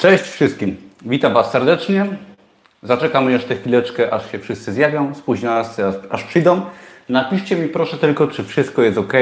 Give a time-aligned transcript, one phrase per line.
[0.00, 0.76] Cześć wszystkim.
[1.02, 2.06] Witam Was serdecznie.
[2.82, 5.14] Zaczekamy jeszcze chwileczkę, aż się wszyscy zjawią.
[5.14, 6.62] Spóźnialscy aż przyjdą.
[7.08, 9.12] Napiszcie mi proszę tylko, czy wszystko jest ok,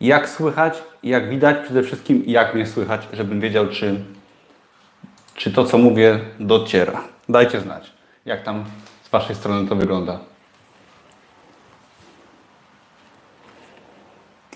[0.00, 4.04] jak słychać, jak widać, przede wszystkim jak mnie słychać, żebym wiedział, czy,
[5.34, 7.04] czy to, co mówię, dociera.
[7.28, 7.92] Dajcie znać,
[8.24, 8.64] jak tam
[9.02, 10.18] z Waszej strony to wygląda.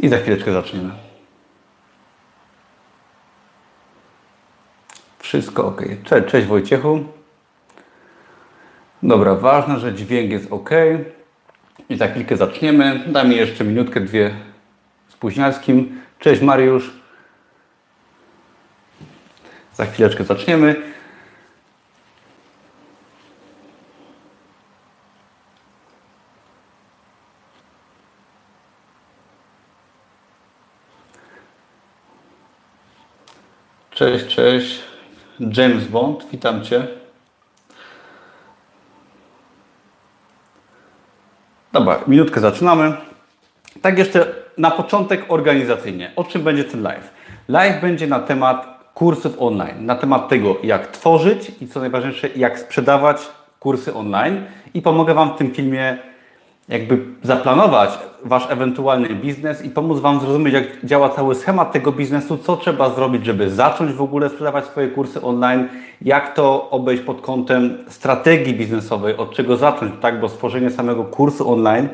[0.01, 1.04] I za chwileczkę zaczniemy.
[5.25, 5.83] Wszystko ok.
[6.05, 7.05] Cześć, cześć Wojciechu.
[9.03, 10.71] Dobra, ważne, że dźwięk jest ok.
[11.89, 13.05] I za chwilkę zaczniemy.
[13.07, 14.35] Daj mi jeszcze minutkę, dwie
[15.09, 16.01] z Późnialskim.
[16.19, 16.91] Cześć Mariusz.
[19.75, 20.83] Za chwileczkę zaczniemy.
[33.91, 34.94] Cześć, cześć.
[35.41, 36.87] James Bond, witam Cię.
[41.73, 42.93] Dobra, minutkę zaczynamy.
[43.83, 46.13] Tak jeszcze na początek organizacyjnie.
[46.17, 47.11] O czym będzie ten live?
[47.49, 52.59] Live będzie na temat kursów online, na temat tego, jak tworzyć i co najważniejsze, jak
[52.59, 53.19] sprzedawać
[53.61, 54.45] kursy online.
[54.75, 55.99] I pomogę Wam w tym filmie
[56.69, 57.91] jakby zaplanować
[58.25, 62.91] Wasz ewentualny biznes i pomóc Wam zrozumieć, jak działa cały schemat tego biznesu, co trzeba
[62.91, 65.69] zrobić, żeby zacząć w ogóle sprzedawać swoje kursy online,
[66.03, 71.53] jak to obejść pod kątem strategii biznesowej, od czego zacząć, tak, bo stworzenie samego kursu
[71.53, 71.89] online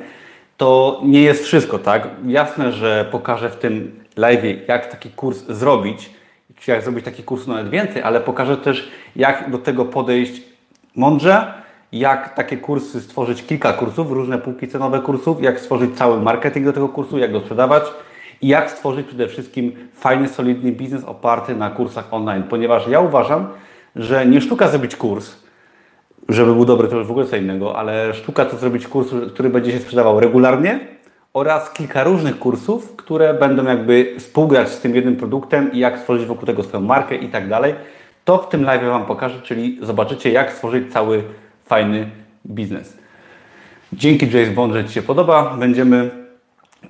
[0.56, 2.08] to nie jest wszystko, tak.
[2.26, 6.10] Jasne, że pokażę w tym live, jak taki kurs zrobić,
[6.56, 10.42] czy jak zrobić taki kurs nawet więcej, ale pokażę też, jak do tego podejść
[10.96, 11.54] mądrze,
[11.92, 16.72] jak takie kursy stworzyć, kilka kursów, różne półki cenowe kursów, jak stworzyć cały marketing do
[16.72, 17.84] tego kursu, jak go sprzedawać
[18.42, 23.46] i jak stworzyć przede wszystkim fajny, solidny biznes oparty na kursach online, ponieważ ja uważam,
[23.96, 25.36] że nie sztuka zrobić kurs,
[26.28, 29.50] żeby był dobry, to już w ogóle co innego, ale sztuka to zrobić kurs, który
[29.50, 30.80] będzie się sprzedawał regularnie
[31.34, 36.26] oraz kilka różnych kursów, które będą jakby współgrać z tym jednym produktem i jak stworzyć
[36.26, 37.74] wokół tego swoją markę i tak dalej.
[38.24, 41.24] To w tym live Wam pokażę, czyli zobaczycie jak stworzyć cały
[41.70, 42.06] fajny
[42.46, 42.96] biznes.
[43.92, 45.56] Dzięki James Bond, że Ci się podoba.
[45.58, 46.10] Będziemy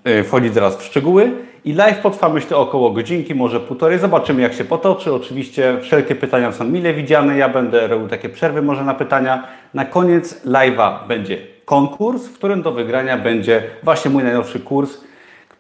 [0.05, 1.33] e, wchodzić zaraz w szczegóły.
[1.65, 3.99] I live potrwa myślę około godzinki, może półtorej.
[3.99, 5.15] Zobaczymy jak się potoczy.
[5.15, 7.39] Oczywiście wszelkie pytania są mile widziane.
[7.39, 9.49] Ja będę robił takie przerwy może na pytania.
[9.75, 15.01] Na koniec live'a będzie konkurs, w którym do wygrania będzie właśnie mój najnowszy kurs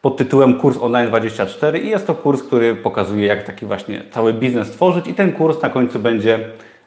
[0.02, 4.32] pod tytułem Kurs Online 24 i jest to kurs, który pokazuje jak taki właśnie cały
[4.32, 6.38] biznes tworzyć i ten kurs na końcu będzie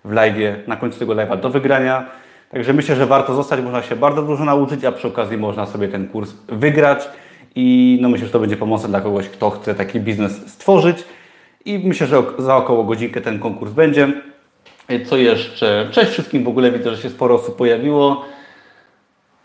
[0.05, 2.22] w live, na końcu tego live'a do wygrania.
[2.53, 5.87] Także myślę, że warto zostać, można się bardzo dużo nauczyć, a przy okazji można sobie
[5.87, 7.09] ten kurs wygrać
[7.55, 10.97] i no myślę, że to będzie pomocne dla kogoś, kto chce taki biznes stworzyć
[11.65, 14.07] i myślę, że za około godzinkę ten konkurs będzie.
[15.05, 15.87] Co jeszcze?
[15.91, 18.25] Cześć wszystkim, w ogóle widzę, że się sporo osób pojawiło.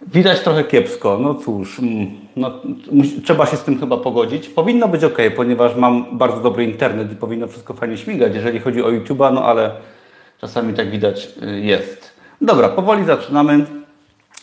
[0.06, 2.50] Widać trochę kiepsko, no cóż, mm, no,
[3.24, 4.48] trzeba się z tym chyba pogodzić.
[4.48, 8.82] Powinno być ok, ponieważ mam bardzo dobry internet i powinno wszystko fajnie śmigać, jeżeli chodzi
[8.82, 9.70] o YouTube'a, no ale
[10.40, 12.07] czasami tak widać y, jest.
[12.40, 13.66] Dobra, powoli zaczynamy.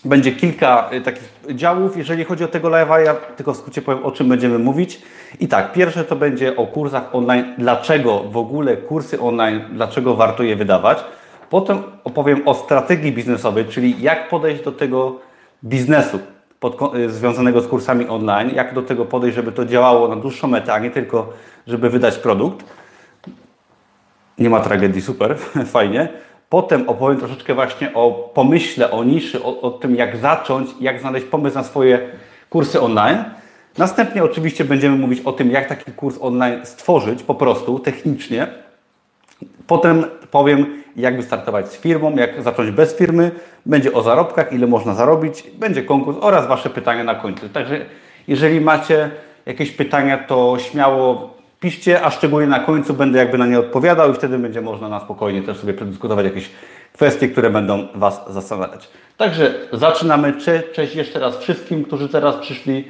[0.06, 1.98] Będzie kilka y, takich działów.
[1.98, 5.02] Jeżeli chodzi o tego live'a, ja tylko w skrócie powiem, o czym będziemy mówić.
[5.40, 7.46] I tak, pierwsze to będzie o kursach online.
[7.58, 11.04] Dlaczego w ogóle kursy online, dlaczego warto je wydawać.
[11.50, 15.20] Potem opowiem o strategii biznesowej, czyli jak podejść do tego
[15.64, 16.20] biznesu
[16.60, 20.48] pod, y, związanego z kursami online, jak do tego podejść, żeby to działało na dłuższą
[20.48, 21.34] metę, a nie tylko,
[21.68, 22.66] żeby wydać produkt.
[24.38, 25.38] Nie ma tragedii, super,
[25.76, 26.10] fajnie.
[26.50, 31.26] Potem opowiem troszeczkę właśnie o pomyśle, o niszy, o, o tym jak zacząć, jak znaleźć
[31.26, 32.10] pomysł na swoje
[32.50, 33.24] kursy online.
[33.78, 38.48] Następnie oczywiście będziemy mówić o tym, jak taki kurs online stworzyć po prostu technicznie.
[39.68, 43.32] Potem powiem, jak wystartować z firmą, jak zacząć bez firmy.
[43.66, 47.50] Będzie o zarobkach, ile można zarobić, będzie konkurs oraz Wasze pytania na końcu.
[47.50, 47.86] Także
[48.28, 49.12] jeżeli macie
[49.46, 51.35] jakieś pytania, to śmiało
[51.66, 55.00] piszcie, a szczególnie na końcu będę jakby na nie odpowiadał i wtedy będzie można na
[55.00, 56.50] spokojnie też sobie przedyskutować jakieś
[56.94, 58.90] kwestie, które będą Was zastanawiać.
[59.18, 60.34] Także zaczynamy.
[60.74, 62.88] Cześć jeszcze raz wszystkim, którzy teraz przyszli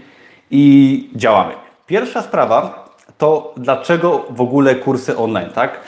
[0.52, 1.54] i działamy.
[1.88, 5.80] Pierwsza sprawa to dlaczego w ogóle kursy online, tak?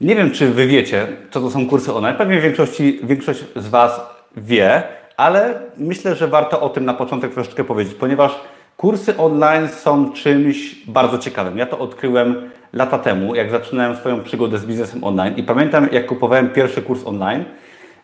[0.00, 2.16] Nie wiem, czy Wy wiecie, co to są kursy online.
[2.16, 4.00] Pewnie większości, większość z Was
[4.36, 4.82] wie,
[5.16, 8.32] ale myślę, że warto o tym na początek troszeczkę powiedzieć, ponieważ
[8.80, 11.58] Kursy online są czymś bardzo ciekawym.
[11.58, 15.36] Ja to odkryłem lata temu, jak zaczynałem swoją przygodę z biznesem online.
[15.36, 17.44] I pamiętam, jak kupowałem pierwszy kurs online,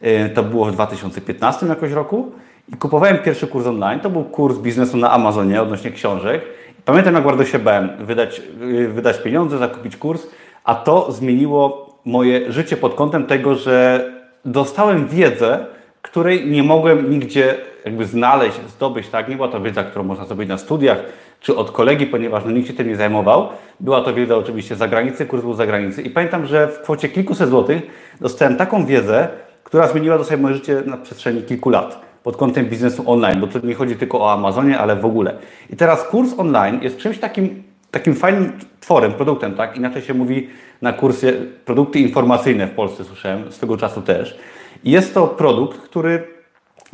[0.02, 2.32] y, to było w 2015 jakoś roku.
[2.69, 6.43] I kupowałem pierwszy kurs online, to był kurs biznesu na Amazonie odnośnie książek.
[6.84, 10.26] Pamiętam, jak bardzo się bałem wydać, y, wydać pieniądze, zakupić kurs,
[10.64, 14.11] a to zmieniło moje życie pod kątem tego, że
[14.44, 15.67] dostałem wiedzę,
[16.02, 17.55] której nie mogłem nigdzie
[17.87, 19.29] jakby znaleźć, zdobyć, tak?
[19.29, 20.99] Nie była to wiedza, którą można zdobyć na studiach,
[21.41, 23.49] czy od kolegi, ponieważ no, nikt się tym nie zajmował.
[23.81, 27.09] Była to wiedza oczywiście z zagranicy, kurs był z zagranicy i pamiętam, że w kwocie
[27.09, 27.83] kilkuset złotych
[28.21, 29.29] dostałem taką wiedzę,
[29.65, 33.67] która zmieniła dosłownie moje życie na przestrzeni kilku lat pod kątem biznesu online, bo tu
[33.67, 35.35] nie chodzi tylko o Amazonie, ale w ogóle.
[35.71, 39.77] I teraz kurs online jest czymś takim, takim fajnym tworem, produktem, tak?
[39.77, 40.49] Inaczej się mówi
[40.82, 41.32] na kursie
[41.65, 44.39] produkty informacyjne w Polsce, słyszałem, swego czasu też.
[44.85, 46.36] I jest to produkt, który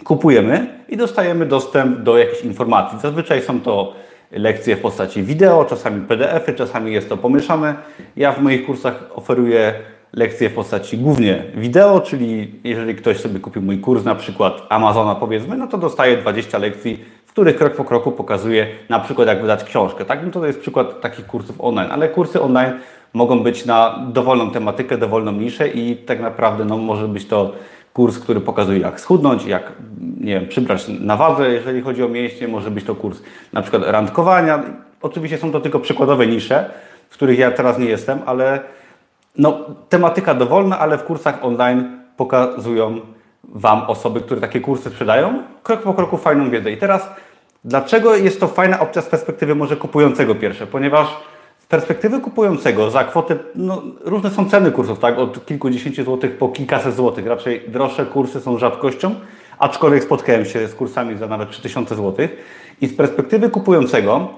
[0.05, 2.99] kupujemy i dostajemy dostęp do jakichś informacji.
[2.99, 3.95] Zazwyczaj są to
[4.33, 7.75] lekcje w postaci wideo, czasami PDF-y, czasami jest to pomieszane.
[8.17, 9.75] Ja w moich kursach oferuję
[10.13, 15.15] lekcje w postaci głównie wideo, czyli jeżeli ktoś sobie kupił mój kurs, na przykład Amazona
[15.15, 19.41] powiedzmy, no to dostaje 20 lekcji, w których krok po kroku pokazuję na przykład jak
[19.41, 20.05] wydać książkę.
[20.05, 20.25] Tak?
[20.25, 22.73] No to jest przykład takich kursów online, ale kursy online
[23.13, 27.53] mogą być na dowolną tematykę, dowolną niszę i tak naprawdę no, może być to
[27.93, 29.73] kurs, który pokazuje jak schudnąć, jak
[30.21, 33.23] nie wiem, przybrać na wadze, jeżeli chodzi o mięśnie, może być to kurs
[33.53, 34.63] na przykład randkowania.
[35.03, 36.71] Oczywiście są to tylko przykładowe nisze,
[37.11, 38.61] w których ja teraz nie jestem, ale
[39.39, 39.59] no,
[39.89, 43.01] tematyka dowolna, ale w kursach online pokazują
[43.45, 46.73] Wam osoby, które takie kursy sprzedają, krok po kroku fajną wiedzę.
[46.73, 47.09] I teraz,
[47.65, 50.67] dlaczego jest to fajna opcja z perspektywy może kupującego pierwsze?
[50.67, 51.09] Ponieważ
[51.73, 55.19] perspektywy kupującego za kwotę, no, różne są ceny kursów, tak?
[55.19, 57.27] Od kilkudziesięciu złotych po kilkaset złotych.
[57.27, 59.15] Raczej droższe kursy są rzadkością,
[59.59, 62.37] aczkolwiek spotkałem się z kursami za nawet 3000 złotych.
[62.81, 64.29] I z perspektywy kupującego,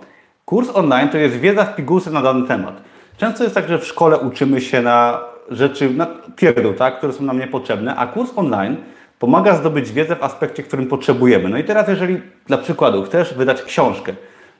[0.44, 2.82] kurs online to jest wiedza w pigułce na dany temat.
[3.16, 5.20] Często jest tak, że w szkole uczymy się na
[5.50, 8.76] rzeczy, na pierdół, tak, które są nam niepotrzebne, a kurs online
[9.18, 11.48] pomaga zdobyć wiedzę w aspekcie, którym potrzebujemy.
[11.48, 14.12] No i teraz, jeżeli dla przykładu chcesz wydać książkę,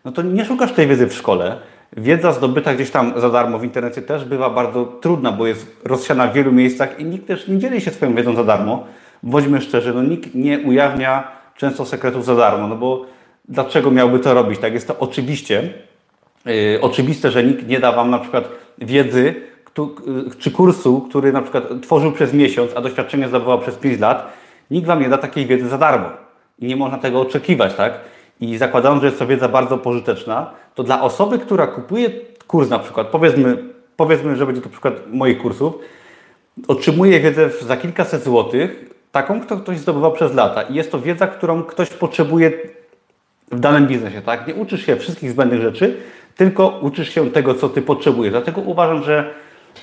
[0.05, 1.57] no to nie szukasz tej wiedzy w szkole.
[1.97, 6.27] Wiedza zdobyta gdzieś tam za darmo w internecie też bywa bardzo trudna, bo jest rozsiana
[6.27, 8.85] w wielu miejscach i nikt też nie dzieli się swoją wiedzą za darmo.
[9.23, 13.07] Bądźmy szczerzy, no nikt nie ujawnia często sekretów za darmo, no bo
[13.49, 14.59] dlaczego miałby to robić?
[14.59, 15.73] Tak jest to oczywiście
[16.45, 18.49] yy, oczywiste, że nikt nie da Wam na przykład
[18.79, 19.35] wiedzy
[19.79, 19.85] yy,
[20.39, 24.33] czy kursu, który na przykład tworzył przez miesiąc, a doświadczenie zdobywał przez 5 lat,
[24.71, 26.09] nikt Wam nie da takiej wiedzy za darmo.
[26.59, 28.01] I nie można tego oczekiwać, tak?
[28.41, 32.11] I zakładając, że jest to wiedza bardzo pożyteczna, to dla osoby, która kupuje
[32.47, 33.57] kurs na przykład, powiedzmy,
[33.97, 35.75] powiedzmy że będzie to przykład moich kursów,
[36.69, 40.63] otrzymuje wiedzę za kilkaset złotych, taką, którą ktoś zdobywał przez lata.
[40.63, 42.53] I jest to wiedza, którą ktoś potrzebuje
[43.53, 44.47] w danym biznesie, tak?
[44.47, 45.97] Nie uczysz się wszystkich zbędnych rzeczy,
[46.37, 48.33] tylko uczysz się tego, co ty potrzebujesz.
[48.33, 49.35] Dlatego uważam, że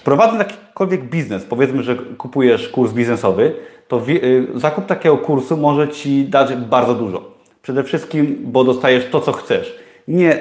[0.04, 3.56] prowadząc jakikolwiek biznes, powiedzmy, że kupujesz kurs biznesowy,
[3.88, 7.32] to y, zakup takiego kursu może ci dać bardzo dużo.
[7.62, 9.80] Przede wszystkim, bo dostajesz to, co chcesz.
[10.08, 10.40] Nie,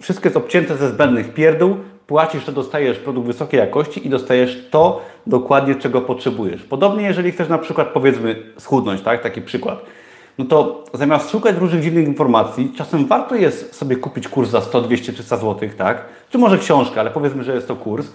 [0.00, 1.76] wszystko jest obcięte ze zbędnych pierdół,
[2.06, 6.62] płacisz, to dostajesz produkt wysokiej jakości i dostajesz to dokładnie, czego potrzebujesz.
[6.62, 9.22] Podobnie, jeżeli chcesz na przykład, powiedzmy, schudnąć, tak?
[9.22, 9.82] Taki przykład
[10.38, 14.82] no to zamiast szukać różnych dziwnych informacji, czasem warto jest sobie kupić kurs za 100,
[14.82, 16.04] 200, 300 zł, tak?
[16.30, 18.06] Czy może książkę, ale powiedzmy, że jest to kurs,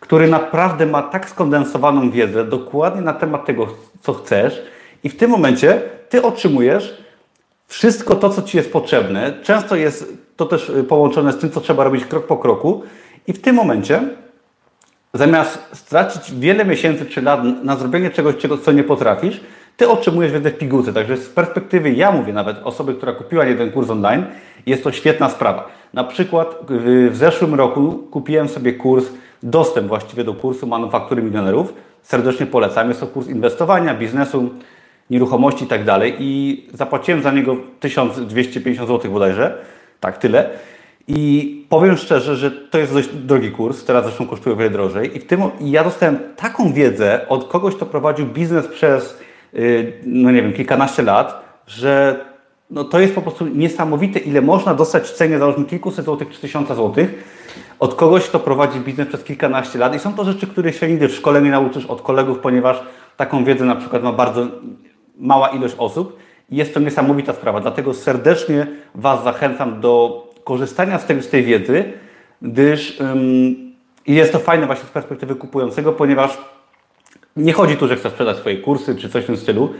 [0.00, 3.66] który naprawdę ma tak skondensowaną wiedzę dokładnie na temat tego,
[4.00, 4.62] co chcesz
[5.04, 7.02] i w tym momencie Ty otrzymujesz
[7.68, 9.32] wszystko to, co Ci jest potrzebne.
[9.42, 12.82] Często jest to też y, połączone z tym, co trzeba robić krok po kroku
[13.26, 14.00] i w tym momencie
[15.14, 19.40] zamiast stracić wiele miesięcy czy lat na zrobienie czegoś, czego, co nie potrafisz,
[19.76, 20.92] ty otrzymujesz wiedzę w pigułce.
[20.92, 24.24] Także z perspektywy, ja mówię nawet osoby, która kupiła jeden kurs online,
[24.66, 25.68] jest to świetna sprawa.
[25.94, 26.58] Na przykład
[27.10, 29.04] w zeszłym roku kupiłem sobie kurs,
[29.42, 31.74] dostęp właściwie do kursu Manufaktury Milionerów.
[32.02, 32.88] Serdecznie polecam.
[32.88, 34.50] Jest to kurs inwestowania, biznesu,
[35.10, 36.16] nieruchomości i tak dalej.
[36.18, 39.58] I zapłaciłem za niego 1250 zł bodajże.
[40.00, 40.50] Tak, tyle.
[41.08, 45.16] I powiem szczerze, że to jest dość drogi kurs, teraz zresztą kosztuje wiele drożej.
[45.16, 49.18] I w tym i ja dostałem taką wiedzę od kogoś, kto prowadził biznes przez
[49.54, 52.24] Y, no nie wiem, kilkanaście lat, że
[52.70, 56.40] no to jest po prostu niesamowite, ile można dostać w cenie, załóżmy kilkuset złotych czy
[56.40, 57.24] tysiąca złotych
[57.78, 61.08] od kogoś, kto prowadzi biznes przez kilkanaście lat i są to rzeczy, których się nigdy
[61.08, 62.82] w szkole nie nauczysz od kolegów, ponieważ
[63.16, 64.46] taką wiedzę na przykład ma bardzo
[65.18, 66.18] mała ilość osób
[66.50, 67.60] i jest to niesamowita sprawa.
[67.60, 71.84] Dlatego serdecznie Was zachęcam do korzystania z tej, z tej wiedzy,
[72.42, 73.68] gdyż um,
[74.06, 76.38] jest to fajne właśnie z perspektywy kupującego, ponieważ
[77.36, 79.70] nie chodzi tu, że chcę sprzedać swoje kursy czy coś w tym stylu,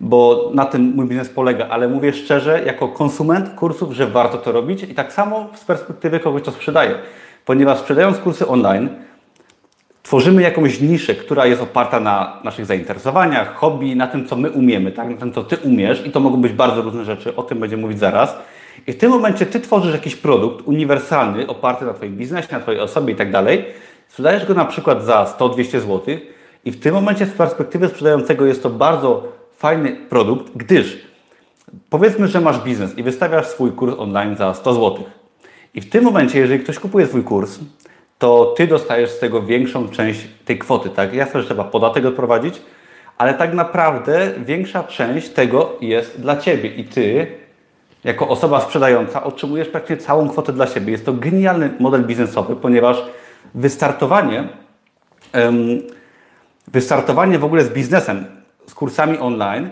[0.00, 4.52] bo na tym mój biznes polega, ale mówię szczerze, jako konsument kursów, że warto to
[4.52, 6.94] robić i tak samo z perspektywy kogoś, kto sprzedaje.
[7.44, 8.88] Ponieważ sprzedając kursy online,
[10.06, 14.92] tworzymy jakąś niszę, która jest oparta na naszych zainteresowaniach, hobby, na tym, co my umiemy,
[14.92, 15.10] tak?
[15.10, 17.82] na tym, co Ty umiesz i to mogą być bardzo różne rzeczy, o tym będziemy
[17.82, 18.36] mówić zaraz.
[18.86, 22.80] I w tym momencie Ty tworzysz jakiś produkt uniwersalny, oparty na Twoim biznesie, na Twojej
[22.80, 23.64] osobie i tak dalej
[24.08, 26.00] sprzedajesz go na przykład za 100-200 zł
[26.64, 30.98] i w tym momencie z perspektywy sprzedającego jest to bardzo fajny produkt, gdyż
[31.90, 35.04] powiedzmy, że masz biznes i wystawiasz swój kurs online za 100 zł.
[35.74, 37.58] I w tym momencie, jeżeli ktoś kupuje swój kurs,
[38.18, 41.14] to ty dostajesz z tego większą część tej kwoty, tak?
[41.14, 42.62] Jasne, że trzeba podatek odprowadzić,
[43.18, 47.26] ale tak naprawdę większa część tego jest dla ciebie i ty
[48.04, 50.92] jako osoba sprzedająca otrzymujesz praktycznie całą kwotę dla siebie.
[50.92, 53.02] Jest to genialny model biznesowy, ponieważ
[53.54, 54.48] wystartowanie,
[56.68, 58.24] wystartowanie w ogóle z biznesem,
[58.66, 59.70] z kursami online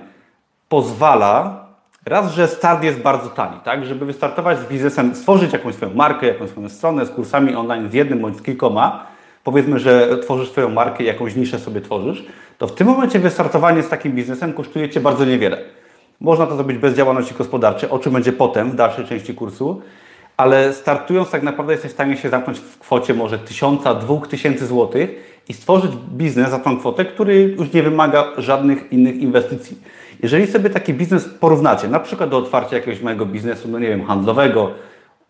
[0.69, 1.64] pozwala
[2.07, 3.85] raz, że start jest bardzo tani, tak?
[3.85, 7.95] Żeby wystartować z biznesem, stworzyć jakąś swoją markę, jakąś swoją stronę z kursami online z
[7.95, 9.07] jednym bądź z kilkoma,
[9.45, 12.25] powiedzmy, że tworzysz swoją markę, jakąś niszę sobie tworzysz,
[12.59, 15.59] to w tym momencie wystartowanie z takim biznesem kosztuje Cię bardzo niewiele.
[16.21, 19.83] Można to zrobić bez działalności gospodarczej, o czym będzie potem w dalszej części kursu,
[20.37, 25.07] ale startując tak naprawdę jesteś w stanie się zamknąć w kwocie może 1000, 2000 zł
[25.49, 29.77] i stworzyć biznes za tą kwotę, który już nie wymaga żadnych innych inwestycji.
[30.23, 34.05] Jeżeli sobie taki biznes porównacie, na przykład do otwarcia jakiegoś małego biznesu, no nie wiem,
[34.05, 34.71] handlowego,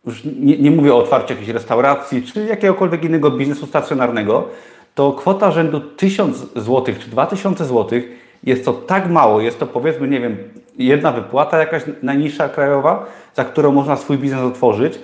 [0.06, 4.48] już nie, nie mówię o otwarciu jakiejś restauracji, czy jakiegokolwiek innego biznesu stacjonarnego,
[4.94, 8.00] to kwota rzędu 1000 zł czy 2000 zł
[8.44, 10.36] jest to tak mało, jest to powiedzmy, nie wiem,
[10.78, 14.98] jedna wypłata jakaś najniższa krajowa, za którą można swój biznes otworzyć.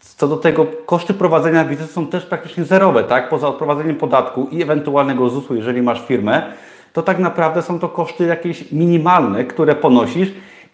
[0.00, 3.28] Co do tego, koszty prowadzenia biznesu są też praktycznie zerowe, tak?
[3.28, 6.52] Poza odprowadzeniem podatku i ewentualnego ZUS-u, jeżeli masz firmę,
[6.94, 10.28] to tak naprawdę są to koszty jakieś minimalne, które ponosisz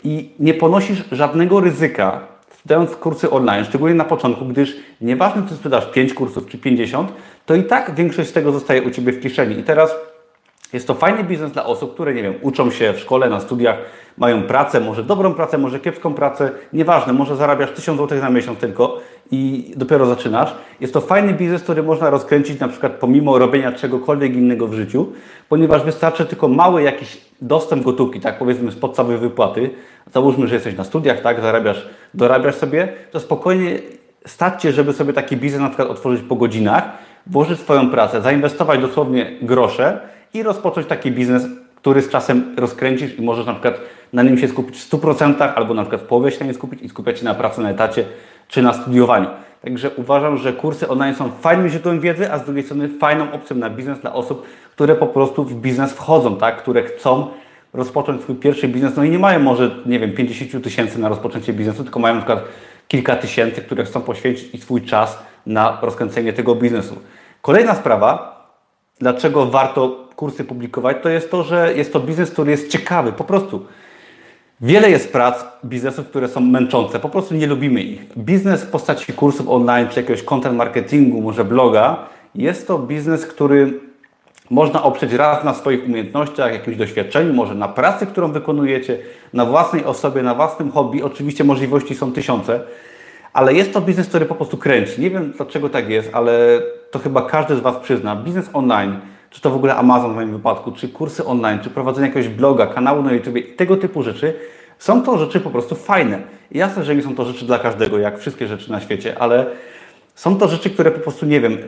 [0.05, 5.87] i nie ponosisz żadnego ryzyka sprzedając kursy online, szczególnie na początku, gdyż nieważne czy sprzedasz
[5.87, 7.13] 5 kursów czy 50,
[7.47, 9.59] to i tak większość z tego zostaje u Ciebie w kieszeni.
[9.59, 9.95] I teraz
[10.73, 13.77] jest to fajny biznes dla osób, które, nie wiem, uczą się w szkole, na studiach,
[14.19, 18.59] mają pracę, może dobrą pracę, może kiepską pracę, nieważne, może zarabiasz 1000 zł na miesiąc
[18.59, 19.01] tylko
[19.31, 20.55] i dopiero zaczynasz.
[20.81, 25.13] Jest to fajny biznes, który można rozkręcić na przykład pomimo robienia czegokolwiek innego w życiu,
[25.49, 29.71] ponieważ wystarczy tylko mały jakiś dostęp gotówki, tak powiedzmy z podstawowej wypłaty.
[30.13, 33.79] Załóżmy, że jesteś na studiach, tak, zarabiasz, dorabiasz sobie, to spokojnie
[34.27, 36.85] stać Cię, żeby sobie taki biznes na przykład otworzyć po godzinach,
[37.27, 40.01] włożyć swoją pracę, zainwestować dosłownie grosze
[40.35, 41.47] i rozpocząć taki biznes,
[41.77, 43.81] który z czasem rozkręcisz i możesz na przykład
[44.13, 46.83] na nim się skupić w 100% albo na przykład w połowie się na nim skupić
[46.83, 48.05] i skupiać się na pracy na etacie
[48.49, 49.27] czy na studiowaniu.
[49.63, 53.57] Także uważam, że kursy online są fajnym źródłem wiedzy, a z drugiej strony fajną opcją
[53.57, 56.57] na biznes dla osób, które po prostu w biznes wchodzą, tak?
[56.57, 57.27] które chcą
[57.73, 61.53] rozpocząć swój pierwszy biznes, no i nie mają może, nie wiem, 50 tysięcy na rozpoczęcie
[61.53, 62.45] biznesu, tylko mają na przykład
[62.89, 66.97] kilka tysięcy, które chcą poświęcić i swój czas na rozkręcenie tego biznesu.
[67.43, 68.40] Kolejna sprawa,
[69.01, 73.25] dlaczego warto kursy publikować, to jest to, że jest to biznes, który jest ciekawy, po
[73.25, 73.67] prostu.
[74.61, 78.19] Wiele jest prac, biznesów, które są męczące, po prostu nie lubimy ich.
[78.19, 83.81] Biznes w postaci kursów online, czy jakiegoś content marketingu, może bloga, jest to biznes, który
[84.51, 88.99] można oprzeć raz na swoich umiejętnościach, jakimś doświadczeniu, może na pracy, którą wykonujecie,
[89.33, 91.03] na własnej osobie, na własnym hobby.
[91.03, 92.61] Oczywiście możliwości są tysiące,
[93.33, 95.01] ale jest to biznes, który po prostu kręci.
[95.01, 98.17] Nie wiem dlaczego tak jest, ale to chyba każdy z Was przyzna.
[98.17, 102.07] Biznes online, czy to w ogóle Amazon w moim wypadku, czy kursy online, czy prowadzenie
[102.07, 104.35] jakiegoś bloga, kanału na YouTube tego typu rzeczy,
[104.79, 106.19] są to rzeczy po prostu fajne.
[106.51, 109.47] I jasne, że nie są to rzeczy dla każdego, jak wszystkie rzeczy na świecie, ale
[110.15, 111.59] są to rzeczy, które po prostu, nie wiem,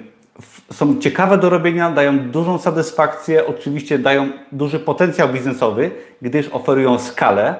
[0.73, 5.91] są ciekawe do robienia, dają dużą satysfakcję, oczywiście dają duży potencjał biznesowy,
[6.23, 7.57] gdyż oferują skalę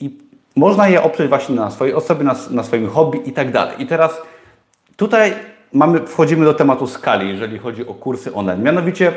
[0.00, 0.18] i
[0.56, 3.74] można je oprzeć właśnie na swojej osobie, na, na swoim hobby i tak dalej.
[3.78, 4.22] I teraz
[4.96, 5.34] tutaj
[5.72, 8.62] mamy, wchodzimy do tematu skali, jeżeli chodzi o kursy online.
[8.62, 9.12] Mianowicie,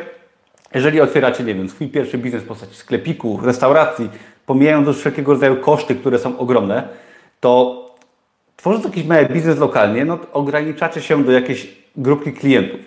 [0.73, 4.09] jeżeli otwieracie, nie wiem, swój pierwszy biznes w postaci sklepiku, restauracji,
[4.45, 6.87] pomijając już wszelkiego rodzaju koszty, które są ogromne,
[7.39, 7.85] to
[8.57, 12.79] tworząc jakiś mały biznes lokalnie, no ograniczacie się do jakiejś grupki klientów.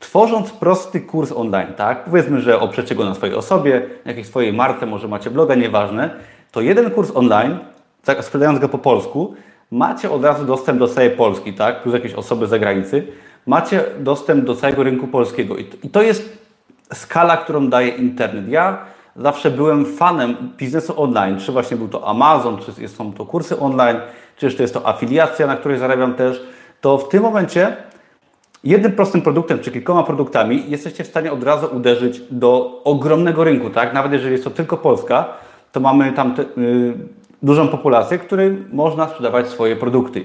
[0.00, 4.86] Tworząc prosty kurs online, tak, powiedzmy, że oprzecie go na swojej osobie, jakiejś swojej marce,
[4.86, 6.10] może macie bloga, nieważne,
[6.52, 7.58] to jeden kurs online,
[8.20, 9.34] sprzedając go po polsku,
[9.70, 13.06] macie od razu dostęp do całej Polski, tak, plus jakieś osoby z zagranicy,
[13.46, 16.38] macie dostęp do całego rynku polskiego i to jest
[16.92, 18.48] skala, którą daje internet.
[18.48, 18.78] Ja
[19.16, 23.96] zawsze byłem fanem biznesu online, czy właśnie był to Amazon, czy są to kursy online,
[24.36, 26.42] czy jeszcze jest to afiliacja, na której zarabiam też,
[26.80, 27.76] to w tym momencie
[28.64, 33.70] jednym prostym produktem, czy kilkoma produktami jesteście w stanie od razu uderzyć do ogromnego rynku,
[33.70, 33.94] tak?
[33.94, 35.28] Nawet jeżeli jest to tylko Polska,
[35.72, 36.94] to mamy tam te, y,
[37.42, 40.24] dużą populację, której można sprzedawać swoje produkty.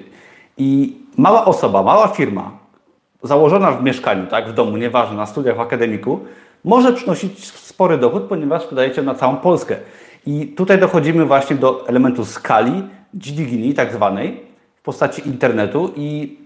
[0.57, 2.51] I mała osoba, mała firma,
[3.23, 6.19] założona w mieszkaniu, tak, w domu, nieważne, na studiach, w akademiku,
[6.63, 9.75] może przynosić spory dochód, ponieważ sprzedajecie na całą Polskę.
[10.25, 12.83] I tutaj dochodzimy właśnie do elementu skali,
[13.13, 14.43] dźwigni tak zwanej,
[14.75, 16.37] w postaci internetu i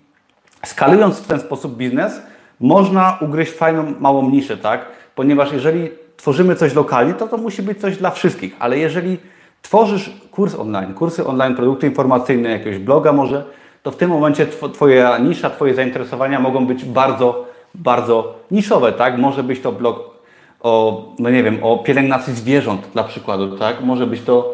[0.66, 2.22] skalując w ten sposób biznes,
[2.60, 4.86] można ugryźć fajną, małą niszę, tak?
[5.16, 9.18] Ponieważ jeżeli tworzymy coś lokalnie, to to musi być coś dla wszystkich, ale jeżeli
[9.62, 13.46] tworzysz kurs online, kursy online, produkty informacyjne, jakiegoś bloga może,
[13.84, 19.18] to w tym momencie Twoja nisza, Twoje zainteresowania mogą być bardzo, bardzo niszowe, tak?
[19.18, 20.12] Może być to blog
[20.62, 23.82] o, no nie wiem, o pielęgnacji zwierząt dla przykładu, tak?
[23.82, 24.53] Może być to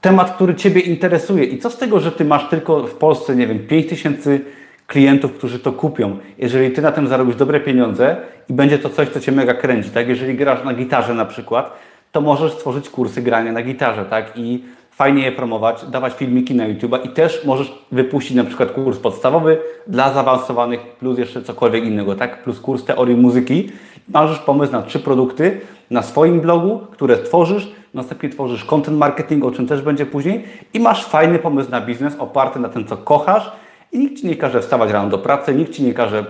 [0.00, 1.44] temat, który Ciebie interesuje.
[1.44, 4.40] I co z tego, że Ty masz tylko w Polsce, nie wiem, 5000
[4.86, 8.16] klientów, którzy to kupią, jeżeli Ty na tym zarobisz dobre pieniądze
[8.50, 10.08] i będzie to coś, co Cię mega kręci, tak?
[10.08, 11.72] Jeżeli grasz na gitarze na przykład,
[12.12, 14.32] to możesz stworzyć kursy grania na gitarze, tak?
[14.36, 18.98] I fajnie je promować, dawać filmiki na YouTube i też możesz wypuścić na przykład kurs
[18.98, 22.42] podstawowy dla zaawansowanych plus jeszcze cokolwiek innego, tak?
[22.42, 23.70] Plus kurs teorii muzyki.
[24.08, 25.60] Masz pomysł na trzy produkty
[25.90, 30.80] na swoim blogu, które tworzysz, następnie tworzysz content marketing, o czym też będzie później i
[30.80, 33.52] masz fajny pomysł na biznes oparty na tym, co kochasz
[33.92, 36.24] i nikt Ci nie każe wstawać rano do pracy, nikt Ci nie każe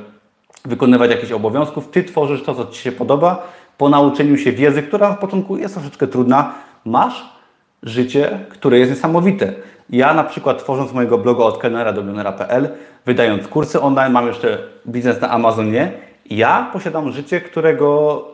[0.65, 5.09] wykonywać jakichś obowiązków, Ty tworzysz to, co Ci się podoba, po nauczeniu się wiedzy, która
[5.09, 6.55] na początku jest troszeczkę trudna,
[6.85, 7.25] masz
[7.83, 9.53] życie, które jest niesamowite.
[9.91, 12.69] Ja na przykład tworząc mojego bloga od kelnera do milionera.pl,
[13.07, 15.93] wydając kursy online, mam jeszcze biznes na Amazonie,
[16.31, 18.25] ja posiadam życie, którego,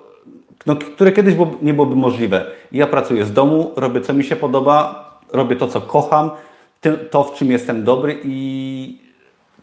[0.66, 2.46] no, które kiedyś nie byłoby możliwe.
[2.72, 6.30] Ja pracuję z domu, robię co mi się podoba, robię to, co kocham,
[7.10, 8.98] to, w czym jestem dobry i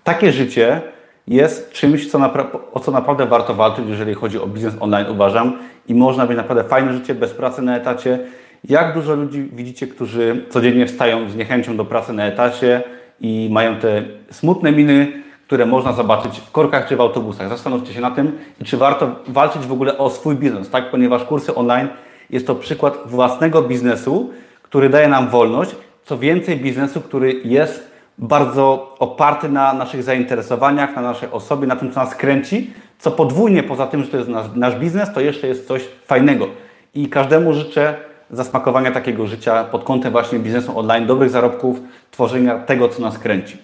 [0.04, 0.82] takie życie
[1.28, 2.32] jest czymś, co
[2.74, 5.58] o co naprawdę warto walczyć, jeżeli chodzi o biznes online, uważam.
[5.88, 8.20] I można mieć naprawdę fajne życie bez pracy na etacie.
[8.63, 12.84] Jak dużo ludzi widzicie, którzy codziennie wstają z niechęcią do pracy na etacie
[13.22, 15.12] i mają te smutne miny,
[15.48, 17.50] które można zobaczyć w korkach czy w autobusach.
[17.50, 20.92] Zastanówcie się na tym i czy warto walczyć w ogóle o swój biznes, tak?
[20.92, 21.88] Ponieważ kursy online
[22.30, 24.30] jest to przykład własnego biznesu,
[24.63, 25.75] który daje nam wolność.
[26.06, 27.91] Co więcej, biznesu, który jest
[28.22, 33.63] bardzo oparty na naszych zainteresowaniach, na naszej osobie, na tym, co nas kręci, co podwójnie
[33.63, 36.48] poza tym, że to jest nasz, nasz biznes, to jeszcze jest coś fajnego.
[36.96, 37.96] I każdemu życzę
[38.31, 41.79] zasmakowania takiego życia pod kątem właśnie biznesu online, dobrych zarobków,
[42.12, 43.57] tworzenia tego, co nas kręci.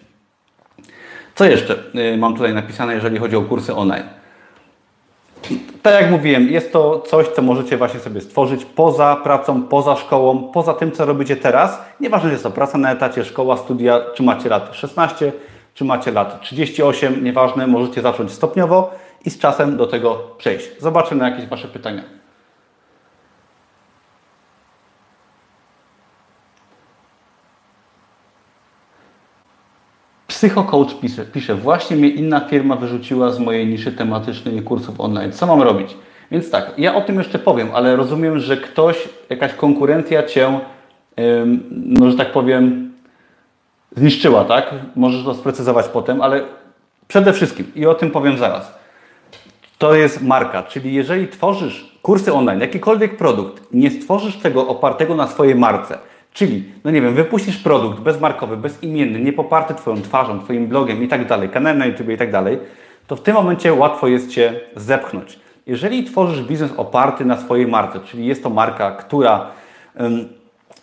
[1.36, 4.04] Co jeszcze y, mam tutaj napisane, jeżeli chodzi o kursy online?
[5.82, 10.52] Tak jak mówiłem, jest to coś, co możecie właśnie sobie stworzyć poza pracą, poza szkołą,
[10.54, 11.82] poza tym, co robicie teraz.
[12.00, 15.32] Nieważne, jest to praca na etacie, szkoła, studia, czy macie lat 16,
[15.74, 18.92] czy macie lat 38, nieważne, możecie zacząć stopniowo
[19.26, 20.70] i z czasem do tego przejść.
[20.80, 22.17] Zobaczę na jakieś Wasze pytania.
[30.38, 35.32] Psychocoach pisze, pisze, właśnie mnie inna firma wyrzuciła z mojej niszy tematycznej kursów online.
[35.32, 35.98] Co mam robić?
[36.32, 40.60] Więc tak, ja o tym jeszcze powiem, ale rozumiem, że ktoś, jakaś konkurencja Cię,
[41.72, 42.94] no że tak powiem,
[43.96, 44.76] zniszczyła, tak?
[44.96, 46.42] Możesz to sprecyzować potem, ale
[47.08, 48.74] przede wszystkim, i o tym powiem zaraz,
[49.78, 55.28] to jest marka, czyli jeżeli tworzysz kursy online, jakikolwiek produkt, nie stworzysz tego opartego na
[55.28, 55.98] swojej marce,
[56.38, 61.08] Czyli, no nie wiem, wypuścisz produkt bezmarkowy, bezimienny, nie poparty Twoją twarzą, Twoim blogiem i
[61.08, 62.60] tak dalej, kanałem na YouTube i tak dalej,
[63.08, 65.40] to w tym momencie łatwo jest Cię zepchnąć.
[65.68, 69.48] Jeżeli tworzysz biznes oparty na swojej marce, czyli jest to marka, która,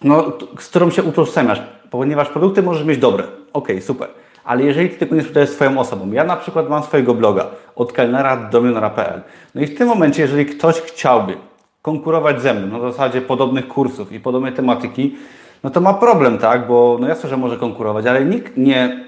[0.04, 4.08] no, z którą się utożsamiasz, ponieważ produkty możesz mieć dobre, ok, super,
[4.44, 7.92] ale jeżeli Ty tego nie sprzedajesz swoją osobą, ja na przykład mam swojego bloga od
[7.92, 9.22] kelnera do milionera.pl,
[9.54, 11.36] no i w tym momencie, jeżeli ktoś chciałby
[11.82, 15.16] konkurować ze mną na zasadzie podobnych kursów i podobnej tematyki,
[15.64, 16.66] no to ma problem, tak?
[16.66, 19.04] Bo no jasne, że może konkurować, ale nikt nie,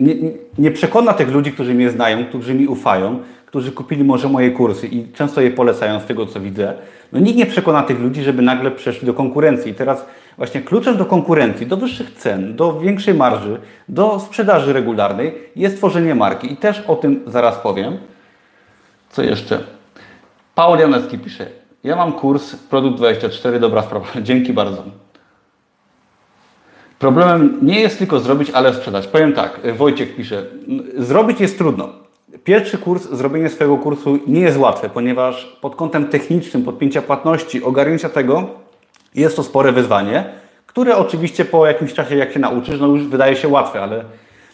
[0.00, 0.14] nie,
[0.58, 4.86] nie przekona tych ludzi, którzy mnie znają, którzy mi ufają, którzy kupili może moje kursy
[4.86, 6.74] i często je polecają z tego, co widzę.
[7.12, 9.72] No nikt nie przekona tych ludzi, żeby nagle przeszli do konkurencji.
[9.72, 15.34] I teraz właśnie kluczem do konkurencji, do wyższych cen, do większej marży, do sprzedaży regularnej
[15.56, 16.52] jest tworzenie marki.
[16.52, 17.98] I też o tym zaraz powiem.
[19.10, 19.60] Co jeszcze?
[20.54, 21.46] Paul Janecki pisze,
[21.84, 24.06] ja mam kurs Produkt 24, dobra sprawa.
[24.22, 25.07] Dzięki bardzo.
[26.98, 29.06] Problemem nie jest tylko zrobić, ale sprzedać.
[29.06, 30.46] Powiem tak, Wojciech pisze,
[30.96, 31.88] zrobić jest trudno.
[32.44, 38.08] Pierwszy kurs, zrobienie swojego kursu nie jest łatwe, ponieważ pod kątem technicznym, podpięcia płatności, ogarnięcia
[38.08, 38.48] tego
[39.14, 40.24] jest to spore wyzwanie,
[40.66, 44.04] które oczywiście po jakimś czasie, jak się nauczysz, no już wydaje się łatwe, ale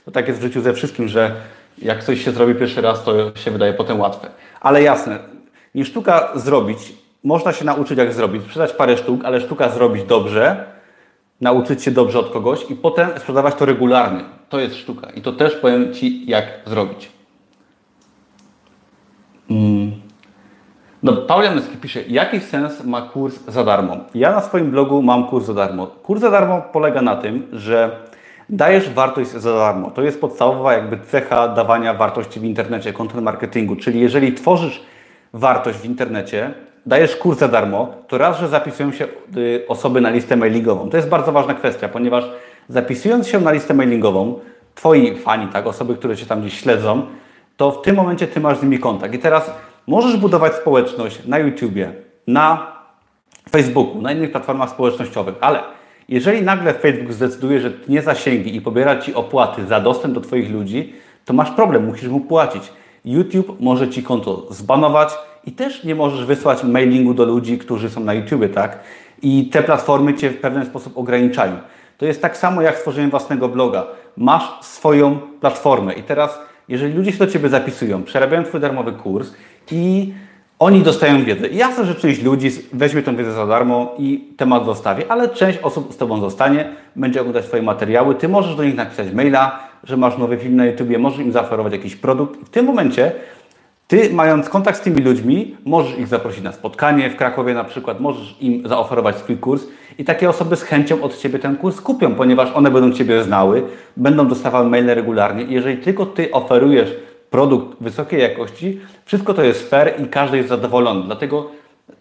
[0.04, 1.34] to tak jest w życiu ze wszystkim, że
[1.82, 4.28] jak coś się zrobi pierwszy raz, to się wydaje potem łatwe.
[4.60, 5.18] Ale jasne,
[5.74, 6.78] nie sztuka zrobić,
[7.24, 10.73] można się nauczyć jak zrobić, sprzedać parę sztuk, ale sztuka zrobić dobrze,
[11.44, 14.24] nauczyć się dobrze od kogoś i potem sprzedawać to regularnie.
[14.48, 17.08] To jest sztuka i to też powiem Ci, jak zrobić.
[19.50, 19.92] Mm.
[21.02, 23.96] No, Paul Janowski pisze, jaki sens ma kurs za darmo?
[24.14, 25.86] Ja na swoim blogu mam kurs za darmo.
[25.86, 27.98] Kurs za darmo polega na tym, że
[28.48, 29.90] dajesz wartość za darmo.
[29.90, 33.76] To jest podstawowa jakby cecha dawania wartości w internecie, content marketingu.
[33.76, 34.82] Czyli jeżeli tworzysz
[35.32, 36.54] wartość w internecie,
[36.86, 40.90] dajesz kurs za darmo, to raz, że zapisują się y, osoby na listę mailingową.
[40.90, 42.24] To jest bardzo ważna kwestia, ponieważ
[42.68, 44.38] zapisując się na listę mailingową,
[44.74, 47.06] twoi fani, tak, osoby, które cię tam gdzieś śledzą,
[47.56, 49.14] to w tym momencie ty masz z nimi kontakt.
[49.14, 49.50] I teraz
[49.86, 51.92] możesz budować społeczność na YouTubie,
[52.26, 52.74] na
[53.50, 55.60] Facebooku, na innych platformach społecznościowych, ale
[56.08, 60.50] jeżeli nagle Facebook zdecyduje, że nie zasięgi i pobiera Ci opłaty za dostęp do Twoich
[60.50, 60.94] ludzi,
[61.24, 62.62] to masz problem, musisz mu płacić.
[63.04, 65.14] YouTube może Ci konto zbanować
[65.46, 68.78] i też nie możesz wysłać mailingu do ludzi, którzy są na YouTube, tak?
[69.22, 71.56] I te platformy Cię w pewien sposób ograniczają.
[71.98, 73.86] To jest tak samo jak stworzeniem własnego bloga.
[74.16, 79.32] Masz swoją platformę i teraz, jeżeli ludzie się do Ciebie zapisują, przerabiają Twój darmowy kurs
[79.70, 80.12] i
[80.58, 81.48] oni dostają wiedzę.
[81.48, 85.58] I jasne, że część ludzi weźmie tę wiedzę za darmo i temat zostawi, ale część
[85.58, 88.14] osób z Tobą zostanie, będzie oglądać Twoje materiały.
[88.14, 91.72] Ty możesz do nich napisać maila, że masz nowy film na YouTubie, możesz im zaoferować
[91.72, 92.40] jakiś produkt.
[92.40, 93.12] W tym momencie
[93.94, 98.00] ty, mając kontakt z tymi ludźmi, możesz ich zaprosić na spotkanie w Krakowie na przykład,
[98.00, 99.66] możesz im zaoferować swój kurs
[99.98, 103.62] i takie osoby z chęcią od Ciebie ten kurs kupią, ponieważ one będą Ciebie znały,
[103.96, 106.96] będą dostawały maile regularnie i jeżeli tylko Ty oferujesz
[107.30, 111.02] produkt wysokiej jakości, wszystko to jest fair i każdy jest zadowolony.
[111.04, 111.50] Dlatego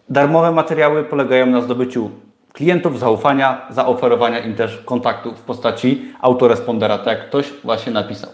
[0.08, 2.10] darmowe materiały polegają na zdobyciu
[2.52, 8.30] klientów, zaufania, zaoferowania im też kontaktu w postaci autorespondera, tak jak ktoś właśnie napisał.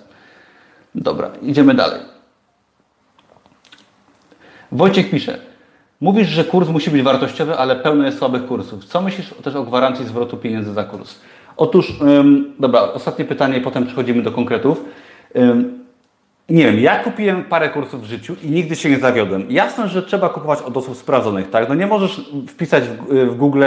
[0.94, 2.19] Dobra, idziemy dalej.
[4.72, 5.38] Wojciech pisze.
[6.00, 8.85] Mówisz, że kurs musi być wartościowy, ale pełno jest słabych kursów.
[8.85, 11.18] Co myślisz też o gwarancji zwrotu pieniędzy za kurs?
[11.56, 14.85] Otóż, ym, dobra, ostatnie pytanie i potem przechodzimy do konkretów.
[15.37, 15.80] Ym,
[16.48, 19.46] nie wiem, ja kupiłem parę kursów w życiu i nigdy się nie zawiodłem.
[19.50, 21.68] Jasne, że trzeba kupować od osób sprawdzonych, tak?
[21.68, 23.64] No nie możesz wpisać w, w Google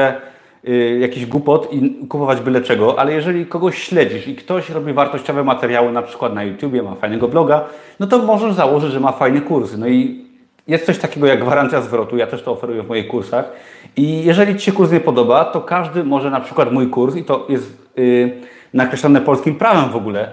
[0.67, 5.43] y, jakiś głupot i kupować byle czego, ale jeżeli kogoś śledzisz i ktoś robi wartościowe
[5.43, 7.65] materiały, na przykład na YouTubie, ma fajnego bloga,
[7.99, 9.77] no to możesz założyć, że ma fajne kursy.
[9.77, 10.23] No i
[10.67, 13.51] jest coś takiego jak gwarancja zwrotu, ja też to oferuję w moich kursach.
[13.95, 17.23] I jeżeli Ci się kurs nie podoba, to każdy może na przykład mój kurs, i
[17.23, 18.41] to jest yy,
[18.73, 20.29] nakreślone polskim prawem w ogóle,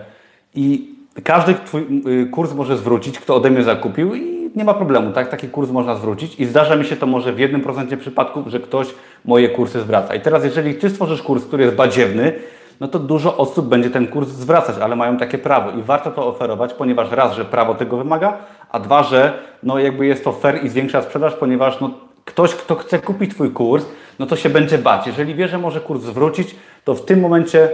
[0.55, 5.13] i każdy twój y, kurs może zwrócić, kto ode mnie zakupił i nie ma problemu,
[5.13, 5.29] tak?
[5.29, 8.61] Taki kurs można zwrócić i zdarza mi się to może w jednym procencie przypadków, że
[8.61, 10.15] ktoś moje kursy zwraca.
[10.15, 12.33] I teraz jeżeli Ty stworzysz kurs, który jest badziewny,
[12.81, 16.27] no to dużo osób będzie ten kurs zwracać, ale mają takie prawo i warto to
[16.27, 18.39] oferować, ponieważ raz, że prawo tego wymaga,
[18.73, 21.91] a dwa, że no jakby jest to fair i zwiększa sprzedaż, ponieważ no
[22.25, 23.85] ktoś, kto chce kupić Twój kurs,
[24.19, 25.07] no to się będzie bać.
[25.07, 27.69] Jeżeli wie, że może kurs zwrócić, to w tym momencie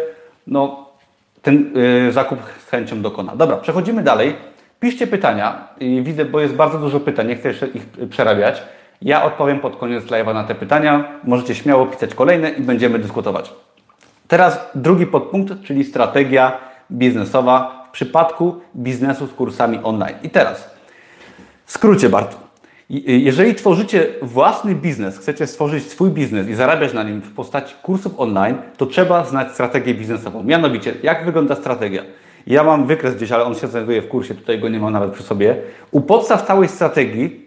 [0.47, 0.87] no,
[1.43, 1.73] ten
[2.05, 3.37] yy, zakup z chęcią dokona.
[3.37, 4.37] Dobra, przechodzimy dalej.
[4.81, 5.69] Piszcie pytania.
[5.81, 8.63] I widzę, bo jest bardzo dużo pytań, nie chcę jeszcze ich przerabiać.
[9.03, 11.05] Ja odpowiem pod koniec live'a na te pytania.
[11.25, 13.53] Możecie śmiało pisać kolejne i będziemy dyskutować.
[14.29, 16.53] Teraz drugi podpunkt, czyli strategia
[16.91, 20.17] biznesowa w przypadku biznesu z kursami online.
[20.23, 20.76] I teraz,
[21.67, 22.47] w skrócie bardzo.
[23.07, 28.13] Jeżeli tworzycie własny biznes, chcecie stworzyć swój biznes i zarabiać na nim w postaci kursów
[28.17, 30.43] online, to trzeba znać strategię biznesową.
[30.43, 32.03] Mianowicie, jak wygląda strategia?
[32.47, 35.13] Ja mam wykres gdzieś, ale on się znajduje w kursie, tutaj go nie mam nawet
[35.13, 35.57] przy sobie.
[35.91, 37.47] U podstaw całej strategii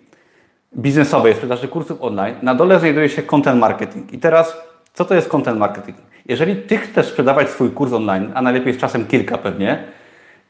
[0.77, 4.13] biznesowej sprzedaży kursów online na dole znajduje się content marketing.
[4.13, 4.57] I teraz,
[4.93, 5.97] co to jest content marketing?
[6.25, 9.83] Jeżeli Ty chcesz sprzedawać swój kurs online, a najlepiej z czasem kilka pewnie,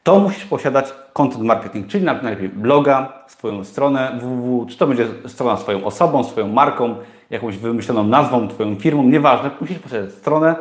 [0.02, 5.56] to musisz posiadać content marketing, czyli najlepiej bloga, swoją stronę www, czy to będzie strona
[5.56, 6.94] swoją osobą, swoją marką,
[7.30, 10.56] jakąś wymyśloną nazwą, Twoją firmą, nieważne, musisz posiadać stronę,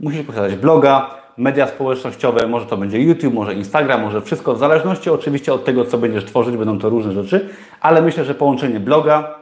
[0.00, 5.10] musisz posiadać bloga, media społecznościowe, może to będzie YouTube, może Instagram, może wszystko, w zależności
[5.10, 7.48] oczywiście od tego, co będziesz tworzyć, będą to różne rzeczy,
[7.80, 9.34] ale myślę, że połączenie bloga,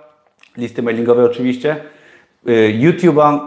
[0.56, 1.76] listy mailingowej oczywiście,
[2.48, 3.40] y, YouTube'a,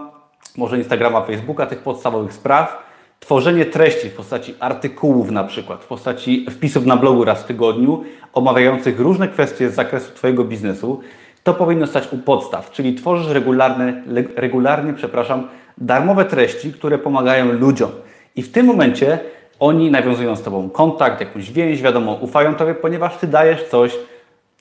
[0.58, 2.91] może Instagrama, Facebooka, tych podstawowych spraw,
[3.22, 8.04] tworzenie treści w postaci artykułów na przykład, w postaci wpisów na blogu raz w tygodniu,
[8.34, 11.00] omawiających różne kwestie z zakresu Twojego biznesu,
[11.44, 14.04] to powinno stać u podstaw, czyli tworzysz regularne,
[14.36, 17.92] regularnie, przepraszam, darmowe treści, które pomagają ludziom.
[18.36, 19.20] I w tym momencie
[19.60, 23.98] oni nawiązują z Tobą kontakt, jakąś więź, wiadomo, ufają Tobie, ponieważ Ty dajesz coś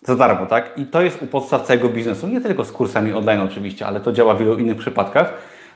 [0.03, 0.79] za darmo, tak?
[0.79, 4.13] I to jest u podstaw całego biznesu, nie tylko z kursami online oczywiście, ale to
[4.13, 5.35] działa w wielu innych przypadkach.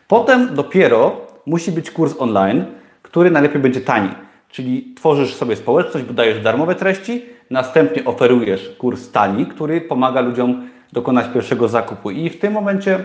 [0.08, 2.64] Potem dopiero musi być kurs online,
[3.02, 4.08] który najlepiej będzie tani.
[4.48, 11.26] Czyli tworzysz sobie społeczność, dajesz darmowe treści, następnie oferujesz kurs tani, który pomaga ludziom dokonać
[11.34, 12.10] pierwszego zakupu.
[12.10, 13.04] I w tym momencie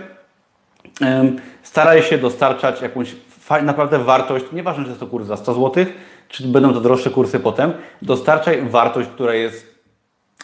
[1.62, 3.16] staraj się dostarczać jakąś
[3.62, 5.84] naprawdę wartość, nieważne, czy jest to kurs za 100 zł,
[6.28, 7.72] czy będą to droższe kursy potem,
[8.02, 9.70] dostarczaj wartość, która jest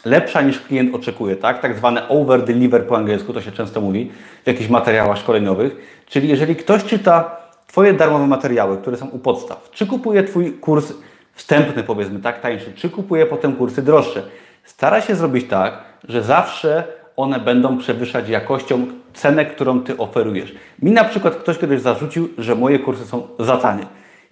[0.04, 1.62] lepsza niż klient oczekuje, tak?
[1.62, 4.10] Tak zwane over deliver po angielsku, to się często mówi
[4.44, 6.02] w jakichś materiałach szkoleniowych.
[6.06, 10.92] Czyli jeżeli ktoś czyta Twoje darmowe materiały, które są u podstaw, czy kupuje Twój kurs
[11.32, 14.22] wstępny, powiedzmy tak, tańszy, czy kupuje potem kursy droższe.
[14.64, 16.84] Staraj się zrobić tak, że zawsze
[17.16, 20.54] one będą przewyższać jakością cenę, którą Ty oferujesz.
[20.82, 23.86] Mi na przykład ktoś kiedyś zarzucił, że moje kursy są za tanie.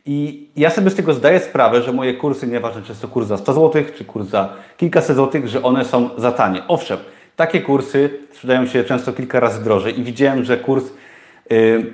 [0.07, 3.27] I ja sobie z tego zdaję sprawę, że moje kursy, nieważne czy jest to kurs
[3.27, 6.62] za 100 zł, czy kurs za kilkaset złotych, że one są za tanie.
[6.68, 6.99] Owszem,
[7.37, 10.85] takie kursy sprzedają się często kilka razy drożej i widziałem, że kurs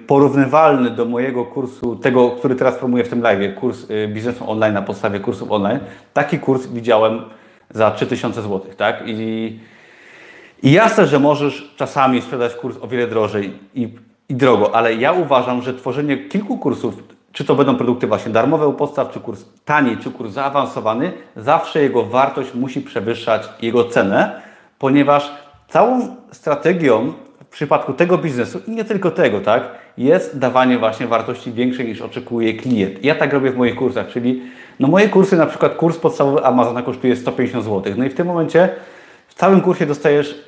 [0.07, 4.75] porównywalny do mojego kursu, tego, który teraz promuję w tym live, kurs y, biznesu online
[4.75, 5.79] na podstawie kursów online,
[6.13, 7.23] taki kurs widziałem
[7.71, 9.03] za 3000 zł, tak?
[9.07, 9.59] I,
[10.63, 13.89] i jasne, że możesz czasami sprzedać kurs o wiele drożej i,
[14.29, 16.95] i drogo, ale ja uważam, że tworzenie kilku kursów
[17.33, 21.83] czy to będą produkty właśnie darmowe u podstaw, czy kurs tani, czy kurs zaawansowany, zawsze
[21.83, 24.41] jego wartość musi przewyższać jego cenę,
[24.79, 25.31] ponieważ
[25.69, 27.13] całą strategią
[27.51, 29.63] przypadku tego biznesu i nie tylko tego, tak,
[29.99, 33.05] jest dawanie właśnie wartości większej niż oczekuje klient.
[33.05, 34.43] Ja tak robię w moich kursach, czyli
[34.81, 37.95] no moje kursy, na przykład kurs podstawowy Amazona kosztuje 150 zł.
[37.97, 38.69] No i w tym momencie
[39.29, 40.45] w całym kursie dostajesz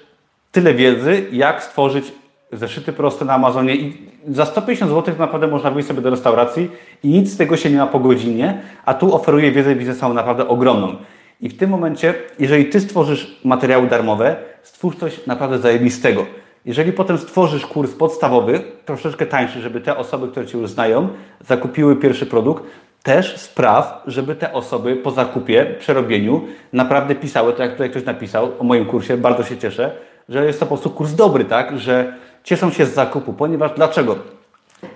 [0.53, 2.13] tyle wiedzy, jak stworzyć
[2.53, 3.97] zeszyty proste na Amazonie i
[4.29, 6.71] za 150 zł naprawdę można wyjść sobie do restauracji
[7.03, 10.49] i nic z tego się nie ma po godzinie, a tu oferuję wiedzę biznesową naprawdę
[10.49, 10.97] ogromną.
[11.41, 16.27] I w tym momencie, jeżeli Ty stworzysz materiały darmowe, stwórz coś naprawdę zajebistego.
[16.65, 21.09] Jeżeli potem stworzysz kurs podstawowy, troszeczkę tańszy, żeby te osoby, które Cię już znają,
[21.47, 22.65] zakupiły pierwszy produkt,
[23.03, 26.41] też spraw, żeby te osoby po zakupie, przerobieniu
[26.73, 29.91] naprawdę pisały, tak jak tutaj ktoś napisał o moim kursie, bardzo się cieszę,
[30.29, 34.17] że jest to po prostu kurs dobry, tak, że cieszą się z zakupu, ponieważ dlaczego?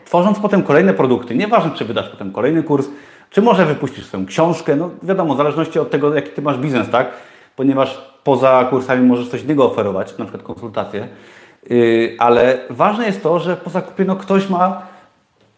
[0.05, 2.89] Tworząc potem kolejne produkty, nieważne czy wydasz potem kolejny kurs,
[3.31, 6.91] czy może wypuścisz swoją książkę, no wiadomo, w zależności od tego, jaki Ty masz biznes,
[6.91, 7.11] tak?
[7.57, 11.09] Ponieważ poza kursami możesz coś innego oferować, na przykład konsultacje,
[12.19, 14.83] ale ważne jest to, że po zakupie no, ktoś ma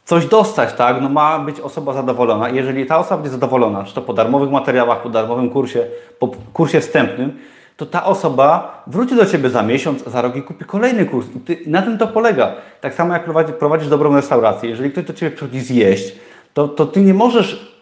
[0.05, 1.03] coś dostać, tak?
[1.03, 2.49] No ma być osoba zadowolona.
[2.49, 5.87] Jeżeli ta osoba będzie zadowolona, czy to po darmowych materiałach, po darmowym kursie,
[6.19, 7.39] po kursie wstępnym,
[7.77, 11.27] to ta osoba wróci do Ciebie za miesiąc, za rok i kupi kolejny kurs.
[11.37, 12.53] I, ty, na tym to polega.
[12.81, 14.71] Tak samo jak prowadzi, prowadzisz dobrą restaurację.
[14.71, 16.15] Jeżeli ktoś do Ciebie przychodzi zjeść,
[16.55, 17.79] to, to Ty nie możesz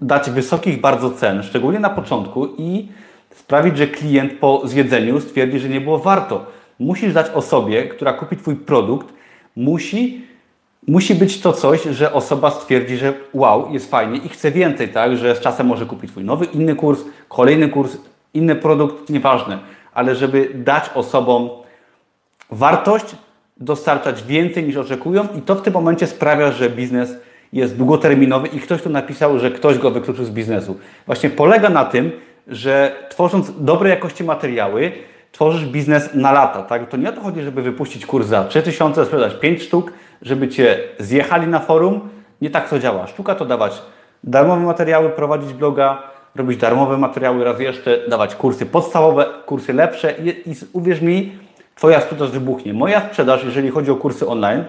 [0.00, 2.88] dać wysokich bardzo cen, szczególnie na początku i
[3.34, 6.55] sprawić, że klient po zjedzeniu stwierdzi, że nie było warto.
[6.78, 9.12] Musisz dać osobie, która kupi Twój produkt,
[9.56, 10.26] musi,
[10.88, 15.16] musi być to coś, że osoba stwierdzi, że wow, jest fajnie i chce więcej, tak?
[15.16, 17.96] Że z czasem może kupić Twój nowy, inny kurs, kolejny kurs,
[18.34, 19.58] inny produkt, nieważne,
[19.94, 21.48] ale żeby dać osobom
[22.50, 23.16] wartość,
[23.56, 27.14] dostarczać więcej niż oczekują i to w tym momencie sprawia, że biznes
[27.52, 30.78] jest długoterminowy i ktoś tu napisał, że ktoś go wykluczył z biznesu.
[31.06, 32.12] Właśnie polega na tym,
[32.48, 34.92] że tworząc dobrej jakości materiały,
[35.36, 36.62] tworzysz biznes na lata.
[36.62, 36.88] Tak?
[36.88, 40.78] To nie o to chodzi, żeby wypuścić kurs za 3000, sprzedać 5 sztuk, żeby Cię
[40.98, 42.00] zjechali na forum.
[42.40, 43.06] Nie tak to działa.
[43.06, 43.82] Sztuka to dawać
[44.24, 46.02] darmowe materiały, prowadzić bloga,
[46.34, 51.32] robić darmowe materiały, raz jeszcze dawać kursy podstawowe, kursy lepsze i, i uwierz mi,
[51.76, 52.74] Twoja sprzedaż wybuchnie.
[52.74, 54.64] Moja sprzedaż, jeżeli chodzi o kursy online,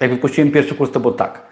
[0.00, 1.42] jak wypuściłem pierwszy kurs, to było tak.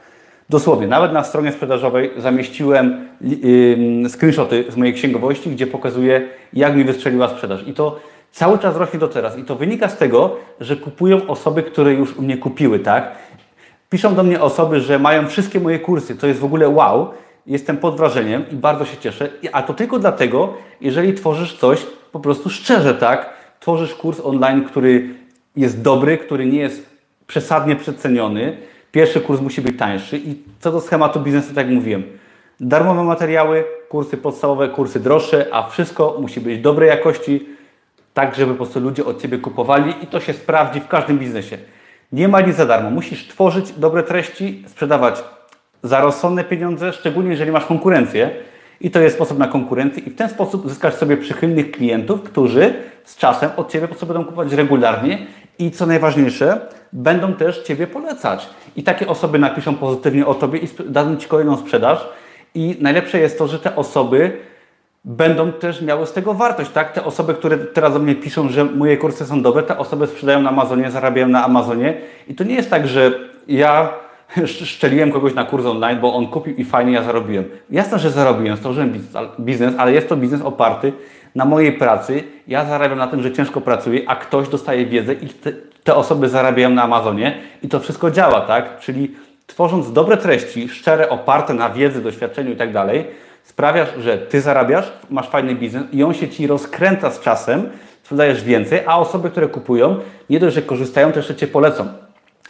[0.49, 6.85] Dosłownie, nawet na stronie sprzedażowej zamieściłem yy, screenshoty z mojej księgowości, gdzie pokazuję, jak mi
[6.85, 7.63] wystrzeliła sprzedaż.
[7.67, 8.01] I to
[8.33, 9.39] cały czas rośnie do teraz.
[9.39, 13.13] I to wynika z tego, że kupują osoby, które już u mnie kupiły, tak?
[13.91, 17.11] Piszą do mnie osoby, że mają wszystkie moje kursy, to jest w ogóle wow.
[17.47, 19.29] Jestem pod wrażeniem i bardzo się cieszę.
[19.53, 23.31] A to tylko dlatego, jeżeli tworzysz coś po prostu szczerze, tak?
[23.61, 25.15] Tworzysz kurs online, który
[25.57, 26.87] jest dobry, który nie jest
[27.27, 28.57] przesadnie przeceniony.
[28.93, 32.03] Pierwszy kurs musi być tańszy i co do schematu biznesu, tak jak mówiłem,
[32.61, 37.56] darmowe materiały, kursy podstawowe, kursy droższe, a wszystko musi być dobrej jakości,
[38.17, 41.59] tak żeby po prostu ludzie od Ciebie kupowali i to się sprawdzi w każdym biznesie.
[42.13, 42.91] Nie ma nic za darmo.
[42.91, 45.25] Musisz tworzyć dobre treści, sprzedawać
[45.83, 48.31] za rozsądne pieniądze, szczególnie jeżeli masz konkurencję.
[48.81, 52.75] I to jest sposób na konkurencję i w ten sposób zyskasz sobie przychylnych klientów, którzy
[53.05, 55.19] z czasem od Ciebie po prostu będą kupować regularnie
[55.59, 56.61] i co najważniejsze,
[56.93, 58.49] będą też Ciebie polecać.
[58.77, 62.09] I takie osoby napiszą pozytywnie o Tobie i dadzą Ci kolejną sprzedaż.
[62.55, 64.39] I najlepsze jest to, że te osoby
[65.07, 66.93] będą też miały z tego wartość, tak?
[66.93, 70.41] Te osoby, które teraz do mnie piszą, że moje kursy są dobre, te osoby sprzedają
[70.41, 71.95] na Amazonie, zarabiają na Amazonie
[72.29, 73.13] i to nie jest tak, że
[73.49, 73.89] ja
[74.65, 77.45] szczeliłem kogoś na kurs online, bo on kupił i fajnie ja zarobiłem.
[77.71, 78.93] Jasne, że zarobiłem, stworzyłem
[79.41, 80.93] biznes, ale jest to biznes oparty
[81.35, 82.25] na mojej pracy.
[82.49, 85.53] Ja zarabiam na tym, że ciężko pracuję, a ktoś dostaje wiedzę i te,
[85.85, 88.81] te osoby zarabiają na Amazonie i to wszystko działa, tak?
[88.81, 89.15] Czyli
[89.47, 93.05] tworząc dobre treści, szczere, oparte na wiedzy, doświadczeniu i tak dalej,
[93.47, 97.71] sprawiasz, że Ty zarabiasz, masz fajny biznes i on się Ci rozkręca z czasem,
[98.03, 99.97] sprzedajesz więcej, a osoby, które kupują,
[100.31, 101.89] nie dość, że korzystają, to jeszcze Cię polecą.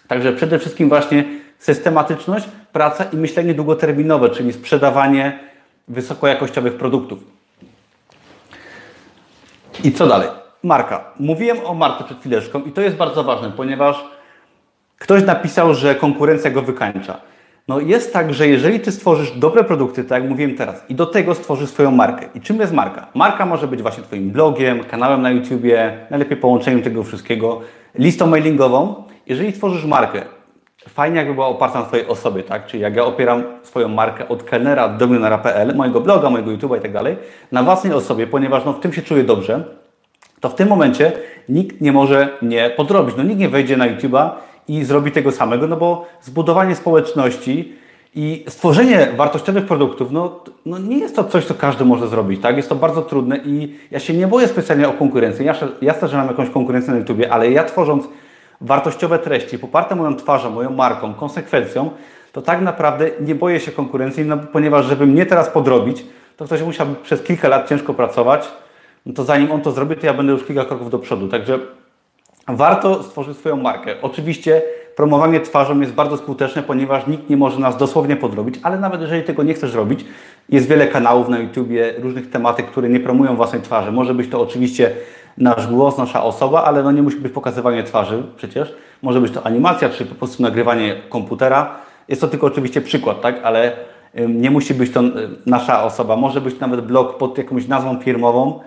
[0.09, 1.25] Także przede wszystkim właśnie
[1.59, 5.39] systematyczność, praca i myślenie długoterminowe, czyli sprzedawanie
[5.89, 7.19] wysokojakościowych produktów.
[9.85, 10.29] I co dalej?
[10.63, 11.05] Marka.
[11.21, 14.05] Mówiłem o marce przed chwileczką i to jest bardzo ważne, ponieważ
[14.99, 17.21] ktoś napisał, że konkurencja go wykańcza.
[17.69, 21.07] No jest tak, że jeżeli Ty stworzysz dobre produkty, tak jak mówiłem teraz, i do
[21.07, 22.27] tego stworzysz swoją markę.
[22.35, 23.07] I czym jest marka?
[23.15, 27.61] Marka może być właśnie Twoim blogiem, kanałem na YouTubie, najlepiej połączeniem tego wszystkiego,
[27.95, 29.05] listą mailingową.
[29.27, 30.23] Jeżeli tworzysz markę,
[30.89, 32.67] fajnie jakby była oparta na Twojej osobie, tak?
[32.67, 36.81] Czyli jak ja opieram swoją markę od kelnera do milionera.pl, mojego bloga, mojego YouTube'a i
[36.81, 37.17] tak dalej,
[37.53, 39.65] na własnej osobie, ponieważ no, w tym się czuję dobrze,
[40.41, 41.13] to w tym momencie
[41.49, 43.17] nikt nie może mnie podrobić.
[43.17, 44.31] No nikt nie wejdzie na YouTube'a
[44.69, 47.73] i zrobi tego samego, no bo zbudowanie społeczności
[48.15, 52.57] i stworzenie wartościowych produktów, no, no nie jest to coś, co każdy może zrobić, tak?
[52.57, 55.47] Jest to bardzo trudne i ja się nie boję specjalnie o konkurencję.
[55.47, 58.09] Ja, jasne, że mam jakąś konkurencję na YouTubie, ale ja tworząc
[58.61, 61.91] wartościowe treści poparte moją twarzą, moją marką, konsekwencją,
[62.33, 66.05] to tak naprawdę nie boję się konkurencji, no, ponieważ żeby mnie teraz podrobić,
[66.37, 68.49] to ktoś musiał przez kilka lat ciężko pracować,
[69.07, 71.29] no to zanim on to zrobi, to ja będę już kilka kroków do przodu.
[71.29, 71.59] Także
[72.49, 73.95] warto stworzyć swoją markę.
[74.03, 74.63] Oczywiście
[74.97, 79.23] promowanie twarzą jest bardzo skuteczne, ponieważ nikt nie może nas dosłownie podrobić, ale nawet jeżeli
[79.23, 80.05] tego nie chcesz robić,
[80.49, 83.93] jest wiele kanałów na YouTubie, różnych tematyk, które nie promują własnej twarzy.
[83.93, 84.91] Może być to oczywiście
[85.39, 88.75] nasz głos, nasza osoba, ale no nie musi być pokazywanie twarzy przecież.
[89.03, 91.77] Może być to animacja, czy po prostu nagrywanie komputera.
[92.09, 93.41] Jest to tylko oczywiście przykład, tak?
[93.45, 93.73] Ale
[94.29, 95.01] nie musi być to
[95.47, 96.17] nasza osoba.
[96.17, 98.61] Może być nawet blog pod jakąś nazwą firmową,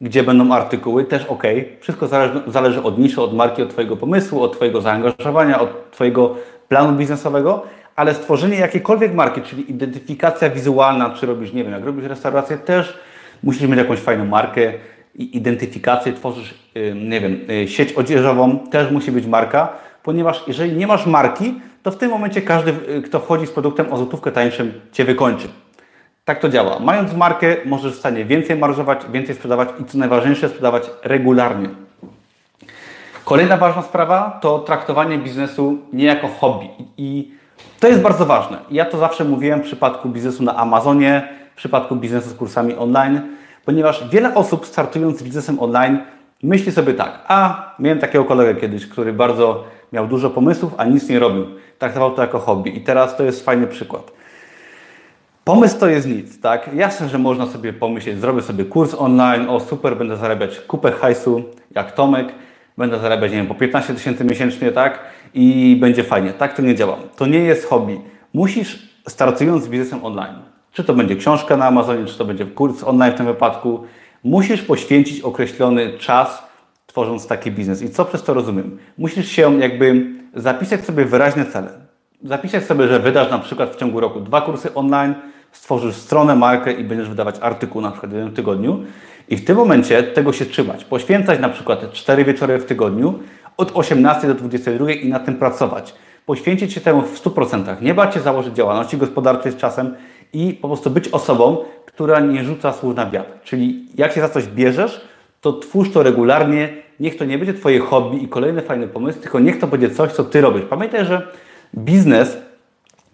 [0.00, 1.42] gdzie będą artykuły, też ok.
[1.80, 2.08] Wszystko
[2.46, 6.34] zależy, od niszy, od marki, od Twojego pomysłu, od Twojego zaangażowania, od Twojego
[6.68, 7.62] planu biznesowego,
[7.96, 12.98] ale stworzenie jakiejkolwiek marki, czyli identyfikacja wizualna, czy robisz, nie wiem, jak robisz restaurację, też
[13.42, 14.72] musisz mieć jakąś fajną markę
[15.14, 16.54] i identyfikację, tworzysz,
[16.94, 21.90] nie wiem, y, sieć odzieżową, też musi być marka, ponieważ jeżeli nie masz marki, to
[21.90, 25.48] w tym momencie każdy, y, kto wchodzi z produktem o złotówkę tańszym, Cię wykończy.
[26.26, 26.78] Tak to działa.
[26.78, 31.68] Mając markę, możesz w stanie więcej marżować, więcej sprzedawać i co najważniejsze, sprzedawać regularnie.
[33.24, 36.68] Kolejna ważna sprawa to traktowanie biznesu nie jako hobby.
[36.96, 37.32] I
[37.80, 38.58] to jest bardzo ważne.
[38.70, 43.20] Ja to zawsze mówiłem w przypadku biznesu na Amazonie, w przypadku biznesu z kursami online,
[43.64, 45.98] ponieważ wiele osób startując z biznesem online
[46.42, 51.08] myśli sobie tak, a miałem takiego kolegę kiedyś, który bardzo miał dużo pomysłów, a nic
[51.08, 51.46] nie robił.
[51.78, 52.76] Traktował to jako hobby.
[52.78, 54.16] I teraz to jest fajny przykład.
[55.46, 56.70] Pomysł to jest nic, tak?
[56.74, 61.42] Jasne, że można sobie pomyśleć, zrobię sobie kurs online, o super, będę zarabiać kupę hajsu,
[61.74, 62.28] jak Tomek,
[62.78, 64.98] będę zarabiać, nie wiem, po 15 tysięcy miesięcznie, tak?
[65.34, 66.32] I będzie fajnie.
[66.32, 66.96] Tak to nie działa.
[67.16, 68.00] To nie jest hobby.
[68.34, 70.34] Musisz, startując z biznesem online,
[70.72, 73.84] czy to będzie książka na Amazonie, czy to będzie kurs online w tym wypadku,
[74.24, 76.42] musisz poświęcić określony czas,
[76.86, 77.82] tworząc taki biznes.
[77.82, 78.78] I co przez to rozumiem?
[78.98, 81.70] Musisz się jakby zapisać sobie wyraźne cele.
[82.24, 85.14] Zapisać sobie, że wydasz na przykład w ciągu roku dwa kursy online,
[85.56, 88.84] stworzysz stronę, markę i będziesz wydawać artykuł na przykład w jednym tygodniu
[89.28, 90.84] i w tym momencie tego się trzymać.
[90.84, 93.18] Poświęcać na przykład 4 wieczory w tygodniu
[93.56, 95.94] od 18 do 22 i na tym pracować.
[96.26, 97.82] Poświęcić się temu w 100%.
[97.82, 99.94] Nie bać się założyć działalności gospodarczej z czasem
[100.32, 103.32] i po prostu być osobą, która nie rzuca słów na wiatr.
[103.44, 105.00] Czyli jak się za coś bierzesz,
[105.40, 106.68] to twórz to regularnie.
[107.00, 110.12] Niech to nie będzie Twoje hobby i kolejny fajny pomysł, tylko niech to będzie coś,
[110.12, 110.64] co Ty robisz.
[110.70, 111.28] Pamiętaj, że
[111.74, 112.36] biznes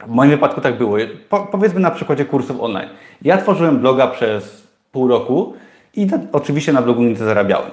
[0.07, 0.97] w moim wypadku tak było.
[1.29, 2.89] Po, powiedzmy na przykładzie kursów online.
[3.23, 5.55] Ja tworzyłem bloga przez pół roku
[5.95, 7.71] i na, oczywiście na blogu nic zarabiałem.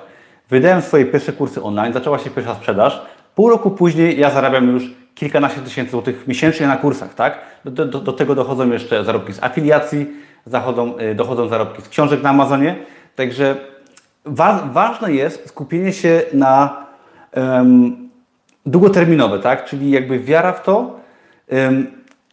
[0.50, 3.02] Wydałem swoje pierwsze kursy online, zaczęła się pierwsza sprzedaż.
[3.36, 4.84] Pół roku później ja zarabiam już
[5.15, 7.39] kilkanaście tysięcy złotych miesięcznie na kursach, tak?
[7.65, 10.08] Do, do, do tego dochodzą jeszcze zarobki z afiliacji,
[10.46, 12.76] zachodzą, y, dochodzą zarobki z książek na Amazonie.
[13.15, 13.56] Także
[14.26, 16.86] wa ważne jest skupienie się na
[17.36, 18.10] um,
[18.65, 19.65] długoterminowe, tak?
[19.65, 21.00] Czyli jakby wiara w to,
[21.52, 21.88] um,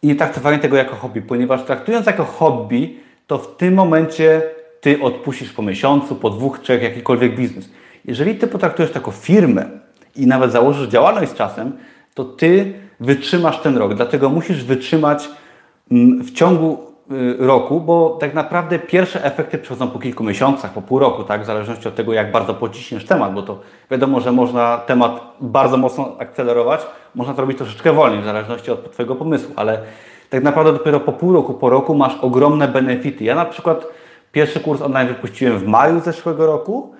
[0.07, 4.41] nie traktowanie tego jako hobby, ponieważ traktując jako hobby, to w tym momencie
[4.81, 7.69] Ty odpuścisz po miesiącu, po dwóch, trzech jakikolwiek biznes.
[8.05, 9.65] Jeżeli Ty potraktujesz to jako firmę
[10.15, 11.71] i nawet założysz działalność z czasem,
[12.13, 13.93] to Ty wytrzymasz ten rok.
[13.93, 15.29] Dlatego musisz wytrzymać
[15.91, 16.86] mm, w ciągu
[17.39, 21.41] roku, bo tak naprawdę pierwsze efekty przychodzą po kilku miesiącach, po pół roku, tak?
[21.41, 23.59] w zależności od tego, jak bardzo pociśniesz temat, bo to
[23.91, 26.81] wiadomo, że można temat bardzo mocno akcelerować,
[27.15, 29.79] można to robić troszeczkę wolniej, w zależności od Twojego pomysłu, ale
[30.29, 33.23] tak naprawdę dopiero po pół roku, po roku masz ogromne benefity.
[33.23, 33.85] Ja na przykład
[34.31, 36.93] pierwszy kurs online wypuściłem w maju zeszłego roku,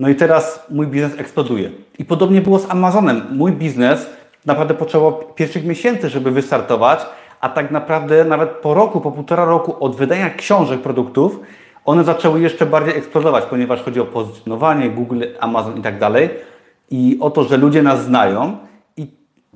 [0.00, 1.70] no i teraz mój biznes eksploduje.
[1.98, 3.22] I podobnie było z Amazonem.
[3.30, 4.10] Mój biznes
[4.46, 7.06] naprawdę potrzebował pierwszych miesięcy, żeby wystartować,
[7.40, 11.40] a tak naprawdę nawet po roku, po półtora roku od wydania książek, produktów,
[11.84, 16.30] one zaczęły jeszcze bardziej eksplodować, ponieważ chodzi o pozycjonowanie, Google, Amazon i tak dalej.
[16.90, 18.56] I o to, że ludzie nas znają.
[18.96, 19.06] I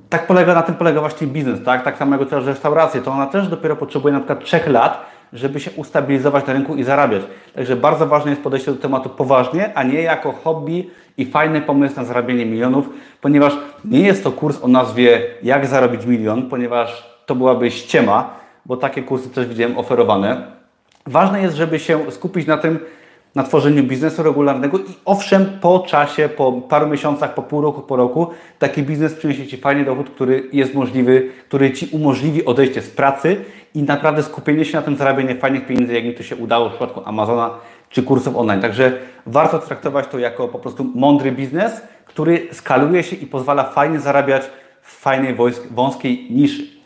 [0.09, 1.83] tak polega, na tym polega właśnie biznes, tak?
[1.83, 5.59] Tak samo jak też restauracje, to ona też dopiero potrzebuje na przykład 3 lat, żeby
[5.59, 7.21] się ustabilizować na rynku i zarabiać.
[7.55, 11.95] Także bardzo ważne jest podejście do tematu poważnie, a nie jako hobby i fajny pomysł
[11.95, 12.89] na zarabianie milionów,
[13.21, 13.53] ponieważ
[13.85, 18.29] nie jest to kurs o nazwie Jak zarobić milion, ponieważ to byłaby ściema,
[18.65, 20.47] bo takie kursy też widziałem oferowane.
[21.05, 22.79] Ważne jest, żeby się skupić na tym,
[23.35, 27.95] na tworzeniu biznesu regularnego i owszem, po czasie, po paru miesiącach, po pół roku, po
[27.95, 28.27] roku,
[28.59, 33.45] taki biznes przyniesie Ci fajny dochód, który jest możliwy, który Ci umożliwi odejście z pracy
[33.75, 36.71] i naprawdę skupienie się na tym zarabianie fajnych pieniędzy, jak mi to się udało w
[36.71, 37.49] przypadku Amazona
[37.89, 38.61] czy kursów online.
[38.61, 43.99] Także warto traktować to jako po prostu mądry biznes, który skaluje się i pozwala fajnie
[43.99, 44.43] zarabiać
[44.81, 45.35] w fajnej,
[45.71, 46.82] wąskiej niszy.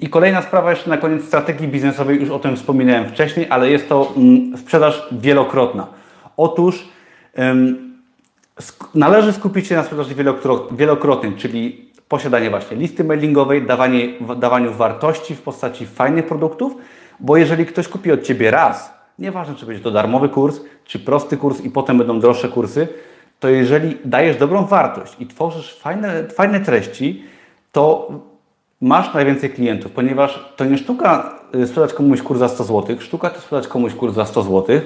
[0.00, 3.88] I kolejna sprawa jeszcze na koniec strategii biznesowej, już o tym wspominałem wcześniej, ale jest
[3.88, 5.86] to mm, sprzedaż wielokrotna.
[6.36, 6.88] Otóż
[8.94, 10.14] należy skupić się na sprzedaży
[10.70, 16.74] wielokrotnej, czyli posiadanie właśnie listy mailingowej, dawanie, dawaniu wartości w postaci fajnych produktów,
[17.20, 21.36] bo jeżeli ktoś kupi od Ciebie raz, nieważne czy będzie to darmowy kurs, czy prosty
[21.36, 22.88] kurs i potem będą droższe kursy,
[23.40, 27.24] to jeżeli dajesz dobrą wartość i tworzysz fajne, fajne treści,
[27.72, 28.10] to
[28.80, 33.30] masz najwięcej klientów, ponieważ to nie sztuka y, sprzedać komuś kurs za 100 zł, sztuka
[33.30, 34.80] to sprzedać komuś kurs za 100 zł,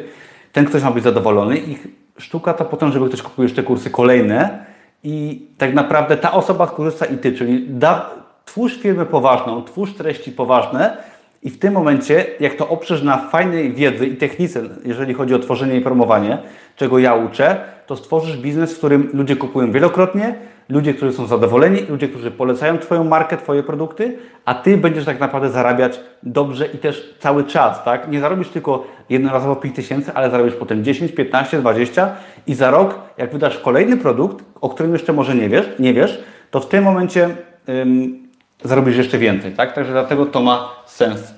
[0.52, 1.78] ten ktoś ma być zadowolony i
[2.18, 4.64] sztuka to potem, żeby ktoś kupił jeszcze kursy kolejne.
[5.04, 8.10] I tak naprawdę ta osoba korzysta i Ty, czyli da,
[8.44, 10.96] twórz firmę poważną, twórz treści poważne
[11.42, 15.38] i w tym momencie, jak to oprzesz na fajnej wiedzy i technice, jeżeli chodzi o
[15.38, 16.38] tworzenie i promowanie,
[16.76, 20.34] czego ja uczę, to stworzysz biznes, w którym ludzie kupują wielokrotnie,
[20.70, 25.20] ludzie, którzy są zadowoleni, ludzie, którzy polecają Twoją markę, Twoje produkty, a Ty będziesz tak
[25.20, 28.08] naprawdę zarabiać dobrze i też cały czas, tak?
[28.08, 32.16] Nie zarobisz tylko jednorazowo 5 tysięcy, ale zarobisz potem 10, 15, 20
[32.46, 36.24] i za rok, jak wydasz kolejny produkt, o którym jeszcze może nie wiesz, nie wiesz
[36.50, 37.36] to w tym momencie
[37.68, 38.28] ym,
[38.64, 39.72] zarobisz jeszcze więcej, tak?
[39.72, 41.34] Także dlatego to ma sens.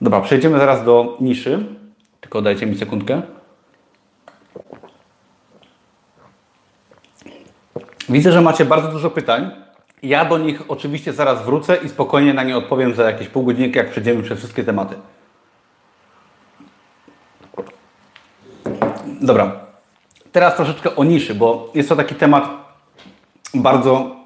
[0.00, 1.66] Dobra, przejdziemy zaraz do niszy.
[2.20, 3.22] Tylko dajcie mi sekundkę.
[8.08, 9.50] Widzę, że macie bardzo dużo pytań.
[10.02, 13.78] Ja do nich oczywiście zaraz wrócę i spokojnie na nie odpowiem za jakieś pół godzinki,
[13.78, 14.94] jak przejdziemy przez wszystkie tematy.
[19.20, 19.52] Dobra.
[20.32, 22.48] Teraz troszeczkę o niszy, bo jest to taki temat
[23.54, 24.16] bardzo,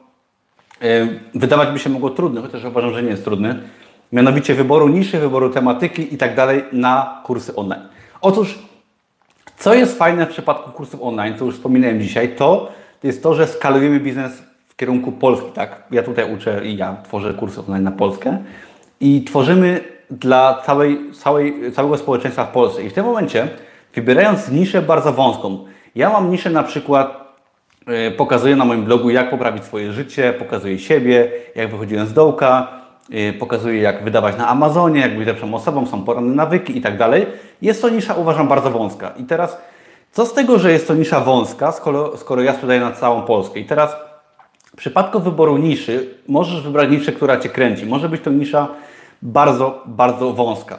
[0.81, 3.63] yy, wydawać by się mogło trudny, chociaż uważam, że nie jest trudny.
[4.13, 7.89] Mianowicie wyboru niszy, wyboru tematyki i tak dalej na kursy online.
[8.21, 8.59] Otóż,
[9.59, 12.73] co jest fajne w przypadku kursów online, co już wspominałem dzisiaj, to
[13.07, 15.83] jest to, że skalujemy biznes w kierunku Polski, tak?
[15.91, 18.39] Ja tutaj uczę i ja tworzę kursy online na Polskę
[19.01, 19.81] i tworzymy
[20.11, 22.83] dla całej, całej, całego społeczeństwa w Polsce.
[22.83, 23.49] I w tym momencie,
[23.95, 27.35] wybierając niszę bardzo wąską, ja mam niszę na przykład,
[27.87, 32.69] yy, pokazuję na moim blogu, jak poprawić swoje życie, pokazuję siebie, jak wychodziłem z dołka,
[33.09, 36.97] yy, pokazuję, jak wydawać na Amazonie, jak być lepszą osobą, są poranne nawyki i tak
[36.97, 37.27] dalej.
[37.63, 39.13] Jest to nisza, uważam, bardzo wąska.
[39.17, 39.59] I teraz
[40.17, 43.61] co z tego, że jest to nisza wąska, skoro, skoro ja sprzedaję na całą Polskę?
[43.61, 43.97] I teraz
[44.67, 47.87] w przypadku wyboru niszy możesz wybrać niszę, która Cię kręci.
[47.87, 48.69] Może być to nisza
[49.23, 50.79] bardzo, bardzo wąska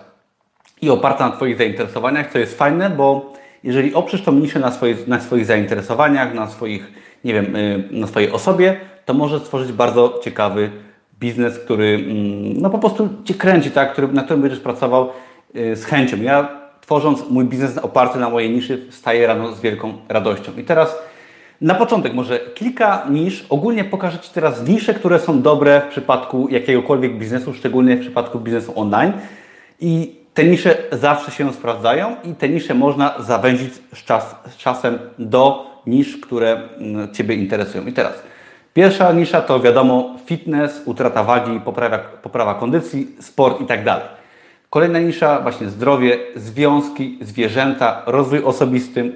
[0.82, 3.34] i oparta na Twoich zainteresowaniach, co jest fajne, bo
[3.64, 6.92] jeżeli oprzesz tą niszę na, swoje, na swoich zainteresowaniach, na swoich,
[7.24, 10.72] nie wiem, y, na swojej osobie, to możesz stworzyć bardzo ciekawy
[11.20, 13.92] biznes, który mm, no po prostu Cię kręci, tak?
[13.92, 15.10] który, na którym będziesz pracował
[15.56, 16.18] y, z chęcią.
[16.18, 20.52] Ja tworząc mój biznes oparty na mojej niszy, wstaję rano z wielką radością.
[20.58, 20.96] I teraz
[21.62, 23.46] na początek może kilka nisz.
[23.50, 28.40] Ogólnie pokażę Ci teraz nisze, które są dobre w przypadku jakiegokolwiek biznesu, szczególnie w przypadku
[28.40, 29.14] biznesu online.
[29.80, 35.00] I te nisze zawsze się sprawdzają i te nisze można zawęzić z, czas, z czasem
[35.20, 37.86] do nisz, które mm, Ciebie interesują.
[37.86, 38.14] I teraz
[38.74, 44.17] pierwsza nisza to wiadomo fitness, utrata wagi, poprawa, poprawa kondycji, sport i tak dalej.
[44.70, 49.12] Kolejna nisza, właśnie zdrowie, związki, zwierzęta, rozwój osobisty.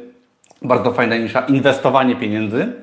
[0.61, 1.39] Bardzo fajna nisza.
[1.41, 2.73] Inwestowanie pieniędzy.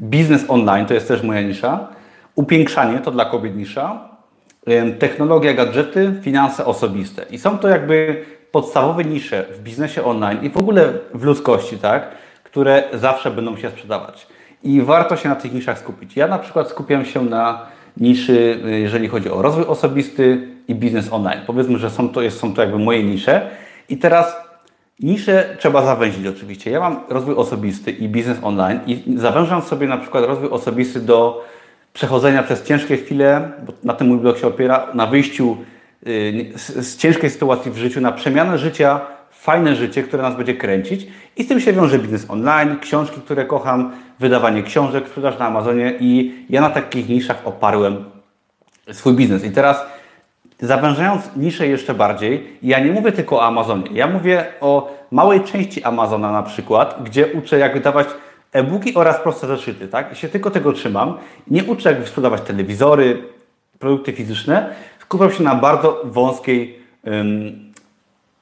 [0.00, 1.88] Biznes online to jest też moja nisza.
[2.34, 4.08] Upiększanie to dla kobiet nisza.
[4.98, 7.24] Technologia, gadżety, finanse osobiste.
[7.30, 12.08] I są to jakby podstawowe nisze w biznesie online i w ogóle w ludzkości, tak?
[12.44, 14.26] które zawsze będą się sprzedawać.
[14.62, 16.16] I warto się na tych niszach skupić.
[16.16, 21.40] Ja na przykład skupiam się na niszy, jeżeli chodzi o rozwój osobisty i biznes online.
[21.46, 23.50] Powiedzmy, że są to, są to jakby moje nisze.
[23.88, 24.36] I teraz
[25.00, 26.70] nisze trzeba zawęzić oczywiście.
[26.70, 31.44] Ja mam rozwój osobisty i biznes online i zawężam sobie na przykład rozwój osobisty do
[31.92, 35.56] przechodzenia przez ciężkie chwile, bo na tym mój blog się opiera, na wyjściu
[36.06, 39.00] y, z ciężkiej sytuacji w życiu, na przemianę życia
[39.30, 41.06] fajne życie, które nas będzie kręcić
[41.36, 45.94] i z tym się wiąże biznes online, książki, które kocham, wydawanie książek, sprzedaż na Amazonie
[46.00, 48.04] i ja na takich niszach oparłem
[48.92, 49.44] swój biznes.
[49.44, 49.86] I teraz
[50.66, 55.84] zawężając niszę jeszcze bardziej, ja nie mówię tylko o Amazonie, ja mówię o małej części
[55.84, 58.06] Amazona na przykład, gdzie uczę jak wydawać
[58.52, 60.12] e-booki oraz proste zeszyty, tak?
[60.12, 61.18] I się tylko tego trzymam.
[61.46, 63.22] Nie uczę jak sprzedawać telewizory,
[63.78, 64.74] produkty fizyczne.
[64.98, 67.72] Skupiam się na bardzo wąskiej um,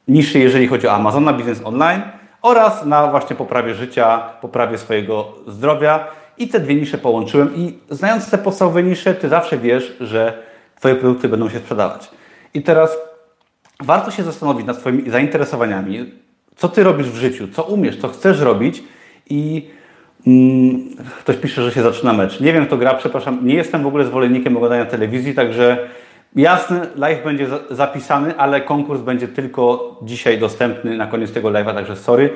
[0.09, 2.03] niszy, jeżeli chodzi o Amazon, na biznes online
[2.43, 6.07] oraz na właśnie poprawie życia, poprawie swojego zdrowia.
[6.39, 10.43] I te dwie nisze połączyłem i znając te podstawowe nisze, Ty zawsze wiesz, że
[10.79, 12.11] Twoje produkty będą się sprzedawać.
[12.55, 12.97] I teraz
[13.81, 16.13] warto się zastanowić nad swoimi zainteresowaniami,
[16.57, 18.83] co Ty robisz w życiu, co umiesz, co chcesz robić
[19.31, 19.71] i
[20.27, 20.89] mm,
[21.21, 22.41] ktoś pisze, że się zaczyna mecz.
[22.41, 25.89] Nie wiem, kto gra, przepraszam, nie jestem w ogóle zwolennikiem oglądania telewizji, także
[26.37, 31.97] jasny live będzie zapisany, ale konkurs będzie tylko dzisiaj dostępny na koniec tego live'a, także
[31.97, 32.31] sorry.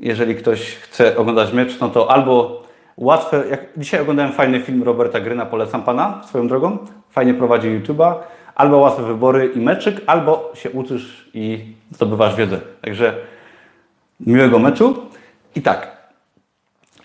[0.00, 2.62] Jeżeli ktoś chce oglądać mecz, no to albo
[2.96, 6.78] łatwe, jak dzisiaj oglądałem fajny film Roberta Gryna, polecam Pana swoją drogą,
[7.14, 8.14] fajnie prowadzi YouTube'a,
[8.54, 12.60] albo łatwe wybory i meczyk, albo się uczysz i zdobywasz wiedzę.
[12.82, 13.14] Także
[14.20, 14.96] miłego meczu.
[15.54, 15.96] I tak,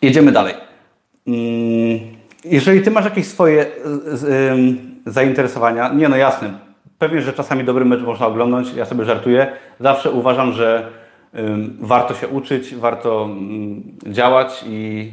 [0.01, 0.53] jedziemy dalej.
[1.27, 1.99] Mm,
[2.45, 3.65] jeżeli Ty masz jakieś swoje
[5.05, 6.53] zainteresowania, nie no jasne,
[6.99, 9.51] pewnie, że czasami dobry mecz można oglądać, ja sobie żartuję.
[9.79, 10.91] Zawsze uważam, że
[11.79, 13.29] warto się uczyć, warto
[14.07, 15.11] działać i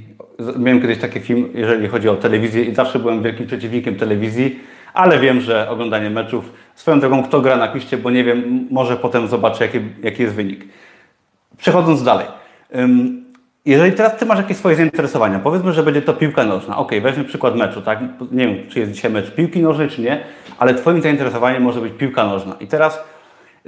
[0.59, 4.61] miałem kiedyś taki film, jeżeli chodzi o telewizję i zawsze byłem wielkim przeciwnikiem telewizji,
[4.97, 9.29] ale wiem, że oglądanie meczów, swoją drogą kto gra napiszcie, bo nie wiem, może potem
[9.29, 10.65] zobaczę jaki, jaki jest wynik.
[11.57, 12.27] Przechodząc dalej.
[13.67, 16.77] Jeżeli teraz Ty masz jakieś swoje zainteresowania, powiedzmy, że będzie to piłka nożna.
[16.77, 17.99] Ok, weźmy przykład meczu, tak?
[18.33, 20.21] Nie wiem, czy jest dzisiaj mecz piłki nożnej, czy nie,
[20.59, 22.57] ale Twoim zainteresowaniem może być piłka nożna.
[22.61, 23.05] I teraz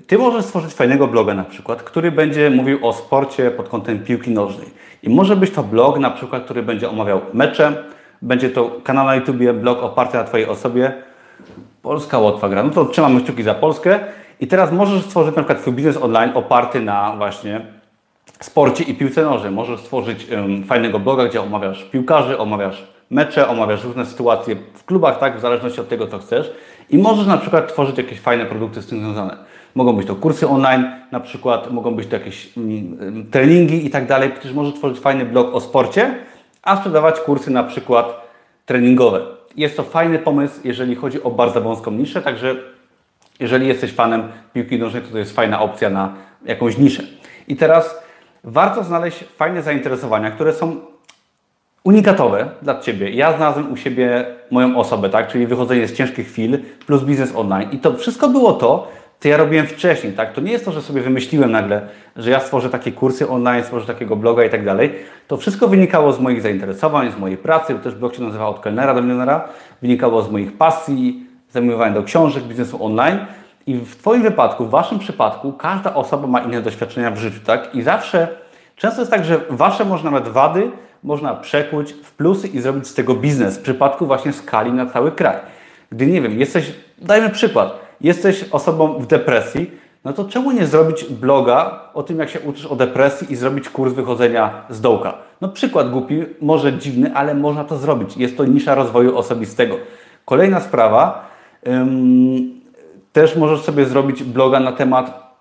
[0.07, 4.31] Ty możesz stworzyć fajnego bloga na przykład, który będzie mówił o sporcie pod kątem piłki
[4.31, 4.67] nożnej.
[5.03, 7.85] I może być to blog na przykład, który będzie omawiał mecze,
[8.23, 10.93] będzie to kanał na YouTubie, blog oparty na Twojej osobie.
[11.83, 12.63] Polska Łotwa gra.
[12.63, 14.01] No to trzymamy kciuki za Polskę.
[14.41, 17.61] I teraz możesz stworzyć na przykład swój biznes online oparty na właśnie
[18.41, 19.53] sporcie i piłce nożnej.
[19.53, 25.19] Możesz stworzyć um, fajnego bloga, gdzie omawiasz piłkarzy, omawiasz mecze, omawiasz różne sytuacje w klubach,
[25.19, 26.53] tak, w zależności od tego, co chcesz.
[26.91, 29.37] I możesz na przykład tworzyć jakieś fajne produkty z tym związane.
[29.75, 34.07] Mogą być to kursy online, na przykład mogą być to jakieś um, treningi i tak
[34.07, 34.31] dalej.
[34.31, 36.15] Przecież możesz tworzyć fajny blog o sporcie,
[36.63, 38.29] a sprzedawać kursy na przykład
[38.67, 39.38] treningowe.
[39.59, 42.57] Jest to fajny pomysł, jeżeli chodzi o bardzo wąską niszę, także
[43.41, 47.03] jeżeli jesteś fanem piłki nożnej, to to jest fajna opcja na jakąś niszę.
[47.49, 48.03] I teraz
[48.45, 50.77] warto znaleźć fajne zainteresowania, które są
[51.85, 53.11] unikatowe dla Ciebie.
[53.11, 55.29] Ja znalazłem u siebie moją osobę, tak?
[55.29, 57.71] czyli wychodzenie z ciężkich chwil plus biznes online.
[57.73, 58.89] I to wszystko było to,
[59.21, 60.13] co ja robiłem wcześniej.
[60.13, 60.33] Tak?
[60.33, 63.87] To nie jest to, że sobie wymyśliłem nagle, że ja stworzę takie kursy online, stworzę
[63.87, 64.95] takiego bloga i tak dalej.
[65.29, 68.61] To wszystko wynikało z moich zainteresowań, z mojej pracy, bo też blog się nazywa Od
[68.61, 69.49] kelnera do milionera.
[69.83, 73.19] Wynikało z moich pasji, zajmowania do książek, biznesu online.
[73.67, 77.75] I w Twoim wypadku, w Waszym przypadku, każda osoba ma inne doświadczenia w życiu, tak?
[77.75, 78.29] I zawsze,
[78.77, 80.71] często jest tak, że Wasze może nawet wady
[81.03, 85.13] można przekuć w plusy i zrobić z tego biznes w przypadku właśnie skali na cały
[85.13, 85.37] kraj.
[85.93, 89.71] Gdy, nie wiem, jesteś, dajmy przykład, jesteś osobą w depresji,
[90.05, 93.69] no to czemu nie zrobić bloga o tym, jak się uczysz o depresji i zrobić
[93.69, 95.15] kurs wychodzenia z dołka?
[95.41, 98.17] No przykład głupi, może dziwny, ale można to zrobić.
[98.17, 99.77] Jest to nisza rozwoju osobistego.
[100.25, 101.29] Kolejna sprawa,
[103.13, 105.33] też możesz sobie zrobić bloga na temat,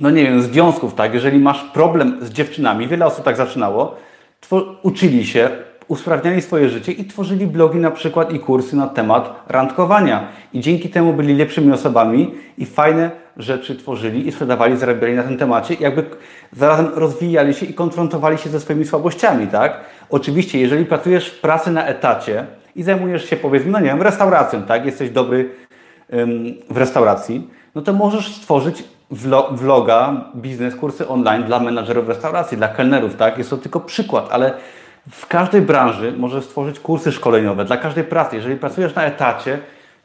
[0.00, 1.14] no nie wiem, związków, tak?
[1.14, 3.94] Jeżeli masz problem z dziewczynami, wiele osób tak zaczynało,
[4.82, 5.50] uczyli się,
[5.88, 10.28] usprawniali swoje życie i tworzyli blogi na przykład i kursy na temat randkowania.
[10.52, 15.36] I dzięki temu byli lepszymi osobami i fajne rzeczy tworzyli i sprzedawali, zarabiali na tym
[15.36, 16.04] temacie i jakby
[16.52, 19.80] zarazem rozwijali się i konfrontowali się ze swoimi słabościami, tak?
[20.10, 24.62] Oczywiście, jeżeli pracujesz w pracy na etacie i zajmujesz się powiedzmy, no nie wiem, restauracją,
[24.62, 24.86] tak?
[24.86, 25.50] Jesteś dobry
[26.70, 28.84] w restauracji, no to możesz stworzyć
[29.50, 33.38] vloga, biznes, kursy online dla menadżerów restauracji, dla kelnerów, tak?
[33.38, 34.54] Jest to tylko przykład, ale
[35.10, 38.36] w każdej branży możesz stworzyć kursy szkoleniowe dla każdej pracy.
[38.36, 39.58] Jeżeli pracujesz na etacie,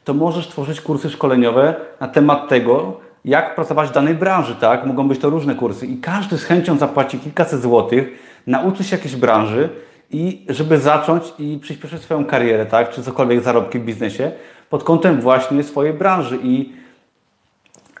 [0.04, 4.86] to możesz tworzyć kursy szkoleniowe na temat tego, jak pracować w danej branży, tak?
[4.86, 8.08] Mogą być to różne kursy i każdy z chęcią zapłaci kilkaset złotych,
[8.46, 9.68] nauczy się jakiejś branży
[10.10, 12.90] i żeby zacząć i przyspieszyć swoją karierę, tak?
[12.90, 14.32] Czy cokolwiek zarobki w biznesie
[14.70, 16.72] pod kątem właśnie swojej branży i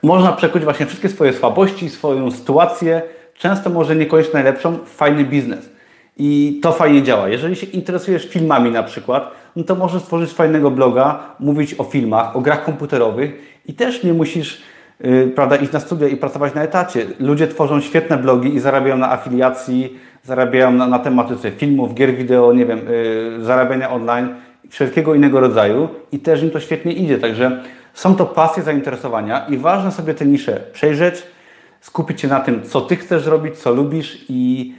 [0.02, 3.02] można przekuć właśnie wszystkie swoje słabości, swoją sytuację,
[3.34, 5.71] często może niekoniecznie najlepszą, w fajny biznes.
[6.24, 7.28] I to fajnie działa.
[7.28, 12.36] Jeżeli się interesujesz filmami na przykład, no to możesz stworzyć fajnego bloga, mówić o filmach,
[12.36, 14.62] o grach komputerowych i też nie musisz
[15.00, 17.06] yy, prawda, iść na studia i pracować na etacie.
[17.18, 22.52] Ludzie tworzą świetne blogi i zarabiają na afiliacji, zarabiają na, na tematyce filmów, gier wideo,
[22.52, 22.80] nie wiem,
[23.38, 24.28] yy, zarabiania online,
[24.70, 27.18] wszelkiego innego rodzaju i też im to świetnie idzie.
[27.18, 27.62] Także
[27.94, 31.22] są to pasje, zainteresowania i ważne sobie te nisze przejrzeć,
[31.80, 34.74] skupić się na tym, co Ty chcesz robić, co lubisz i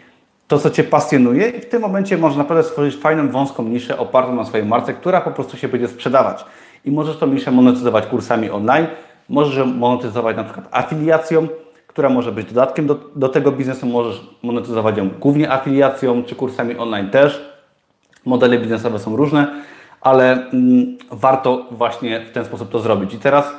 [0.48, 4.36] to, co Cię pasjonuje i w tym momencie można naprawdę stworzyć fajną, wąską niszę opartą
[4.36, 6.46] na swojej marce, która po prostu się będzie sprzedawać.
[6.86, 8.88] I możesz tą niszę monetyzować kursami online,
[9.30, 11.48] możesz ją monetyzować na przykład afiliacją,
[11.88, 16.78] która może być dodatkiem do, do tego biznesu, możesz monetyzować ją głównie afiliacją, czy kursami
[16.78, 17.54] online też.
[18.26, 19.48] Modele biznesowe są różne,
[20.02, 23.14] ale mm, warto właśnie w ten sposób to zrobić.
[23.14, 23.52] I teraz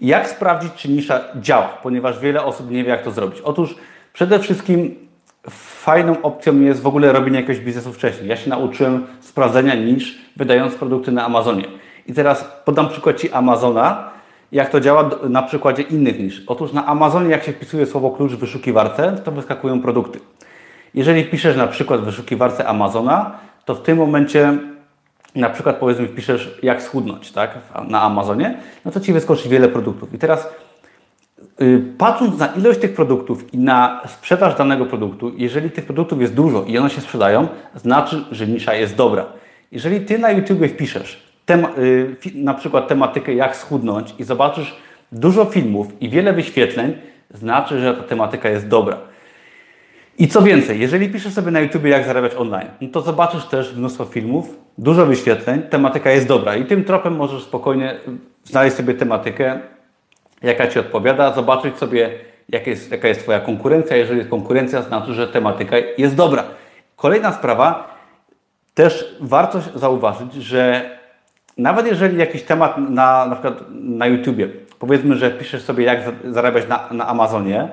[0.00, 3.40] jak sprawdzić, czy nisza działa, ponieważ wiele osób nie wie, jak to zrobić.
[3.40, 3.74] Otóż
[4.12, 5.07] przede wszystkim
[5.50, 8.28] fajną opcją jest w ogóle robienie jakiegoś biznesu wcześniej.
[8.28, 11.64] Ja się nauczyłem sprawdzenia nisz, wydając produkty na Amazonie.
[12.06, 14.10] I teraz podam przykład Ci Amazona,
[14.52, 16.42] jak to działa na przykładzie innych nisz.
[16.46, 20.20] Otóż na Amazonie, jak się wpisuje słowo klucz w wyszukiwarce, to wyskakują produkty.
[20.94, 24.58] Jeżeli wpiszesz na przykład w wyszukiwarce Amazona, to w tym momencie
[25.34, 30.14] na przykład powiedzmy wpiszesz jak schudnąć tak, na Amazonie, no to Ci wyskoczy wiele produktów.
[30.14, 30.48] I teraz
[31.98, 36.64] patrząc na ilość tych produktów i na sprzedaż danego produktu, jeżeli tych produktów jest dużo
[36.64, 39.26] i one się sprzedają, znaczy, że nisza jest dobra.
[39.72, 44.76] Jeżeli Ty na YouTube wpiszesz yy, na przykład tematykę jak schudnąć i zobaczysz
[45.12, 46.94] dużo filmów i wiele wyświetleń,
[47.34, 48.96] znaczy, że ta tematyka jest dobra.
[50.18, 53.76] I co więcej, jeżeli piszesz sobie na YouTube, jak zarabiać online, no to zobaczysz też
[53.76, 57.94] mnóstwo filmów, dużo wyświetleń, tematyka jest dobra i tym tropem możesz spokojnie
[58.44, 59.60] znaleźć sobie tematykę,
[60.42, 62.10] jaka Ci odpowiada, zobaczyć sobie,
[62.48, 63.96] jak jest, jaka jest Twoja konkurencja.
[63.96, 66.44] Jeżeli jest konkurencja, znaczy, że tematyka jest dobra.
[66.96, 67.98] Kolejna sprawa,
[68.74, 70.90] też warto zauważyć, że
[71.58, 76.68] nawet jeżeli jakiś temat na, na przykład na YouTubie, powiedzmy, że piszesz sobie, jak zarabiać
[76.68, 77.68] na, na Amazonie,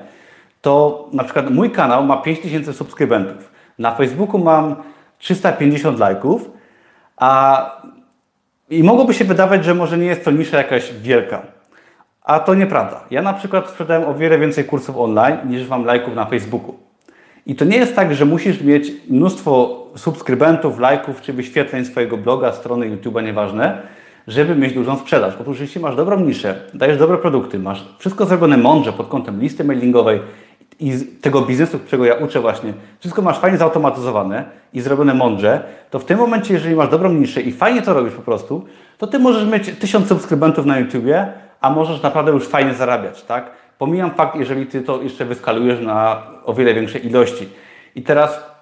[0.61, 3.51] to na przykład mój kanał ma 5000 subskrybentów.
[3.80, 4.76] Na Facebooku mam
[5.18, 6.51] 350 lajków,
[7.18, 7.82] a
[8.70, 11.41] i mogłoby się wydawać, że może nie jest to nisza jakaś wielka.
[12.26, 13.03] A to nieprawda.
[13.11, 16.76] Ja na przykład sprzedałem o wiele więcej kursów online niż mam lajków na Facebooku.
[17.45, 22.51] I to nie jest tak, że musisz mieć mnóstwo subskrybentów, lajków czy wyświetleń swojego bloga,
[22.51, 23.82] strony YouTube'a, nieważne,
[24.28, 25.34] żeby mieć dużą sprzedaż.
[25.41, 29.63] Otóż jeśli masz dobrą niszę, dajesz dobre produkty, masz wszystko zrobione mądrze pod kątem listy
[29.63, 30.19] mailingowej,
[30.80, 35.99] i tego biznesu, którego ja uczę właśnie, wszystko masz fajnie zautomatyzowane i zrobione mądrze, to
[35.99, 38.65] w tym momencie, jeżeli masz dobrą niszę i fajnie to robisz po prostu,
[38.97, 41.28] to ty możesz mieć tysiąc subskrybentów na YouTubie,
[41.62, 43.51] a możesz naprawdę już fajnie zarabiać, tak?
[43.78, 47.49] Pomijam fakt, jeżeli ty to jeszcze wyskalujesz na o wiele większej ilości.
[47.95, 48.56] I teraz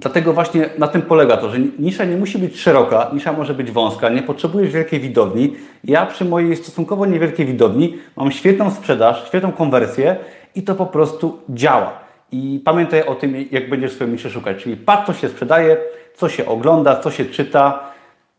[0.00, 3.70] Dlatego właśnie na tym polega to, że nisza nie musi być szeroka, nisza może być
[3.70, 5.54] wąska, nie potrzebujesz wielkiej widowni.
[5.84, 10.16] Ja przy mojej stosunkowo niewielkiej widowni mam świetną sprzedaż, świetną konwersję
[10.54, 11.92] i to po prostu działa.
[12.32, 14.62] I pamiętaj o tym, jak będziesz swoją niszę szukać.
[14.62, 15.76] Czyli patrz, co się sprzedaje,
[16.14, 17.90] co się ogląda, co się czyta,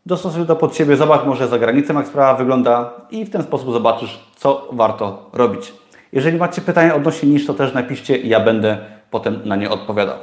[0.06, 3.72] dostosuj to pod siebie, zobacz może za granicą, jak sprawa wygląda i w ten sposób
[3.72, 5.72] zobaczysz, co warto robić.
[6.12, 8.78] Jeżeli macie pytania odnośnie niż, to też napiszcie i ja będę
[9.10, 10.16] potem na nie odpowiadał.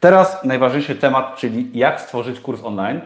[0.00, 3.00] Teraz najważniejszy temat, czyli jak stworzyć kurs online.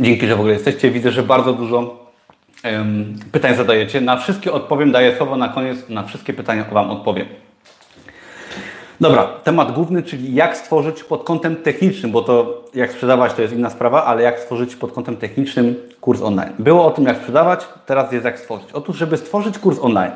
[0.00, 0.90] Dzięki, że w ogóle jesteście.
[0.90, 2.06] Widzę, że bardzo dużo
[3.32, 4.00] pytań zadajecie.
[4.00, 7.26] Na wszystkie odpowiem, daję słowo na koniec, na wszystkie pytania Wam odpowiem.
[9.00, 13.54] Dobra, temat główny, czyli jak stworzyć pod kątem technicznym, bo to jak sprzedawać to jest
[13.54, 16.52] inna sprawa, ale jak stworzyć pod kątem technicznym kurs online.
[16.58, 18.72] Było o tym jak sprzedawać, teraz jest jak stworzyć.
[18.72, 20.10] Otóż, żeby stworzyć kurs online,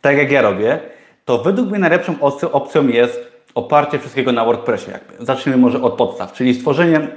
[0.00, 0.80] tak jak ja robię,
[1.24, 2.14] to według mnie najlepszą
[2.52, 3.20] opcją jest
[3.54, 4.90] oparcie wszystkiego na WordPressie.
[4.90, 5.24] Jakby.
[5.24, 7.08] Zacznijmy może od podstaw, czyli stworzenie,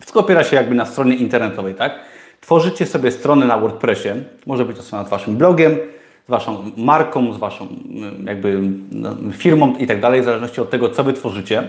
[0.00, 1.98] wszystko opiera się jakby na stronie internetowej, tak?
[2.40, 4.08] Tworzycie sobie stronę na WordPressie,
[4.46, 5.78] może być to strona z Waszym blogiem,
[6.28, 8.60] z Waszą marką, z Waszą mm, jakby
[8.92, 11.68] no, firmą i tak dalej, w zależności od tego, co Wy tworzycie.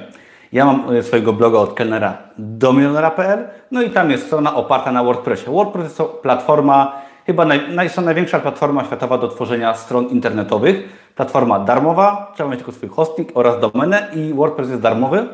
[0.51, 4.91] Ja mam e, swojego bloga od kelnera do milionera.pl, no i tam jest strona oparta
[4.91, 5.51] na WordPressie.
[5.51, 10.89] WordPress to platforma, chyba naj, naj, największa platforma światowa do tworzenia stron internetowych.
[11.15, 15.27] Platforma darmowa, trzeba mieć tylko swój hosting oraz domenę i WordPress jest darmowy.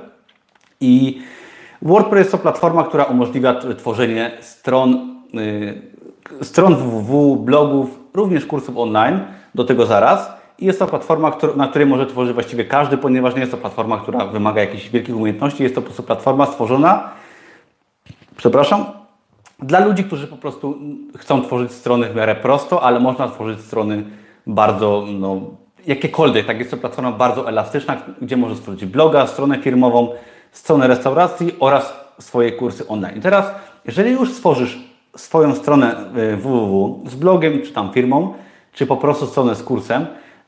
[0.82, 1.22] I
[1.82, 9.20] WordPress to platforma, która umożliwia tworzenie stron Y, stron www, blogów, również kursów online,
[9.56, 10.32] do tego zaraz.
[10.60, 13.98] I jest to platforma, na której może tworzyć właściwie każdy, ponieważ nie jest to platforma,
[13.98, 15.64] która wymaga jakichś wielkich umiejętności.
[15.64, 17.10] Jest to po prostu platforma stworzona,
[18.38, 18.86] przepraszam,
[19.60, 20.78] dla ludzi, którzy po prostu
[21.18, 24.04] chcą tworzyć strony w miarę prosto, ale można tworzyć strony
[24.48, 25.42] bardzo, no,
[25.88, 26.46] jakiekolwiek.
[26.46, 30.10] Tak jest to platforma bardzo elastyczna, gdzie możesz stworzyć bloga, stronę firmową,
[30.52, 33.18] stronę restauracji oraz swoje kursy online.
[33.18, 33.46] I teraz,
[33.86, 34.80] jeżeli już stworzysz
[35.16, 38.34] swoją stronę www y, z blogiem, czy tam firmą,
[38.74, 40.06] czy po prostu stronę z kursem,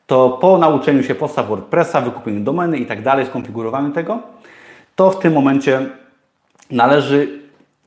[0.07, 4.19] to po nauczeniu się podstaw WordPressa, wykupieniu domeny i tak dalej, skonfigurowaniu tego,
[4.95, 5.85] to w tym momencie
[6.71, 7.39] należy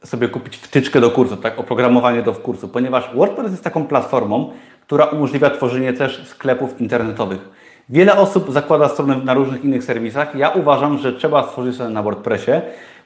[0.05, 4.51] sobie kupić wtyczkę do kursu, tak, oprogramowanie do kursu, ponieważ WordPress jest taką platformą,
[4.87, 7.49] która umożliwia tworzenie też sklepów internetowych.
[7.89, 10.35] Wiele osób zakłada strony na różnych innych serwisach.
[10.35, 12.51] Ja uważam, że trzeba stworzyć stronę na WordPressie,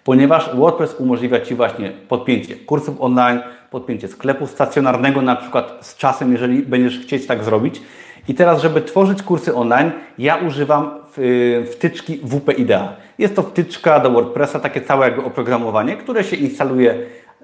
[0.04, 3.40] ponieważ WordPress umożliwia Ci właśnie podpięcie kursów online,
[3.74, 7.82] podpięcie sklepu stacjonarnego, na przykład z czasem, jeżeli będziesz chcieć tak zrobić.
[8.28, 12.96] I teraz, żeby tworzyć kursy online, ja używam y, wtyczki WP Idea.
[13.18, 16.98] Jest to wtyczka do WordPressa, takie całe jakby oprogramowanie, które się instaluje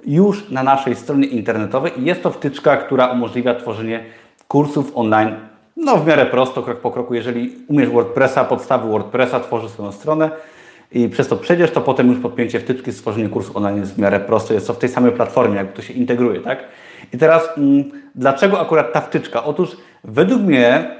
[0.07, 4.05] już na naszej stronie internetowej i jest to wtyczka, która umożliwia tworzenie
[4.49, 5.35] kursów online
[5.77, 7.15] no w miarę prosto, krok po kroku.
[7.15, 10.31] Jeżeli umiesz WordPressa, podstawy WordPressa, tworzysz swoją stronę
[10.93, 14.21] i przez to przejdziesz, to potem już podpięcie wtyczki, stworzenie kursu online jest w miarę
[14.21, 14.55] proste.
[14.55, 16.65] Jest to w tej samej platformie, jakby to się integruje, tak?
[17.13, 17.85] I teraz, mm,
[18.15, 19.45] dlaczego akurat ta wtyczka?
[19.45, 20.91] Otóż według mnie,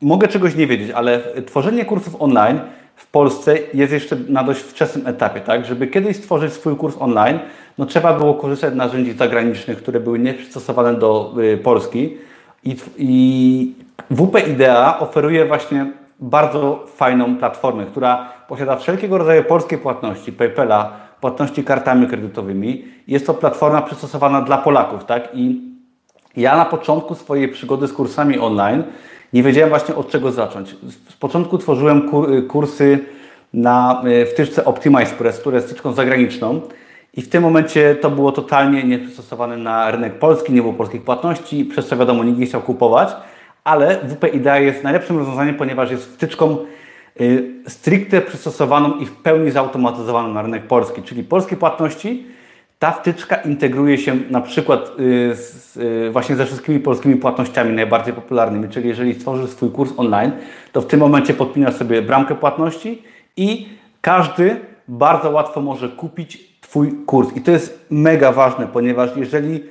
[0.00, 2.60] mogę czegoś nie wiedzieć, ale tworzenie kursów online
[2.96, 5.64] w Polsce jest jeszcze na dość wczesnym etapie, tak?
[5.64, 7.38] Żeby kiedyś stworzyć swój kurs online,
[7.78, 12.16] no trzeba było korzystać z narzędzi zagranicznych, które były nieprzystosowane do y, Polski.
[12.64, 13.74] I, I
[14.10, 15.86] WP Idea oferuje właśnie
[16.22, 22.84] bardzo fajną platformę, która posiada wszelkiego rodzaju polskie płatności, PayPala, płatności kartami kredytowymi.
[23.08, 25.28] Jest to platforma przystosowana dla Polaków, tak?
[25.34, 25.60] I
[26.36, 28.84] ja na początku swojej przygody z kursami online
[29.32, 30.76] nie wiedziałem właśnie od czego zacząć.
[31.08, 32.10] Z początku tworzyłem
[32.48, 32.98] kursy
[33.54, 36.60] na e, wtyczce OptimizePress, która jest wtyczką zagraniczną.
[37.14, 41.64] I w tym momencie to było totalnie nieprzystosowane na rynek polski, nie było polskich płatności,
[41.64, 43.08] przez co wiadomo nikt nie chciał kupować
[43.64, 46.56] ale WP Idea jest najlepszym rozwiązaniem, ponieważ jest wtyczką
[47.20, 52.26] y, stricte przystosowaną i w pełni zautomatyzowaną na rynek polski, czyli polskie płatności.
[52.78, 58.14] Ta wtyczka integruje się na przykład y, z, y, właśnie ze wszystkimi polskimi płatnościami najbardziej
[58.14, 60.32] popularnymi, czyli jeżeli stworzysz swój kurs online,
[60.72, 63.02] to w tym momencie podpinasz sobie bramkę płatności
[63.36, 63.68] i
[64.00, 64.56] każdy
[64.88, 67.36] bardzo łatwo może kupić Twój kurs.
[67.36, 69.64] I to jest mega ważne, ponieważ jeżeli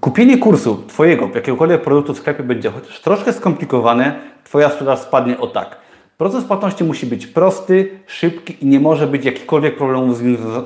[0.00, 4.14] Kupienie kursu Twojego, jakiegokolwiek produktu w sklepie będzie chociaż troszkę skomplikowane,
[4.44, 5.76] Twoja sprzedaż spadnie o tak.
[6.18, 10.18] Proces płatności musi być prosty, szybki i nie może być jakichkolwiek problemów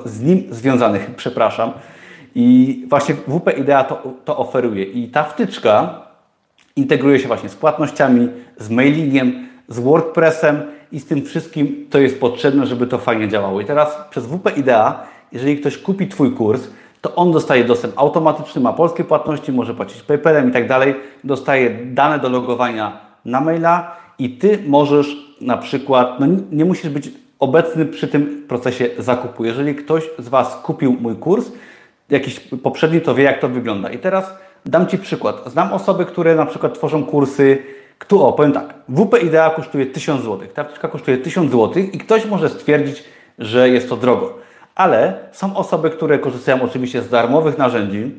[0.05, 1.15] z nim, związanych.
[1.15, 1.71] Przepraszam.
[2.35, 4.83] I właśnie WP Idea to, to oferuje.
[4.83, 6.01] I ta wtyczka
[6.75, 10.61] integruje się właśnie z płatnościami, z mailingiem, z WordPressem
[10.91, 13.61] i z tym wszystkim, co jest potrzebne, żeby to fajnie działało.
[13.61, 16.67] I teraz przez WP Idea, jeżeli ktoś kupi Twój kurs,
[17.01, 21.69] to on dostaje dostęp automatyczny, ma polskie płatności, może płacić PayPalem i tak dalej, dostaje
[21.85, 27.85] dane do logowania na maila i Ty możesz na przykład, no nie musisz być obecny
[27.85, 29.45] przy tym procesie zakupu.
[29.45, 31.51] Jeżeli ktoś z Was kupił mój kurs,
[32.09, 33.89] jakiś poprzedni, to wie jak to wygląda.
[33.89, 34.33] I teraz
[34.65, 35.43] dam Ci przykład.
[35.45, 37.57] Znam osoby, które na przykład tworzą kursy,
[37.97, 41.97] kto, o, powiem tak, WP Idea kosztuje 1000 zł, ta wtyczka kosztuje 1000 zł i
[41.97, 43.03] ktoś może stwierdzić,
[43.39, 44.46] że jest to drogo
[44.77, 48.15] ale są osoby, które korzystają oczywiście z darmowych narzędzi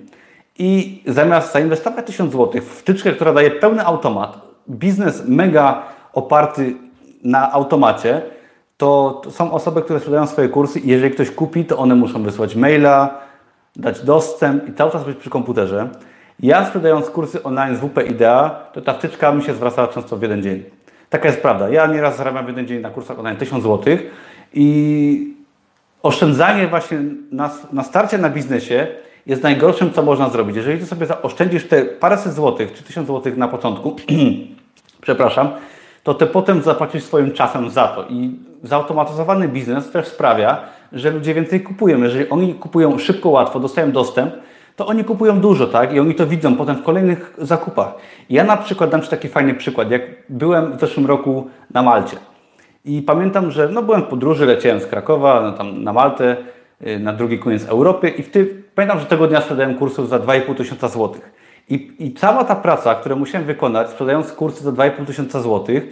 [0.59, 4.39] i zamiast zainwestować 1000 zł w wtyczkę, która daje pełny automat,
[4.71, 5.83] biznes mega
[6.13, 6.75] oparty
[7.25, 8.23] na automacie,
[8.77, 12.57] to, są osoby, które sprzedają swoje kursy i jeżeli ktoś kupi, to one muszą wysłać
[12.57, 13.19] maila,
[13.77, 15.89] dać dostęp i cały czas być przy komputerze.
[16.41, 20.23] Ja sprzedając kursy online z WP Idea, to ta wtyczka mi się zwracała często w
[20.23, 20.65] jeden dzień.
[21.11, 21.69] Taka jest prawda.
[21.69, 23.97] Ja nieraz zarabiam w jeden dzień na kursach online 1000 zł
[24.55, 25.38] i
[26.03, 26.99] oszczędzanie właśnie
[27.33, 28.87] na, na starcie na biznesie
[29.27, 30.57] jest najgorszym, co można zrobić.
[30.57, 33.97] Jeżeli ty sobie oszczędzisz te paręset złotych czy tysiąc złotych na początku,
[35.01, 35.49] przepraszam,
[36.03, 38.05] to ty potem zapłacisz swoim czasem za to.
[38.11, 38.31] I
[38.63, 40.61] zautomatyzowany biznes też sprawia,
[40.93, 42.03] że ludzie więcej kupują.
[42.03, 44.35] Jeżeli oni kupują szybko, łatwo, dostają dostęp,
[44.77, 45.93] to oni kupują dużo, tak?
[45.93, 47.95] I oni to widzą potem w kolejnych zakupach.
[48.31, 49.91] Ja na przykład dam Ci taki fajny przykład.
[49.91, 52.17] Jak byłem w zeszłym roku na Malcie,
[52.89, 56.37] i pamiętam, że no, byłem w podróży, leciałem z Krakowa no, tam na Maltę,
[56.87, 60.55] y, na drugi koniec Europy i ty, pamiętam, że tego dnia sprzedałem kursów za 2,5
[60.55, 61.33] tysiąca złotych.
[61.69, 65.87] I, I cała ta praca, którą musiałem wykonać, sprzedając kursy za 2,5 tysiąca złotych,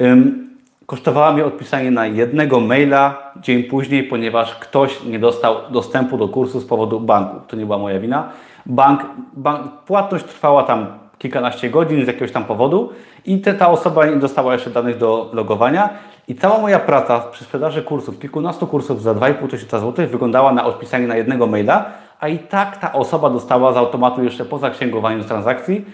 [0.00, 0.50] ym,
[0.86, 6.60] kosztowała mnie odpisanie na jednego maila dzień później, ponieważ ktoś nie dostał dostępu do kursu
[6.60, 7.36] z powodu banku.
[7.48, 8.28] To nie była moja wina.
[8.66, 9.00] Bank,
[9.36, 10.86] bank płatność trwała tam
[11.18, 12.92] kilkanaście godzin z jakiegoś tam powodu
[13.26, 15.88] i te, ta osoba nie dostała jeszcze danych do logowania
[16.30, 20.64] i cała moja praca przy sprzedaży kursów, kilkunastu kursów za 2,5 tysiąca złotych wyglądała na
[20.64, 25.24] odpisanie na jednego maila, a i tak ta osoba dostała z automatu jeszcze po zaksięgowaniu
[25.24, 25.84] transakcji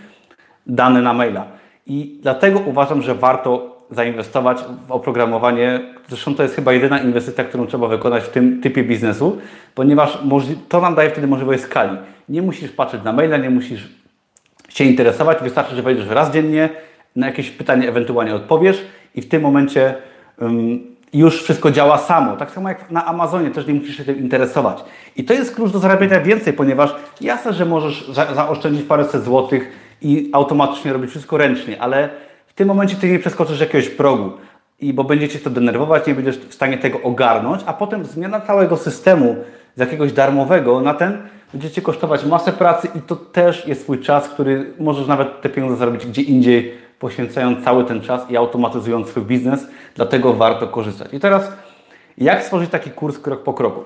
[0.67, 1.45] dane na maila.
[1.87, 4.59] I dlatego uważam, że warto zainwestować
[4.89, 5.81] w oprogramowanie.
[6.09, 9.39] Zresztą to jest chyba jedyna inwestycja, którą trzeba wykonać w tym typie biznesu,
[9.75, 10.19] ponieważ
[10.69, 11.97] to nam daje wtedy możliwość skali.
[12.29, 13.89] Nie musisz patrzeć na maila, nie musisz
[14.69, 16.69] się interesować, wystarczy, że wejdziesz raz dziennie,
[17.17, 18.85] na jakieś pytanie ewentualnie odpowiesz
[19.15, 19.95] i w tym momencie
[21.13, 22.37] już wszystko działa samo.
[22.37, 24.85] Tak samo jak na Amazonie, też nie musisz się tym interesować.
[25.17, 29.69] I to jest klucz do zarabiania więcej, ponieważ jasne, że możesz za, zaoszczędzić paręset złotych
[30.03, 32.09] i automatycznie robić wszystko ręcznie, ale
[32.47, 34.33] w tym momencie ty nie przeskoczysz jakiegoś progu
[34.81, 38.77] i bo będziecie to denerwować, nie będziesz w stanie tego ogarnąć, a potem zmiana całego
[38.77, 39.37] systemu
[39.77, 41.19] z jakiegoś darmowego na ten
[41.53, 45.49] będzie Cię kosztować masę pracy i to też jest Twój czas, który możesz nawet te
[45.49, 51.15] pieniądze zarobić gdzie indziej, poświęcając cały ten czas i automatyzując swój biznes, dlatego warto korzystać.
[51.15, 51.53] I teraz,
[52.19, 53.85] jak stworzyć taki kurs krok po kroku?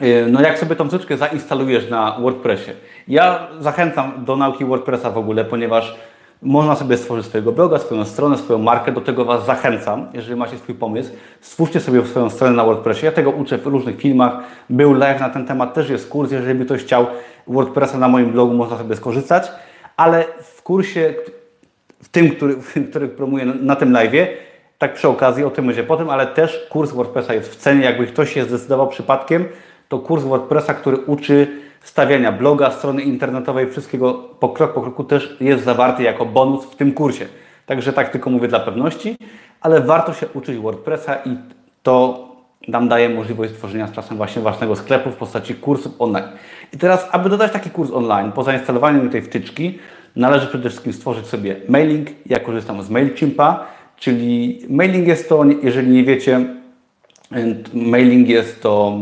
[0.00, 2.70] Yy, no jak sobie tą wtyczkę zainstalujesz na WordPressie?
[3.08, 5.96] Ja zachęcam do nauki WordPressa w ogóle, ponieważ
[6.42, 8.92] można sobie stworzyć swojego bloga, swoją stronę, swoją markę.
[8.92, 11.10] Do tego Was zachęcam, jeżeli macie swój pomysł.
[11.40, 13.06] Stwórzcie sobie swoją stronę na WordPressie.
[13.06, 14.32] Ja tego uczę w różnych filmach.
[14.70, 16.32] Był live na ten temat, też jest kurs.
[16.32, 17.06] Jeżeli by ktoś chciał
[17.46, 19.52] WordPressa na moim blogu, można sobie skorzystać.
[19.96, 21.14] Ale w kursie,
[22.02, 22.56] w tym, który,
[22.90, 24.26] który promuję na tym live'ie,
[24.78, 27.84] tak przy okazji, o tym będzie potem, ale też kurs WordPressa jest w cenie.
[27.84, 29.44] Jakby ktoś się zdecydował przypadkiem,
[29.88, 31.46] to kurs WordPressa, który uczy
[31.82, 36.76] stawiania bloga, strony internetowej, wszystkiego po krok po kroku też jest zawarty jako bonus w
[36.76, 37.26] tym kursie.
[37.66, 39.16] Także tak tylko mówię dla pewności,
[39.60, 41.36] ale warto się uczyć WordPressa i
[41.82, 42.28] to
[42.68, 46.28] nam daje możliwość stworzenia z czasem właśnie własnego sklepu w postaci kursów online.
[46.72, 49.78] I teraz, aby dodać taki kurs online, po zainstalowaniu tej wtyczki,
[50.16, 52.08] należy przede wszystkim stworzyć sobie mailing.
[52.26, 56.40] Ja korzystam z MailChimpa, czyli mailing jest to, jeżeli nie wiecie,
[57.74, 58.98] mailing jest to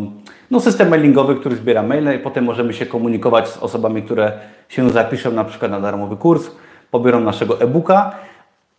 [0.51, 4.33] no, system mailingowy, który zbiera maile i potem możemy się komunikować z osobami, które
[4.69, 6.51] się zapiszą na przykład na darmowy kurs,
[6.91, 8.13] pobiorą naszego e-booka.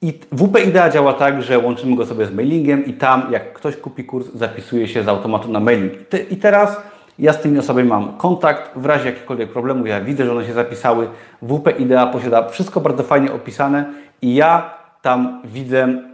[0.02, 3.76] I WP Idea działa tak, że łączymy go sobie z mailingiem i tam jak ktoś
[3.78, 5.94] kupi kurs, zapisuje się z automatu na mailing.
[6.30, 6.82] I teraz
[7.20, 10.54] ja z tymi osobami mam kontakt, w razie jakiegokolwiek problemu ja widzę, że one się
[10.54, 11.08] zapisały.
[11.42, 13.86] WP Idea posiada wszystko bardzo fajnie opisane
[14.22, 16.08] i ja tam widzę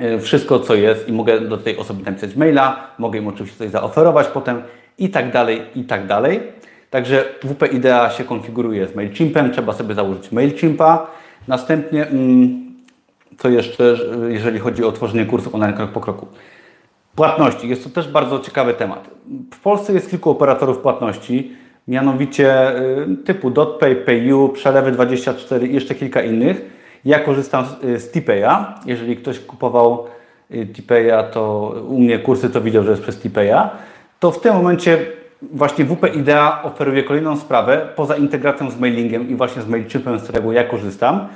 [0.00, 3.70] E, wszystko, co jest i mogę do tej osoby napisać maila, mogę im oczywiście coś
[3.70, 4.62] zaoferować potem
[4.98, 6.40] i tak dalej, i tak dalej.
[6.90, 11.06] Także WP Idea się konfiguruje z MailChimpem, trzeba sobie założyć MailChimpa.
[11.48, 12.76] Następnie, mm,
[13.38, 13.96] co jeszcze,
[14.28, 16.26] jeżeli chodzi o tworzenie kursów online krok po kroku?
[17.20, 17.68] Płatności.
[17.68, 19.10] Jest to też bardzo ciekawy temat.
[19.54, 21.52] W Polsce jest kilku operatorów płatności,
[21.88, 26.62] mianowicie y, typu DotPay, PayU, Przelewy24 i jeszcze kilka innych.
[27.04, 28.48] Ja korzystam z, z Tipeya.
[28.86, 30.06] Jeżeli ktoś kupował
[30.50, 33.68] y, Tipeya, to u mnie kursy to widział, że jest przez Tipeya.
[34.20, 34.98] To w tym momencie
[35.42, 40.22] właśnie WP Idea oferuje kolejną sprawę poza integracją z mailingiem i właśnie z MailChimpem, z
[40.22, 41.28] którego ja korzystam.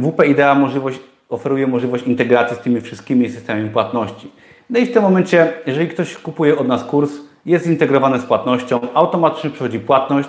[0.00, 4.30] WP Idea możliwość, oferuje możliwość integracji z tymi wszystkimi systemami płatności.
[4.70, 7.12] No i w tym momencie, jeżeli ktoś kupuje od nas kurs,
[7.46, 10.28] jest zintegrowany z płatnością, automatycznie przychodzi płatność,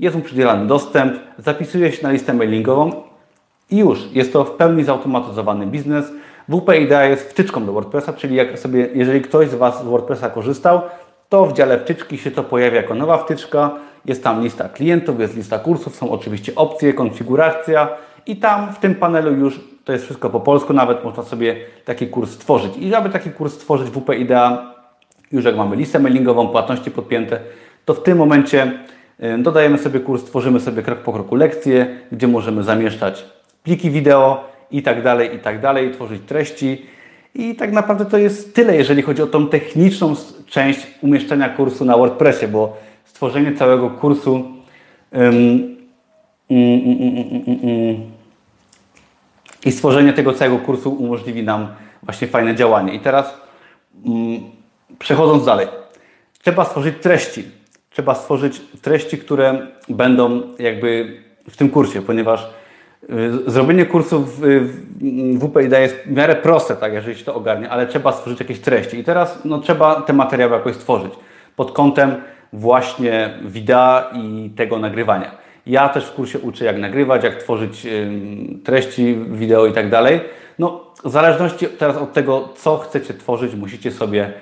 [0.00, 3.02] jest mu przydzielany dostęp, zapisuje się na listę mailingową
[3.70, 6.12] i już, jest to w pełni zautomatyzowany biznes.
[6.48, 10.30] WP Idea jest wtyczką do WordPressa, czyli jak sobie, jeżeli ktoś z Was z WordPressa
[10.30, 10.80] korzystał,
[11.28, 13.70] to w dziale wtyczki się to pojawia jako nowa wtyczka.
[14.04, 17.88] Jest tam lista klientów, jest lista kursów, są oczywiście opcje, konfiguracja
[18.26, 19.60] i tam w tym panelu już
[19.90, 22.72] to jest wszystko po polsku, nawet można sobie taki kurs stworzyć.
[22.78, 24.74] I aby taki kurs stworzyć WP Idea,
[25.32, 27.40] już jak mamy listę mailingową, płatności podpięte,
[27.84, 28.72] to w tym momencie
[29.24, 33.24] y, dodajemy sobie kurs, tworzymy sobie krok po kroku lekcję, gdzie możemy zamieszczać
[33.62, 36.86] pliki wideo i tak dalej, i tak dalej, tworzyć treści.
[37.34, 40.14] I tak naprawdę to jest tyle, jeżeli chodzi o tą techniczną
[40.46, 44.44] część umieszczenia kursu na WordPressie, bo stworzenie całego kursu
[45.12, 45.76] um,
[49.64, 51.68] i stworzenie tego całego kursu umożliwi nam
[52.02, 52.94] właśnie fajne działanie.
[52.94, 53.40] I teraz
[54.98, 55.66] przechodząc dalej,
[56.42, 57.44] trzeba stworzyć treści.
[57.90, 62.50] Trzeba stworzyć treści, które będą jakby w tym kursie, ponieważ
[63.10, 64.68] Y, zrobienie kursów w
[65.40, 68.98] WPID jest w miarę proste, tak, jeżeli się to ogarnie, ale trzeba stworzyć jakieś treści.
[68.98, 71.12] I teraz no, trzeba te materiały jakoś stworzyć
[71.56, 72.14] pod kątem
[72.52, 75.30] właśnie wideo i tego nagrywania.
[75.66, 77.86] Ja też w kursie uczę, jak nagrywać, jak tworzyć
[78.64, 80.20] treści wideo i tak dalej.
[80.58, 84.32] No, w zależności teraz od tego, co chcecie tworzyć, musicie sobie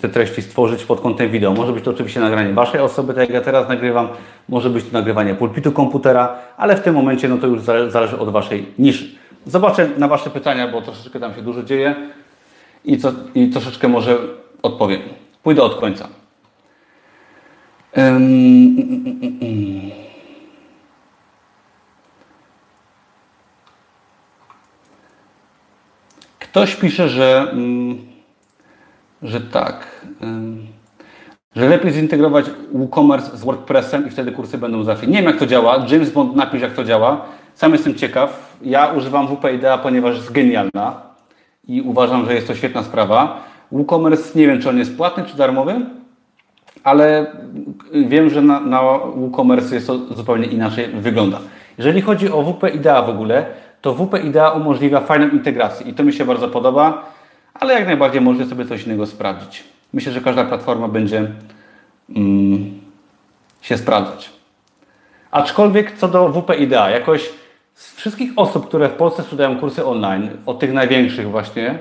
[0.00, 1.52] te treści stworzyć pod kątem wideo.
[1.52, 4.08] Może być to oczywiście nagranie Waszej osoby, tak jak ja teraz nagrywam,
[4.48, 8.28] może być to nagrywanie pulpitu komputera, ale w tym momencie no to już zależy od
[8.28, 9.14] Waszej niszy.
[9.46, 11.94] Zobaczę na Wasze pytania, bo troszeczkę tam się dużo dzieje
[12.84, 14.18] i, co, i troszeczkę może
[14.62, 15.00] odpowiem.
[15.42, 16.08] Pójdę od końca.
[26.52, 27.98] Ktoś pisze, że mm,
[29.22, 29.86] że tak,
[31.56, 35.06] że lepiej zintegrować WooCommerce z WordPressem i wtedy kursy będą zawsze.
[35.06, 37.24] Nie wiem jak to działa, James Bond napisz jak to działa.
[37.54, 41.02] Sam jestem ciekaw, Ja używam WP Idea, ponieważ jest genialna
[41.68, 43.44] i uważam, że jest to świetna sprawa.
[43.72, 45.74] WooCommerce nie wiem, czy on jest płatny, czy darmowy,
[46.84, 47.26] ale
[47.92, 48.82] wiem, że na, na
[49.16, 51.38] WooCommerce jest to zupełnie inaczej wygląda.
[51.78, 53.46] Jeżeli chodzi o WP Idea w ogóle,
[53.82, 57.12] to WP Idea umożliwia fajną integrację i to mi się bardzo podoba,
[57.54, 59.64] ale jak najbardziej można sobie coś innego sprawdzić.
[59.92, 61.30] Myślę, że każda platforma będzie
[62.16, 62.80] mm,
[63.60, 64.30] się sprawdzać.
[65.30, 67.30] Aczkolwiek co do WP Idea, jakoś
[67.74, 71.78] z wszystkich osób, które w Polsce studiują kursy online, od tych największych właśnie,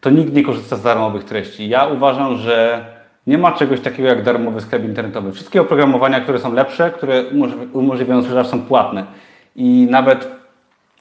[0.00, 1.68] to nikt nie korzysta z darmowych treści.
[1.68, 2.84] Ja uważam, że
[3.26, 5.32] nie ma czegoś takiego jak darmowy sklep internetowy.
[5.32, 7.24] Wszystkie oprogramowania, które są lepsze, które
[7.72, 9.04] umożliwiają sprzedaż są płatne.
[9.56, 10.28] I nawet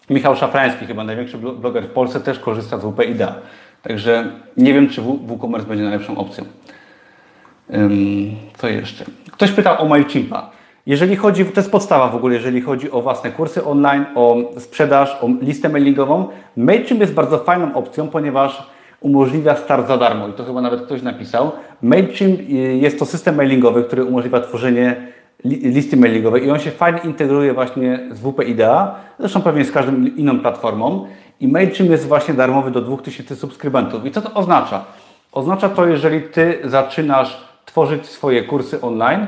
[0.09, 3.03] Michał Szafrański, chyba największy bloger w Polsce, też korzysta z WP.
[3.81, 6.45] Także nie wiem, czy WooCommerce będzie najlepszą opcją.
[8.57, 9.05] Co jeszcze?
[9.31, 10.51] Ktoś pytał o MailChimpa.
[10.85, 15.17] Jeżeli chodzi, to jest podstawa w ogóle, jeżeli chodzi o własne kursy online, o sprzedaż,
[15.21, 16.27] o listę mailingową.
[16.57, 18.67] MailChimp jest bardzo fajną opcją, ponieważ
[19.01, 21.51] umożliwia start za darmo i to chyba nawet ktoś napisał.
[21.81, 22.43] MailChimp y,
[22.77, 25.07] jest to system mailingowy, który umożliwia tworzenie
[25.45, 29.91] listy mailingowej i on się fajnie integruje właśnie z WP Idea, zresztą pewnie z każdą
[29.91, 31.07] inną platformą
[31.39, 34.05] i MailChimp jest właśnie darmowy do 2000 subskrybentów.
[34.05, 34.85] I co to oznacza?
[35.31, 39.27] Oznacza to, jeżeli Ty zaczynasz tworzyć swoje kursy online,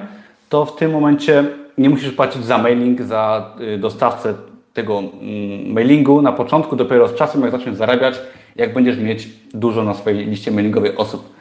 [0.49, 1.43] to w tym momencie
[1.77, 4.33] nie musisz płacić za mailing, za y, dostawcę
[4.73, 8.15] tego mm, mailingu na początku, dopiero z czasem, jak zaczniesz zarabiać,
[8.55, 11.35] jak będziesz mieć dużo na swojej liście mailingowej osób.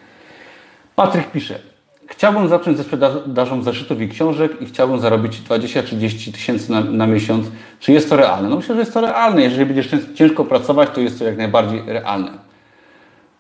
[0.97, 1.59] Patryk pisze,
[2.07, 7.47] chciałbym zacząć ze sprzedażą zeszytów i książek i chciałbym zarobić 20-30 tysięcy na, na, miesiąc.
[7.81, 8.49] Czy jest to realne?
[8.49, 9.43] No myślę, że jest to realne.
[9.43, 12.31] Jeżeli będziesz ciężko pracować, to jest to jak najbardziej realne.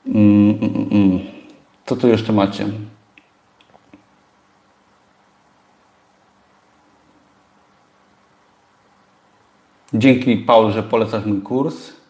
[0.06, 0.88] Mm, mm, mm.
[0.92, 1.20] mm.
[1.86, 2.66] Co tu jeszcze macie?
[9.94, 12.03] Dzięki Paul, że polecasz mój kurs.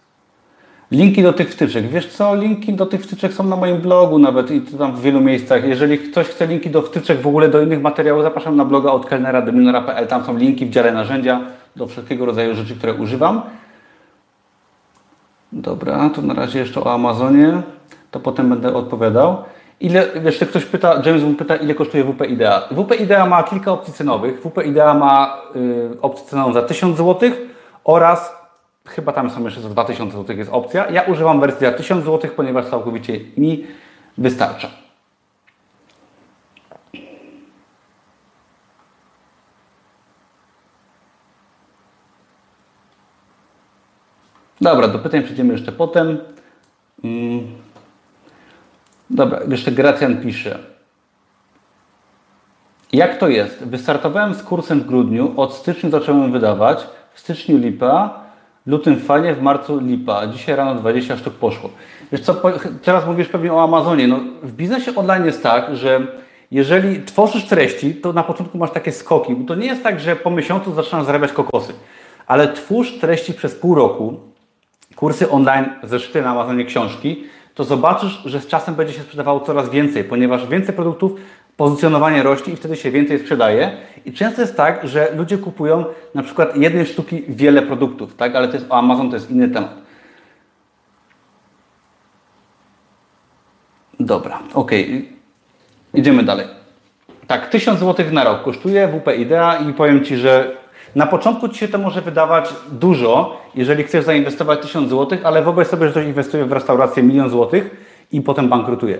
[0.95, 1.89] Linki do tych wtyczek.
[1.89, 5.21] Wiesz co, linki do tych wtyczek są na moim blogu nawet i tam w wielu
[5.21, 5.65] miejscach.
[5.65, 9.07] Jeżeli ktoś chce linki do wtyczek w ogóle do innych materiałów, zapraszam na bloga od
[9.07, 9.53] kelnera do.
[10.09, 11.41] Tam są linki w dziale narzędzia
[11.77, 13.43] do wszelkiego rodzaju rzeczy, które używam.
[15.53, 17.63] Dobra, to na razie jeszcze o Amazonie.
[18.11, 19.37] To potem będę odpowiadał.
[19.81, 22.61] Ile, jeszcze ktoś pyta, James pyta, ile kosztuje WP Idea.
[22.71, 24.41] WP Idea ma kilka opcji cenowych.
[24.41, 27.31] WP Idea ma y, opcję cenową za 1000 zł
[27.85, 28.44] oraz
[28.87, 30.91] chyba tam są jeszcze za 2000 zł jest opcja.
[30.91, 33.67] Ja używam wersji za 1000 zł, ponieważ całkowicie mi
[34.19, 34.69] wystarcza.
[44.61, 46.19] Dobra, do pytań przejdziemy jeszcze potem.
[47.05, 47.47] Mm.
[49.11, 50.59] Dobra, jeszcze Gracjan pisze.
[52.93, 53.65] Jak to jest?
[53.65, 58.24] Wystartowałem z kursem w grudniu, od stycznia zacząłem wydawać, w styczniu lipa,
[58.67, 60.27] lutym fajnie, w marcu lipa.
[60.27, 61.71] Dzisiaj rano 20 sztuk poszło.
[62.13, 62.43] Wiesz co,
[62.83, 64.09] teraz mówisz pewnie o Amazonie.
[64.09, 66.07] No, w biznesie online jest tak, że
[66.51, 69.35] jeżeli tworzysz treści, to na początku masz takie skoki.
[69.35, 71.73] Bo to nie jest tak, że po miesiącu zaczynasz zarabiać kokosy.
[72.27, 74.21] Ale twórz treści przez pół roku,
[74.97, 79.71] kursy online, zeszyty na Amazonie, książki, to zobaczysz, że z czasem będzie się sprzedawało coraz
[79.71, 81.13] więcej, ponieważ więcej produktów
[81.57, 83.77] pozycjonowanie rośnie i wtedy się więcej sprzedaje.
[84.05, 85.85] I często jest tak, że ludzie kupują
[86.15, 88.37] na przykład jednej sztuki wiele produktów, tak?
[88.37, 89.75] ale to jest o Amazon to jest inny temat.
[94.01, 94.71] Dobra, ok.
[95.95, 96.47] Idziemy dalej.
[97.27, 100.57] Tak, 1000 zł na rok kosztuje WP Idea i powiem Ci, że
[100.95, 105.67] na początku Ci się to może wydawać dużo, jeżeli chcesz zainwestować 1000 zł, ale wyobraź
[105.67, 107.71] sobie, że ktoś inwestuje w restaurację milion złotych
[108.13, 108.99] i potem bankrutuje.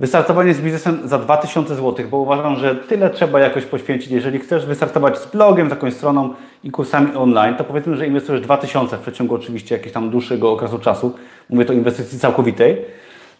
[0.00, 4.10] Wystartowanie z biznesem za 2000 zł, bo uważam, że tyle trzeba jakoś poświęcić.
[4.10, 6.34] Jeżeli chcesz wystartować z blogiem, z jakąś stroną
[6.64, 10.78] i kursami online, to powiedzmy, że inwestujesz 2000 w przeciągu oczywiście jakiegoś tam dłuższego okresu
[10.78, 11.12] czasu.
[11.50, 12.84] Mówię to inwestycji całkowitej.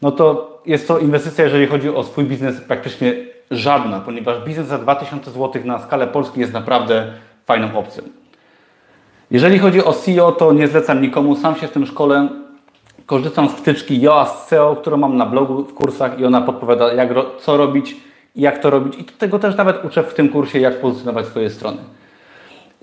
[0.03, 3.15] No to jest to inwestycja, jeżeli chodzi o swój biznes, praktycznie
[3.51, 7.13] żadna, ponieważ biznes za 2000 zł na skalę Polski jest naprawdę
[7.47, 8.05] fajną opcją.
[9.31, 12.29] Jeżeli chodzi o SEO, to nie zlecam nikomu, sam się w tym szkole
[13.11, 17.09] korzystam z wtyczki Yoast SEO, którą mam na blogu w kursach i ona podpowiada, jak,
[17.41, 17.97] co robić
[18.37, 19.01] jak to robić.
[19.01, 21.77] I tego też nawet uczę w tym kursie, jak pozycjonować swoje strony.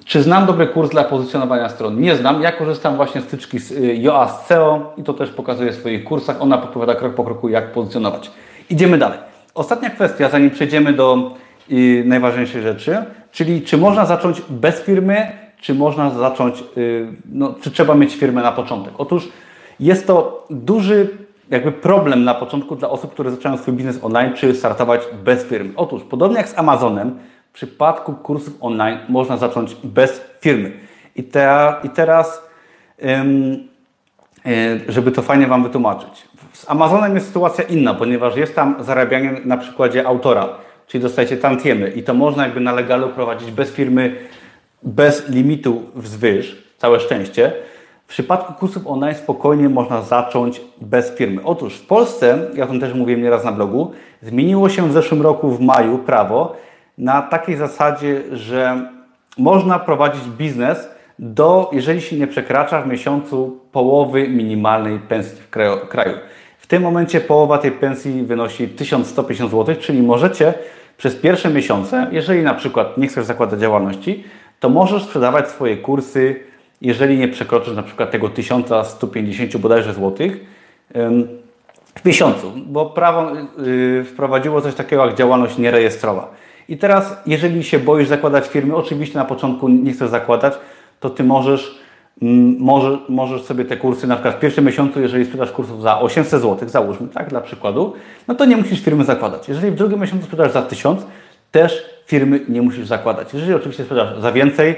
[0.05, 2.01] Czy znam dobry kurs dla pozycjonowania stron?
[2.01, 2.41] Nie znam.
[2.41, 6.41] Ja korzystam właśnie z y, Yoast SEO i to też pokazuję w swoich kursach.
[6.41, 8.31] Ona podpowiada krok po kroku, jak pozycjonować.
[8.69, 9.19] Idziemy dalej.
[9.53, 11.31] Ostatnia kwestia, zanim przejdziemy do
[11.71, 12.97] y, najważniejszej rzeczy,
[13.31, 18.41] czyli czy można zacząć bez firmy, czy można zacząć, y, no, czy trzeba mieć firmę
[18.41, 18.93] na początek.
[18.97, 19.29] Otóż
[19.79, 21.17] jest to duży
[21.49, 25.73] jakby problem na początku dla osób, które zaczynają swój biznes online, czy startować bez firmy.
[25.75, 27.19] Otóż, podobnie jak z Amazonem,
[27.49, 30.71] w przypadku kursów online można zacząć bez firmy.
[31.15, 32.47] I, te, i teraz
[34.87, 36.27] żeby to fajnie Wam wytłumaczyć.
[36.53, 40.49] Z Amazonem jest sytuacja inna, ponieważ jest tam zarabianie na przykładzie autora,
[40.87, 44.15] czyli dostajecie tantiemy i to można jakby na legalu prowadzić bez firmy,
[44.83, 47.53] bez limitu wzwyż, całe szczęście.
[48.07, 51.41] W przypadku kursów online spokojnie można zacząć bez firmy.
[51.43, 53.91] Otóż w Polsce, ja o tym też mówiłem nieraz na blogu,
[54.21, 56.55] zmieniło się w zeszłym roku w maju prawo
[56.97, 58.89] na takiej zasadzie, że
[59.37, 60.89] można prowadzić biznes
[61.19, 65.49] do, jeżeli się nie przekracza w miesiącu połowy minimalnej pensji w
[65.89, 66.17] kraju.
[66.57, 70.53] W tym momencie połowa tej pensji wynosi 1150 zł, czyli możecie
[70.97, 74.23] przez pierwsze miesiące, jeżeli na przykład nie chcesz zakładać działalności,
[74.59, 76.47] to możesz sprzedawać swoje kursy,
[76.81, 80.45] jeżeli nie przekroczysz na przykład tego 1150 bodajże złotych
[81.95, 83.31] w miesiącu, bo prawo
[83.67, 86.31] y, wprowadziło coś takiego jak działalność nierejestrowa.
[86.69, 90.53] I teraz, jeżeli się boisz zakładać firmy, oczywiście na początku nie chcesz zakładać,
[90.99, 91.79] to Ty możesz,
[92.59, 96.41] może, możesz sobie te kursy, na przykład w pierwszym miesiącu, jeżeli sprzedasz kursów za 800
[96.41, 97.93] zł, załóżmy, tak, dla przykładu,
[98.27, 99.49] no to nie musisz firmy zakładać.
[99.49, 101.05] Jeżeli w drugim miesiącu sprzedasz za 1000,
[101.51, 103.33] też firmy nie musisz zakładać.
[103.33, 104.75] Jeżeli oczywiście sprzedasz za więcej,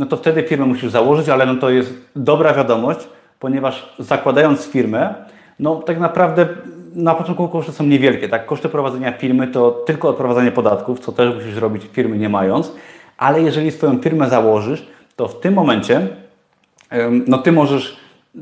[0.00, 3.00] no to wtedy firmę musisz założyć, ale no to jest dobra wiadomość,
[3.40, 5.14] ponieważ zakładając firmę,
[5.58, 6.48] no tak naprawdę
[6.94, 8.46] na początku koszty są niewielkie, tak?
[8.46, 12.72] Koszty prowadzenia firmy to tylko odprowadzenie podatków, co też musisz robić firmy nie mając,
[13.18, 14.86] ale jeżeli swoją firmę założysz,
[15.16, 16.08] to w tym momencie
[17.26, 17.96] no ty możesz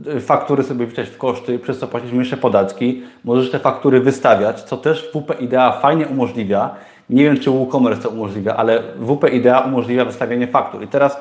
[0.07, 4.63] y, faktury sobie wliczać w koszty, przez co płacić mniejsze podatki, możesz te faktury wystawiać,
[4.63, 6.71] co też WP Idea fajnie umożliwia.
[7.11, 10.83] Nie wiem, czy WooCommerce to umożliwia, ale WP Idea umożliwia wystawianie faktur.
[10.83, 11.21] I teraz,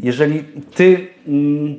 [0.00, 0.44] jeżeli
[0.74, 1.74] ty mm,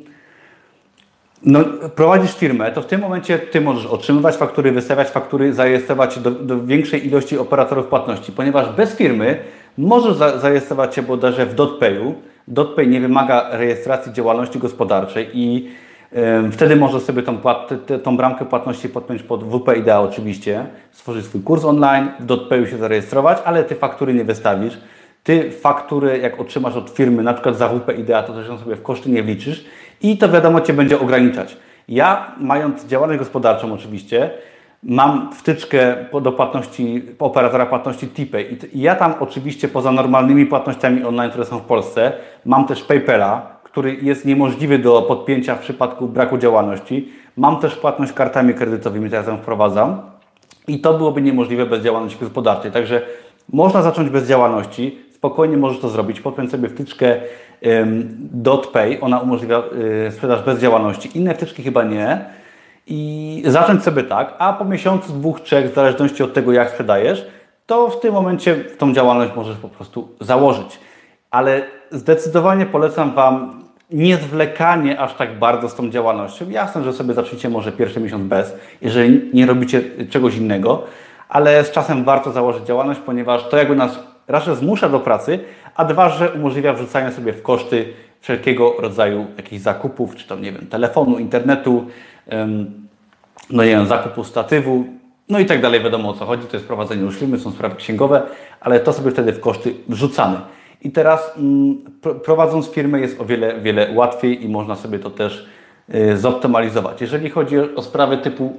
[1.44, 1.60] no,
[1.96, 6.66] prowadzisz firmę, to w tym momencie ty możesz otrzymywać faktury, wystawiać faktury, zarejestrować do, do
[6.66, 9.40] większej ilości operatorów płatności, ponieważ bez firmy
[9.78, 12.16] możesz za, zarejestrować się bodajże w DotPayu,
[12.48, 15.70] DotPay nie wymaga rejestracji działalności gospodarczej i
[16.52, 17.70] Wtedy możesz sobie tą, płat,
[18.04, 22.78] tą bramkę płatności podpiąć pod WP Idea oczywiście, stworzyć swój kurs online, w DotPayu się
[22.78, 24.78] zarejestrować, ale Ty faktury nie wystawisz.
[25.28, 28.76] Ty faktury, jak otrzymasz od firmy, na przykład za WP Idea, to też ją sobie
[28.76, 29.66] w koszty nie wliczysz
[30.02, 31.58] i to wiadomo Cię będzie ograniczać.
[31.88, 34.30] Ja, mając działalność gospodarczą oczywiście,
[34.84, 41.30] mam wtyczkę do płatności, operatora płatności TPay i ja tam oczywiście poza normalnymi płatnościami online,
[41.30, 42.14] które są w Polsce,
[42.46, 47.10] mam też PayPala, który jest niemożliwy do podpięcia w przypadku braku działalności.
[47.38, 50.02] Mam też płatność kartami kredytowymi, teraz ją wprowadzam
[50.68, 52.72] i to byłoby niemożliwe bez działalności gospodarczej.
[52.72, 53.02] Także
[53.54, 57.16] można zacząć bez działalności, spokojnie możesz to zrobić, podpiąć sobie wtyczkę
[57.62, 58.30] um,
[58.74, 59.64] .pay, ona umożliwia
[60.08, 62.26] y, sprzedaż bez działalności, inne wtyczki chyba nie
[62.88, 67.28] i zacząć sobie tak, a po miesiącu, dwóch, trzech, w zależności od tego, jak sprzedajesz,
[67.66, 70.80] to w tym momencie tą działalność możesz po prostu założyć.
[71.32, 76.50] Ale zdecydowanie polecam Wam nie zwlekanie aż tak bardzo z tą działalnością.
[76.50, 80.84] Jasne, że sobie zacznijcie może pierwszy miesiąc bez, jeżeli nie robicie czegoś innego,
[81.30, 85.40] ale z czasem warto założyć działalność, ponieważ to jakby nas raz, że zmusza do pracy,
[85.76, 90.52] a dwa, że umożliwia wrzucanie sobie w koszty wszelkiego rodzaju jakichś zakupów, czy tam, nie
[90.52, 91.86] wiem, telefonu, internetu,
[93.50, 94.86] no nie wiem, zakupu statywu,
[95.30, 98.22] no i tak dalej, wiadomo o co chodzi, to jest prowadzenie już są sprawy księgowe,
[98.60, 100.38] ale to sobie wtedy w koszty wrzucamy.
[100.82, 101.78] I teraz mm,
[102.24, 105.48] prowadząc firmę jest o wiele, wiele łatwiej i można sobie to też
[105.96, 107.02] y, zoptymalizować.
[107.02, 108.58] Jeżeli chodzi o sprawy typu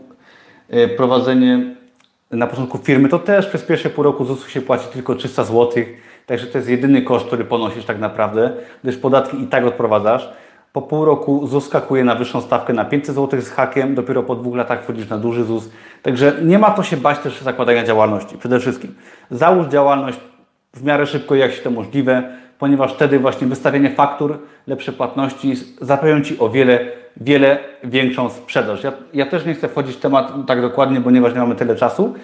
[0.75, 1.77] y, prowadzenie
[2.31, 5.85] na początku firmy, to też przez pierwsze pół roku ZUS-u się płaci tylko 300 zł,
[6.27, 10.33] także to jest jedyny koszt, który ponosisz tak naprawdę, gdyż podatki i tak odprowadzasz.
[10.73, 14.35] Po pół roku ZUS skakuje na wyższą stawkę na 500 zł z hakiem, dopiero po
[14.35, 15.71] dwóch latach wchodzisz na duży ZUS.
[16.03, 18.39] Także nie ma to się bać też zakładania działalności.
[18.39, 18.95] Przede wszystkim
[19.31, 20.21] załóż działalność
[20.75, 26.21] w miarę szybko, jak się to możliwe, ponieważ wtedy właśnie wystawienie faktur, lepsze płatności zapewnią
[26.21, 26.79] Ci o wiele,
[27.17, 28.85] wiele większą sprzedaż.
[28.85, 32.15] Ja, ja też nie chcę wchodzić w temat tak dokładnie, ponieważ nie mamy tyle czasu,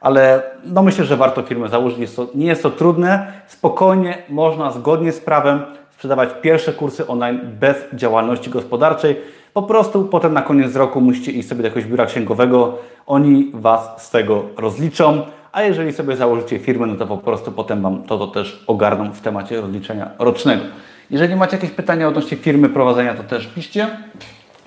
[0.00, 1.98] ale no myślę, że warto firmę założyć.
[1.98, 5.60] Jest to, nie jest to trudne, spokojnie można zgodnie z prawem
[5.90, 9.16] sprzedawać pierwsze kursy online bez działalności gospodarczej.
[9.54, 13.90] Po prostu potem na koniec roku musicie iść sobie do jakiegoś biura księgowego, oni Was
[13.96, 15.22] z tego rozliczą
[15.52, 19.12] a jeżeli sobie założycie firmę, no to po prostu potem Wam to, to też ogarną
[19.12, 20.62] w temacie rozliczenia rocznego.
[21.10, 23.98] Jeżeli macie jakieś pytania odnośnie firmy, prowadzenia, to też piszcie.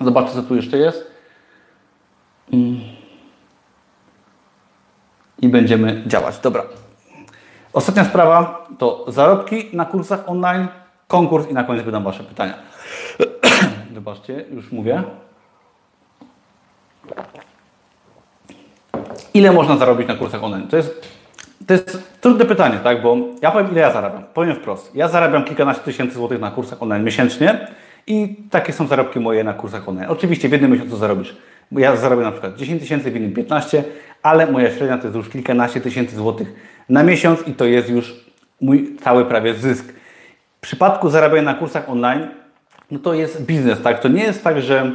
[0.00, 1.10] Zobaczcie, co tu jeszcze jest.
[5.42, 6.38] I będziemy działać.
[6.38, 6.62] Dobra.
[7.72, 10.68] Ostatnia sprawa to zarobki na kursach online,
[11.08, 12.54] konkurs i na koniec będą Wasze pytania.
[13.94, 15.02] Zobaczcie, już mówię.
[19.34, 20.68] Ile można zarobić na kursach online?
[20.68, 21.08] To jest,
[21.66, 23.02] to jest trudne pytanie, tak?
[23.02, 24.22] Bo ja powiem, ile ja zarabiam.
[24.34, 24.94] Powiem wprost.
[24.94, 27.66] Ja zarabiam kilkanaście tysięcy złotych na kursach online miesięcznie
[28.06, 30.10] I takie są zarobki moje na kursach online.
[30.10, 31.36] Oczywiście w jednym miesiącu zarobisz.
[31.72, 33.84] Ja zarobię na przykład 10 tysięcy, w innym 15,
[34.22, 36.54] ale moja średnia to jest już kilkanaście tysięcy złotych
[36.88, 38.14] na miesiąc i to jest już
[38.60, 39.92] mój cały prawie zysk.
[40.58, 42.26] W przypadku zarabiania na kursach online,
[42.90, 44.00] no to jest biznes, tak?
[44.00, 44.92] To nie jest tak, że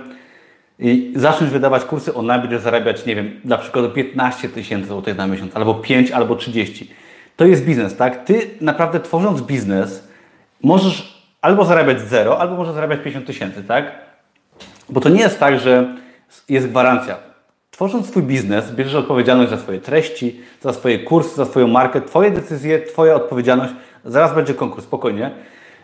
[1.16, 5.56] zaczniesz wydawać kursy online, będziesz zarabiać, nie wiem, na przykład 15 tysięcy złotych na miesiąc,
[5.56, 6.92] albo 5, albo 30.
[7.36, 8.26] To jest biznes, tak?
[8.26, 10.08] Ty naprawdę tworząc biznes,
[10.64, 13.92] możesz albo zarabiać zero, albo możesz zarabiać 50 tysięcy, tak?
[14.90, 15.96] Bo to nie jest tak, że
[16.50, 17.18] jest gwarancja.
[17.72, 22.32] Tworząc swój biznes, bierzesz odpowiedzialność za swoje treści, za swoje kursy, za swoją markę, Twoje
[22.32, 23.74] decyzje, Twoja odpowiedzialność.
[24.06, 25.32] Zaraz będzie konkurs, spokojnie.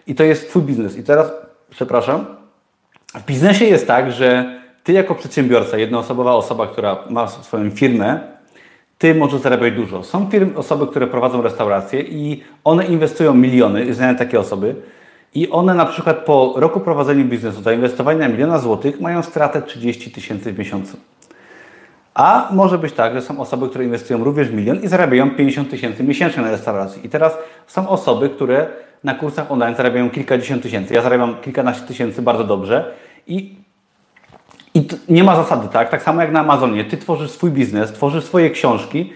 [0.07, 0.97] I to jest Twój biznes.
[0.97, 1.31] I teraz,
[1.69, 2.26] przepraszam,
[3.13, 4.55] w biznesie jest tak, że
[4.86, 8.36] Ty jako przedsiębiorca, jednoosobowa osoba, która ma swoją firmę,
[8.98, 10.03] Ty możesz zarabiać dużo.
[10.03, 14.76] Są firmy, osoby, które prowadzą restauracje i one inwestują miliony, znane takie osoby,
[15.34, 20.53] i one na przykład po roku prowadzenia biznesu, zainwestowania miliona złotych, mają stratę 30 tysięcy
[20.53, 20.98] w miesiącu.
[22.14, 26.03] A może być tak, że są osoby, które inwestują również milion i zarabiają 50 tysięcy
[26.03, 27.06] miesięcznie na restauracji.
[27.06, 27.38] I teraz
[27.68, 28.68] są osoby, które
[29.03, 30.94] na kursach online zarabiają kilkadziesiąt tysięcy.
[30.94, 32.94] Ja zarabiam kilkanaście tysięcy bardzo dobrze
[33.28, 33.56] i,
[34.76, 35.89] i nie ma zasady, tak?
[35.89, 36.85] Tak samo jak na Amazonie.
[36.85, 39.14] Ty tworzysz swój biznes, tworzysz swoje książki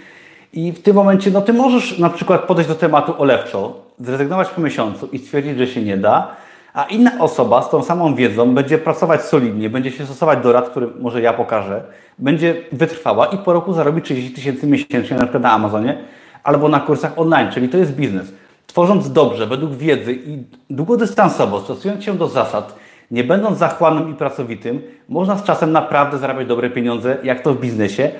[0.53, 4.61] i w tym momencie, no ty możesz na przykład podejść do tematu olewczo, zrezygnować po
[4.61, 6.27] miesiącu i stwierdzić, że się nie da,
[6.73, 10.69] a inna osoba z tą samą wiedzą będzie pracować solidnie, będzie się stosować do rad,
[10.69, 11.83] które może ja pokażę,
[12.19, 15.97] będzie wytrwała i po roku zarobi 30 tysięcy miesięcznie na przykład na Amazonie
[16.43, 18.31] albo na kursach online, czyli to jest biznes.
[18.67, 22.75] Tworząc dobrze, według wiedzy i długodystansowo, stosując się do zasad,
[23.11, 27.59] nie będąc zachłannym i pracowitym, można z czasem naprawdę zarabiać dobre pieniądze, jak to w
[27.59, 28.11] biznesie,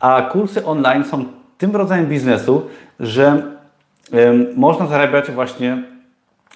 [0.00, 1.24] a kursy online są
[1.58, 2.66] tym rodzajem biznesu,
[3.00, 3.42] że
[4.56, 5.82] można zarabiać właśnie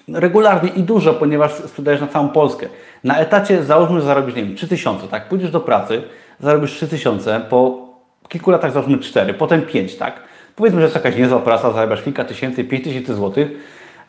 [0.07, 2.67] regularnie i dużo, ponieważ sprzedajesz na całą Polskę.
[3.03, 5.29] Na etacie załóżmy, że zarobisz, nie wiem, 3000, tak?
[5.29, 6.03] Pójdziesz do pracy,
[6.39, 7.89] zarobisz 3000, po
[8.29, 10.13] kilku latach załóżmy 4, potem 5, tak?
[10.55, 13.51] Powiedzmy, że jest jakaś niezła praca, zarabiasz kilka tysięcy, 5 tysięcy złotych,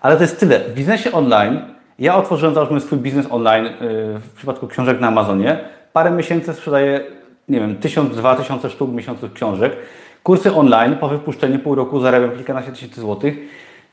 [0.00, 0.60] ale to jest tyle.
[0.60, 1.60] W biznesie online,
[1.98, 3.70] ja otworzyłem załóżmy swój biznes online yy,
[4.18, 5.58] w przypadku książek na Amazonie,
[5.92, 7.00] parę miesięcy sprzedaję,
[7.48, 9.76] nie wiem, 1000, 2000 sztuk w miesiącu książek,
[10.22, 13.34] kursy online, po wypuszczeniu pół roku zarabiam kilkanaście tysięcy złotych,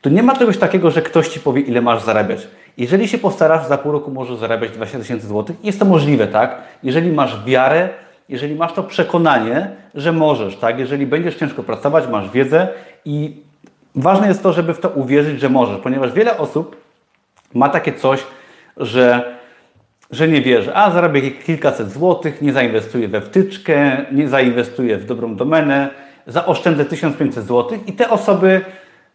[0.01, 2.47] to nie ma czegoś takiego, że ktoś Ci powie, ile masz zarabiać.
[2.77, 5.55] Jeżeli się postarasz, za pół roku możesz zarabiać 20 tysięcy złotych.
[5.63, 6.61] Jest to możliwe, tak?
[6.83, 7.89] Jeżeli masz wiarę,
[8.29, 10.79] jeżeli masz to przekonanie, że możesz, tak?
[10.79, 12.67] Jeżeli będziesz ciężko pracować, masz wiedzę
[13.05, 13.41] i
[13.95, 16.75] ważne jest to, żeby w to uwierzyć, że możesz, ponieważ wiele osób
[17.53, 18.23] ma takie coś,
[18.77, 19.35] że,
[20.11, 25.35] że nie wierzy, a zarabię kilkaset złotych, nie zainwestuję we wtyczkę, nie zainwestuję w dobrą
[25.35, 25.89] domenę,
[26.27, 28.61] zaoszczędzę 1500 złotych i te osoby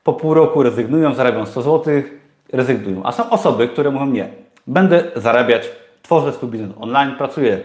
[0.05, 2.03] po pół roku rezygnują, zarabiają 100 zł,
[2.53, 3.01] rezygnują.
[3.05, 4.29] A są osoby, które mówią nie,
[4.67, 5.69] będę zarabiać,
[6.03, 7.61] tworzę swój biznes online, pracuję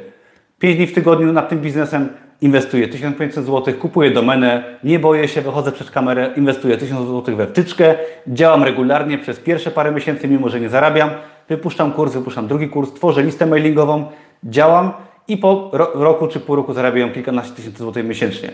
[0.60, 2.10] 5 dni w tygodniu nad tym biznesem,
[2.42, 7.48] inwestuję 1500 zł, kupuję domenę, nie boję się, wychodzę przed kamerę, inwestuję 1000 zł we
[7.48, 7.96] wtyczkę,
[8.28, 11.10] działam regularnie przez pierwsze parę miesięcy, mimo że nie zarabiam,
[11.50, 14.06] wypuszczam kurs, wypuszczam drugi kurs, tworzę listę mailingową,
[14.44, 14.92] działam
[15.28, 18.50] i po roku czy pół roku zarabiam kilkanaście tysięcy złotych miesięcznie.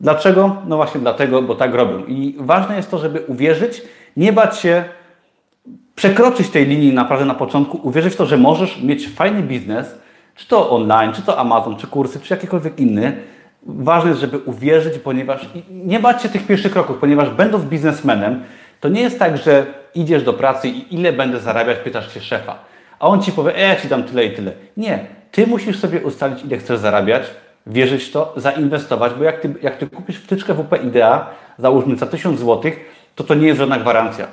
[0.00, 0.56] Dlaczego?
[0.66, 2.04] No właśnie dlatego, bo tak robią.
[2.04, 3.82] I ważne jest to, żeby uwierzyć,
[4.16, 4.84] nie bać się
[5.94, 9.98] przekroczyć tej linii naprawdę na początku, uwierzyć w to, że możesz mieć fajny biznes,
[10.34, 13.16] czy to online, czy to Amazon, czy kursy, czy jakikolwiek inny.
[13.62, 18.44] Ważne jest, żeby uwierzyć, ponieważ nie bać się tych pierwszych kroków, ponieważ będąc biznesmenem,
[18.80, 22.58] to nie jest tak, że idziesz do pracy i ile będę zarabiać, pytasz się szefa.
[22.98, 24.52] A on ci powie, e, ja ci dam tyle i tyle.
[24.76, 25.06] Nie.
[25.30, 27.22] Ty musisz sobie ustalić, ile chcesz zarabiać,
[27.66, 31.26] wierzyć w to, zainwestować, bo jak ty, jak ty kupisz wtyczkę WP Idea,
[31.58, 32.72] załóżmy za 1000 zł,
[33.14, 34.26] to to nie jest żadna gwarancja.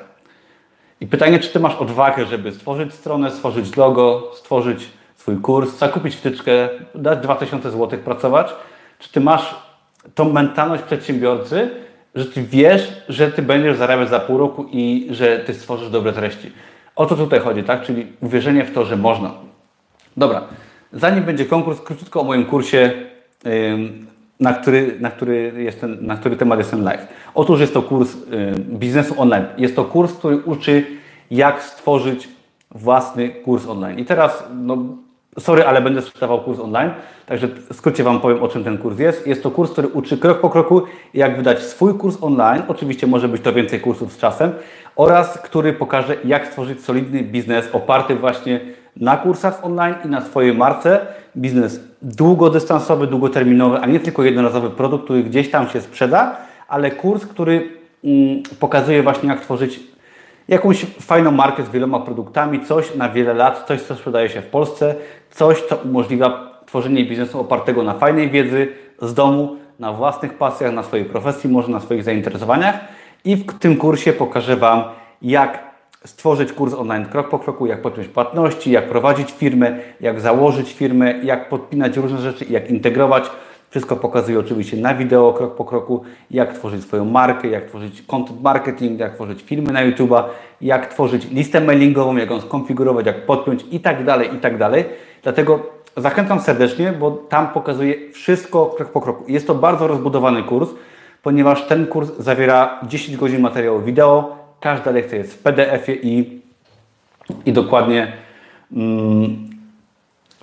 [1.02, 4.90] I pytanie, czy ty masz odwagę, żeby stworzyć stronę, stworzyć logo, stworzyć
[5.22, 8.54] swój kurs, zakupić wtyczkę, dać 2000 zł pracować,
[9.00, 9.56] czy ty masz
[10.16, 11.70] tą mentalność przedsiębiorcy,
[12.16, 16.14] że ty wiesz, że ty będziesz zarabiać za pół roku i że ty stworzysz dobre
[16.14, 16.52] treści.
[16.96, 17.82] O to tutaj chodzi, tak?
[17.82, 19.32] Czyli uwierzenie w to, że można.
[20.18, 20.42] Dobra,
[20.94, 22.92] zanim będzie konkurs, króciutko o moim kursie
[24.40, 27.08] na który, na, który jest ten, na który temat jest ten live.
[27.34, 28.18] Otóż jest to kurs
[28.58, 29.46] biznesu online.
[29.58, 30.86] Jest to kurs, który uczy,
[31.32, 32.30] jak stworzyć
[32.72, 34.00] własny kurs online.
[34.00, 34.78] I teraz, no,
[35.40, 36.92] sorry, ale będę sprzedawał kurs online,
[37.26, 39.28] także w skrócie Wam powiem, o czym ten kurs jest.
[39.28, 40.82] Jest to kurs, który uczy krok po kroku,
[41.14, 42.64] jak wydać swój kurs online.
[42.68, 44.52] Oczywiście może być to więcej kursów z czasem.
[44.96, 48.60] Oraz który pokaże, jak stworzyć solidny biznes oparty właśnie
[48.96, 51.00] na kursach online i na swojej marce.
[51.38, 56.38] Biznes długodystansowy, długoterminowy, a nie tylko jednorazowy produkt, który gdzieś tam się sprzeda,
[56.68, 57.70] ale kurs, który
[58.04, 59.80] mm, pokazuje właśnie jak tworzyć
[60.52, 64.48] jakąś fajną markę z wieloma produktami, coś na wiele lat, coś, co sprzedaje się w
[64.48, 64.96] Polsce,
[65.30, 68.68] coś, co umożliwia tworzenie biznesu opartego na fajnej wiedzy
[69.02, 72.80] z domu, na własnych pasjach, na swojej profesji, może na swoich zainteresowaniach.
[73.26, 74.84] I w tym kursie pokażę Wam,
[75.22, 75.64] jak
[76.06, 81.14] stworzyć kurs online krok po kroku, jak podpiąć płatności, jak prowadzić firmę, jak założyć firmę,
[81.24, 83.32] jak podpinać różne rzeczy, jak integrować.
[83.72, 88.42] Wszystko pokazuję oczywiście na wideo, krok po kroku, jak tworzyć swoją markę, jak tworzyć content
[88.42, 90.12] marketing, jak tworzyć filmy na YouTube,
[90.62, 94.86] jak tworzyć listę mailingową, jak ją skonfigurować, jak podpiąć i tak dalej, i tak dalej.
[95.24, 95.60] Dlatego
[95.98, 99.24] zachęcam serdecznie, bo tam pokazuję wszystko krok po kroku.
[99.28, 100.70] Jest to bardzo rozbudowany kurs,
[101.24, 106.42] ponieważ ten kurs zawiera 10 godzin materiału wideo, każda lekcja jest w PDF-ie i,
[107.46, 108.14] i dokładnie
[108.74, 109.50] mm,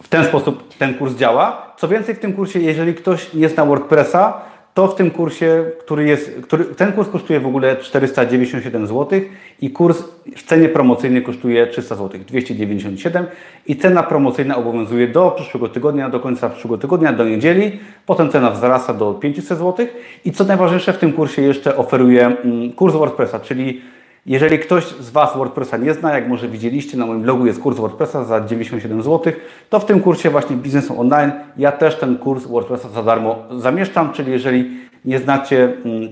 [0.03, 1.68] w ten sposób ten kurs działa.
[1.79, 4.41] Co więcej, w tym kursie, jeżeli ktoś nie zna WordPressa,
[4.75, 9.21] to w tym kursie, który jest, który, ten kurs kosztuje w ogóle 497 zł
[9.61, 10.03] i kurs
[10.37, 13.27] w cenie promocyjnej kosztuje 300 zł, 297
[13.67, 18.51] i cena promocyjna obowiązuje do przyszłego tygodnia, do końca przyszłego tygodnia, do niedzieli, potem cena
[18.51, 19.87] wzrasta do 500 zł
[20.25, 23.81] i co najważniejsze w tym kursie jeszcze oferuję mm, kurs WordPressa, czyli
[24.29, 27.77] jeżeli ktoś z Was WordPressa nie zna, jak może widzieliście, na moim blogu jest kurs
[27.77, 29.33] WordPressa za 97 zł,
[29.71, 34.13] to w tym kursie właśnie biznesu online ja też ten kurs WordPressa za darmo zamieszczam,
[34.13, 34.71] czyli jeżeli
[35.05, 36.09] nie znacie mm,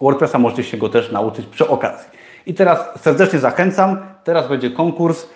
[0.00, 2.08] WordPressa, możecie się go też nauczyć przy okazji.
[2.46, 5.26] I teraz serdecznie zachęcam, teraz będzie konkurs,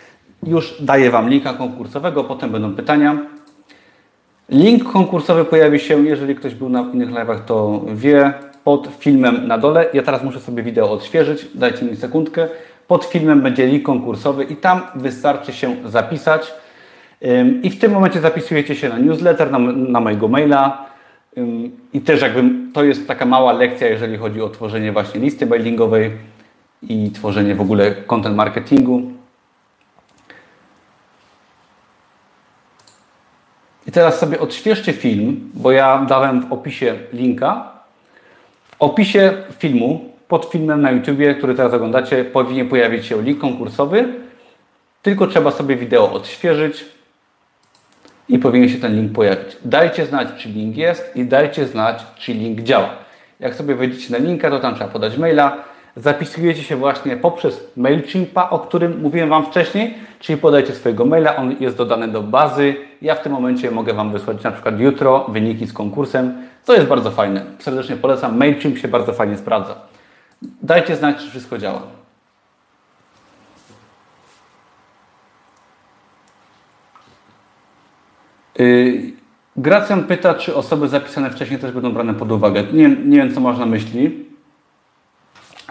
[0.42, 3.18] już daję Wam linka konkursowego, potem będą pytania.
[4.48, 8.32] Link konkursowy pojawi się, jeżeli ktoś był na innych live'ach, to wie,
[8.64, 9.86] pod filmem na dole.
[9.92, 12.48] Ja teraz muszę sobie wideo odświeżyć, dajcie mi sekundkę.
[12.86, 16.54] Pod filmem będzie link konkursowy i tam wystarczy się zapisać.
[17.62, 20.86] I w tym momencie zapisujecie się na newsletter, na, na mojego maila.
[21.92, 26.10] I też jakby to jest taka mała lekcja, jeżeli chodzi o tworzenie właśnie listy mailingowej
[26.82, 29.02] i tworzenie w ogóle content marketingu.
[33.86, 37.73] I teraz sobie odświeżcie film, bo ja dałem w opisie linka
[38.84, 44.08] opisie filmu, pod filmem na YouTubie, który teraz oglądacie, powinien pojawić się link konkursowy.
[45.02, 46.84] Tylko trzeba sobie wideo odświeżyć
[48.28, 49.56] i powinien się ten link pojawić.
[49.64, 52.90] Dajcie znać, czy link jest i dajcie znać, czy link działa.
[53.40, 55.64] Jak sobie wejdziecie na linka, to tam trzeba podać maila.
[55.96, 61.56] Zapisujecie się właśnie poprzez MailChimpa, o którym mówiłem Wam wcześniej, czyli podajcie swojego maila, on
[61.60, 62.76] jest dodany do bazy.
[63.02, 66.34] Ja w tym momencie mogę Wam wysłać na przykład jutro wyniki z konkursem
[66.64, 67.44] to jest bardzo fajne.
[67.58, 68.36] Serdecznie polecam.
[68.36, 69.74] MailChimp się bardzo fajnie sprawdza.
[70.62, 71.82] Dajcie znać, czy wszystko działa.
[78.58, 79.12] Yy,
[79.56, 82.64] Gracjan pyta, czy osoby zapisane wcześniej też będą brane pod uwagę.
[82.72, 84.24] Nie, nie wiem, co masz na myśli.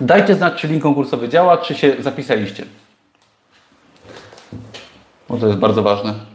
[0.01, 2.65] Dajcie znać, czy link konkursowy działa, czy się zapisaliście.
[5.29, 6.32] Bo to jest bardzo ważne.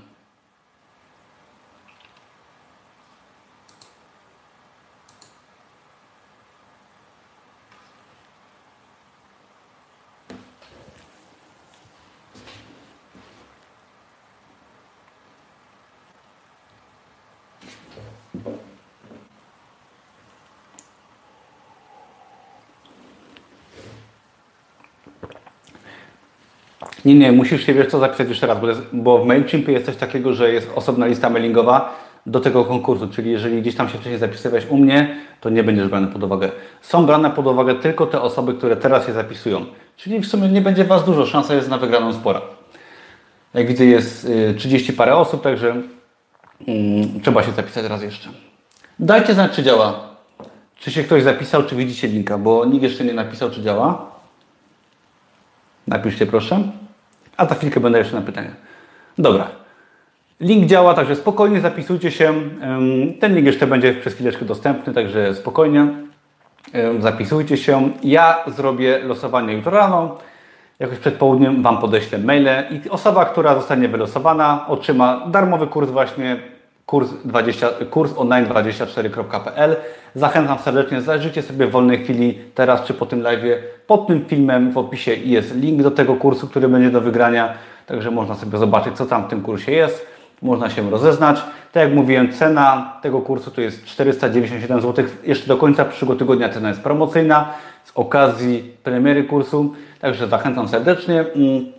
[27.09, 29.86] Nie, nie, musisz się, wiesz co, zapisać jeszcze raz, bo, jest, bo w MailChimpie jest
[29.86, 31.94] coś takiego, że jest osobna lista mailingowa
[32.26, 35.89] do tego konkursu, czyli jeżeli gdzieś tam się wcześniej zapisywałeś u mnie, to nie będziesz
[35.89, 36.51] brany pod uwagę.
[36.82, 39.66] Są brane pod uwagę tylko te osoby, które teraz się zapisują,
[39.97, 42.40] czyli w sumie nie będzie Was dużo, szansa jest na wygraną spora.
[43.55, 48.28] Jak widzę jest 30 y, parę osób, także um, trzeba się zapisać raz jeszcze.
[48.98, 50.01] Dajcie znać, czy działa.
[50.78, 54.06] Czy się ktoś zapisał, czy widzicie linka, bo nikt jeszcze nie napisał, czy działa.
[55.86, 56.77] Napiszcie proszę.
[57.39, 58.51] A za chwilkę będę jeszcze na pytania.
[59.19, 59.48] Dobra.
[60.40, 62.35] Link działa, także spokojnie zapisujcie się.
[63.20, 65.86] Ten link jeszcze będzie przez chwileczkę dostępny, także spokojnie
[67.01, 67.90] zapisujcie się.
[68.02, 70.19] Ja zrobię losowanie jutro rano.
[70.78, 76.36] Jakoś przed południem Wam podeślę maile i osoba, która zostanie wylosowana otrzyma darmowy kurs właśnie
[76.89, 79.77] kurs, 20, kurs online24.pl.
[80.15, 83.43] Zachęcam serdecznie, zajrzyjcie sobie w wolnej chwili, teraz czy po tym live.
[83.86, 87.55] Pod tym filmem w opisie jest link do tego kursu, który będzie do wygrania,
[87.86, 90.06] także można sobie zobaczyć, co tam w tym kursie jest.
[90.43, 91.36] Można się rozeznać.
[91.73, 95.05] Tak jak mówiłem, cena tego kursu to jest 497 zł.
[95.24, 97.48] Jeszcze do końca przyszłego tygodnia cena jest promocyjna
[97.85, 99.74] z okazji premiery kursu.
[100.01, 101.20] Także zachęcam serdecznie.
[101.20, 101.73] Mm,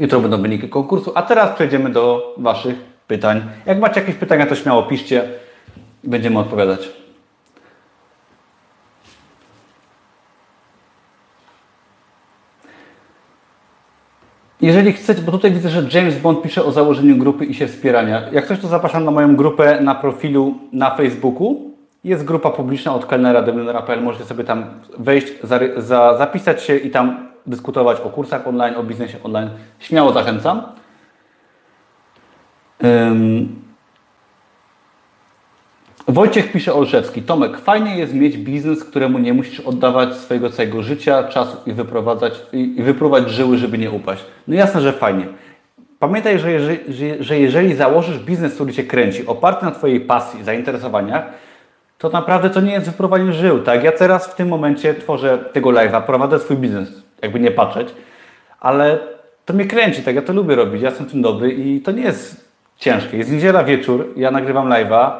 [0.00, 1.12] jutro będą wyniki konkursu.
[1.14, 3.42] A teraz przejdziemy do Waszych pytań.
[3.66, 5.28] Jak macie jakieś pytania, to śmiało piszcie
[6.04, 6.88] będziemy odpowiadać.
[14.60, 18.22] Jeżeli chcecie, bo tutaj widzę, że James Bond pisze o założeniu grupy i się wspierania.
[18.32, 21.70] Jak ktoś to zapraszam na moją grupę na profilu na Facebooku.
[22.04, 24.02] Jest grupa publiczna od kelnera demilionera.pl.
[24.02, 24.64] Możecie sobie tam
[24.98, 29.50] wejść, za, za, zapisać się i tam dyskutować o kursach online, o biznesie online.
[29.78, 30.62] Śmiało zachęcam.
[36.08, 37.22] Wojciech pisze Olszewski.
[37.22, 42.42] Tomek, fajnie jest mieć biznes, któremu nie musisz oddawać swojego całego życia, czasu i wyprowadzać
[42.52, 44.24] i wypróbować żyły, żeby nie upaść.
[44.48, 45.26] No jasne, że fajnie.
[45.98, 46.78] Pamiętaj, że jeżeli,
[47.20, 51.24] że jeżeli założysz biznes, który Cię kręci, oparty na Twojej pasji, zainteresowaniach,
[51.98, 53.62] to naprawdę to nie jest wyprowadzenie żył.
[53.62, 53.84] Tak?
[53.84, 56.88] Ja teraz w tym momencie tworzę tego live'a, prowadzę swój biznes,
[57.22, 57.88] jakby nie patrzeć,
[58.60, 58.98] ale
[59.44, 60.14] to mnie kręci, tak?
[60.14, 62.45] Ja to lubię robić, ja jestem tym dobry i to nie jest
[62.78, 63.16] ciężkie.
[63.16, 65.10] Jest niedziela wieczór, ja nagrywam live'a,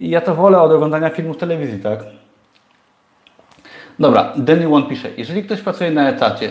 [0.00, 1.98] i ja to wolę od oglądania filmów telewizji, tak?
[3.98, 6.50] Dobra, Danny One pisze, jeżeli ktoś pracuje na etacie,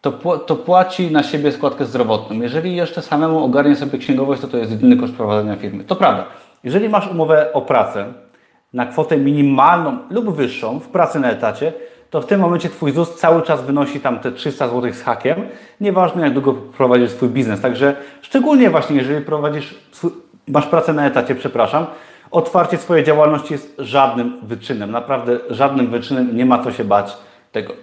[0.00, 2.40] to, to płaci na siebie składkę zdrowotną.
[2.40, 5.84] Jeżeli jeszcze samemu ogarnie sobie księgowość, to to jest jedyny koszt prowadzenia firmy.
[5.84, 6.24] To prawda.
[6.64, 8.12] Jeżeli masz umowę o pracę
[8.72, 11.72] na kwotę minimalną lub wyższą w pracy na etacie,
[12.10, 15.36] to w tym momencie Twój ZUS cały czas wynosi tam te 300 zł z hakiem,
[15.80, 17.60] nieważne jak długo prowadzisz swój biznes.
[17.60, 19.74] Także szczególnie właśnie jeżeli prowadzisz,
[20.48, 21.86] masz pracę na etacie, przepraszam,
[22.30, 27.16] Otwarcie swojej działalności jest żadnym wyczynem, naprawdę żadnym wyczynem, nie ma co się bać
[27.52, 27.74] tego.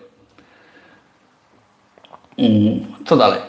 [2.39, 3.39] Mm, co dalej?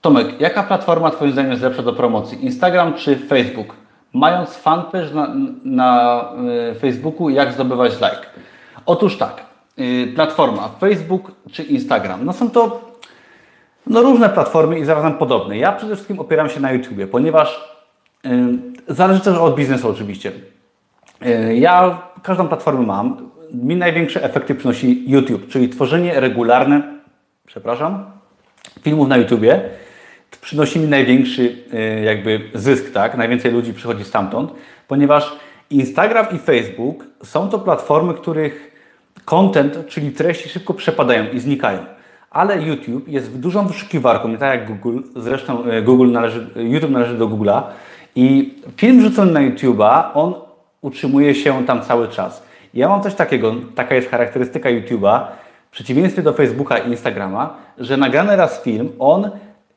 [0.00, 2.44] Tomek, jaka platforma Twoim zdaniem jest lepsza do promocji?
[2.44, 3.74] Instagram czy Facebook?
[4.12, 5.34] Mając fanpage na,
[5.64, 6.24] na
[6.72, 8.26] y, Facebooku, jak zdobywać like?
[8.86, 9.42] Otóż tak,
[10.14, 12.24] platforma Facebook czy Instagram.
[12.24, 12.92] No są to
[13.86, 15.58] no, różne platformy i zarazem podobne.
[15.58, 17.72] Ja przede wszystkim opieram się na YouTubie, ponieważ
[18.88, 20.32] Zależy też od biznesu oczywiście.
[21.54, 23.30] Ja każdą platformę mam.
[23.54, 26.82] Mi największe efekty przynosi YouTube, czyli tworzenie regularne,
[27.46, 28.04] przepraszam,
[28.82, 29.60] filmów na YouTubie
[30.40, 31.64] przynosi mi największy
[32.04, 33.16] jakby zysk, tak?
[33.16, 34.52] Najwięcej ludzi przychodzi stamtąd,
[34.88, 35.36] ponieważ
[35.70, 38.71] Instagram i Facebook są to platformy, których
[39.24, 41.78] content, czyli treści szybko przepadają i znikają.
[42.30, 45.00] Ale YouTube jest dużą wyszukiwarką, nie tak jak Google.
[45.16, 47.62] Zresztą Google należy, YouTube należy do Google'a
[48.16, 50.34] i film rzucony na YouTube'a, on
[50.80, 52.42] utrzymuje się tam cały czas.
[52.74, 55.20] Ja mam coś takiego, taka jest charakterystyka YouTube'a,
[55.70, 59.30] w przeciwieństwie do Facebooka i Instagrama, że nagrany raz film, on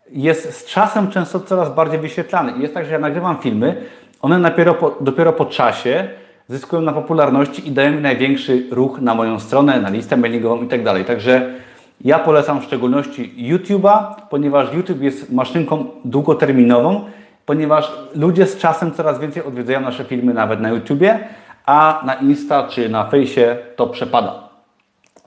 [0.09, 2.51] jest z czasem często coraz bardziej wyświetlany.
[2.51, 3.81] I jest tak, że ja nagrywam filmy,
[4.21, 6.09] one dopiero po, dopiero po czasie
[6.47, 10.67] zyskują na popularności i dają mi największy ruch na moją stronę, na listę mailingową i
[10.67, 10.81] tak.
[11.07, 11.53] Także
[12.01, 17.05] ja polecam w szczególności YouTube'a, ponieważ YouTube jest maszynką długoterminową,
[17.45, 21.19] ponieważ ludzie z czasem coraz więcej odwiedzają nasze filmy nawet na YouTubie,
[21.65, 24.45] a na Insta czy na Fejsie to przepada.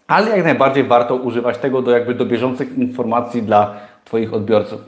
[0.07, 3.75] Ale jak najbardziej warto używać tego do jakby do bieżących informacji dla
[4.05, 4.81] Twoich odbiorców.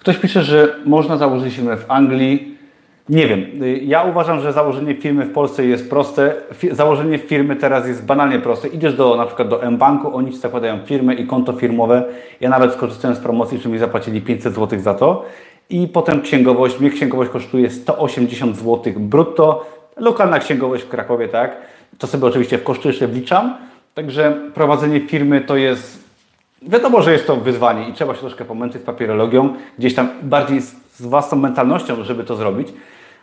[0.00, 2.53] Ktoś pisze, że można założyć firmę w Anglii,
[3.08, 3.46] nie wiem.
[3.82, 6.34] Ja uważam, że założenie firmy w Polsce jest proste.
[6.72, 8.68] Założenie firmy teraz jest banalnie proste.
[8.68, 12.04] Idziesz do na przykład do M-Banku, oni Ci zakładają firmę i konto firmowe.
[12.40, 15.24] Ja nawet skorzystałem z promocji, że mi zapłacili 500 zł za to.
[15.70, 16.80] I potem księgowość.
[16.80, 19.66] Mnie księgowość kosztuje 180 zł brutto.
[19.96, 21.56] Lokalna księgowość w Krakowie, tak?
[21.98, 23.56] To sobie oczywiście w koszty jeszcze wliczam.
[23.94, 26.04] Także prowadzenie firmy to jest
[26.68, 31.02] Wiadomo, że jest to wyzwanie i trzeba się troszkę pomęczyć papierologią, gdzieś tam bardziej z
[31.02, 32.68] własną mentalnością, żeby to zrobić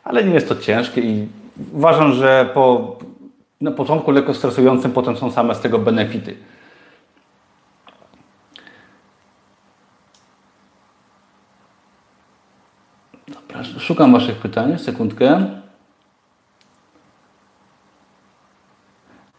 [0.04, 1.28] ale nie jest to ciężkie i
[1.74, 2.98] uważam, że po
[3.62, 6.38] na początku lekko stresującym, potem są same z tego benefity.
[13.28, 15.61] Dobra, szukam Waszych pytań, sekundkę.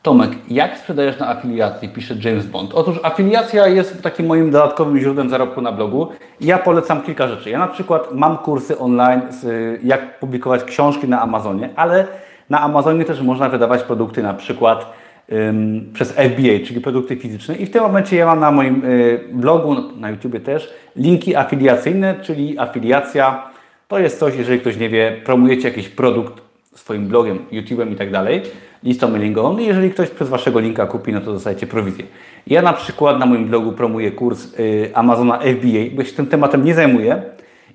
[0.02, 1.88] Tomek, jak sprzedajesz na afiliacji?
[1.88, 2.74] Pisze James Bond.
[2.74, 6.08] Otóż afiliacja jest takim moim dodatkowym źródłem zarobku na blogu.
[6.40, 7.50] Ja polecam kilka rzeczy.
[7.50, 9.44] Ja na przykład mam kursy online, z,
[9.84, 12.06] jak publikować książki na Amazonie, ale
[12.50, 14.92] na Amazonie też można wydawać produkty na przykład
[15.32, 17.56] ym, przez FBA, czyli produkty fizyczne.
[17.56, 22.14] I w tym momencie ja mam na moim y, blogu, na YouTubie też, linki afiliacyjne,
[22.22, 23.50] czyli afiliacja
[23.88, 26.42] to jest coś, jeżeli ktoś nie wie, promujecie jakiś produkt
[26.74, 28.42] swoim blogiem, YouTube'em i tak dalej
[28.84, 32.04] listą mailingową i jeżeli ktoś przez Waszego linka kupi, no to dostajecie prowizję.
[32.46, 36.64] Ja na przykład na moim blogu promuję kurs y, Amazona FBA, bo się tym tematem
[36.64, 37.22] nie zajmuję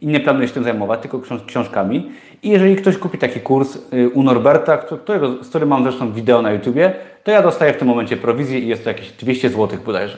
[0.02, 2.12] i nie planuję się tym zajmować, tylko książkami.
[2.44, 6.42] I jeżeli ktoś kupi taki kurs y, u Norberta, którego, z którym mam zresztą wideo
[6.42, 6.94] na YouTubie,
[7.24, 10.18] to ja dostaję w tym momencie prowizję i jest to jakieś 200 zł bodajże.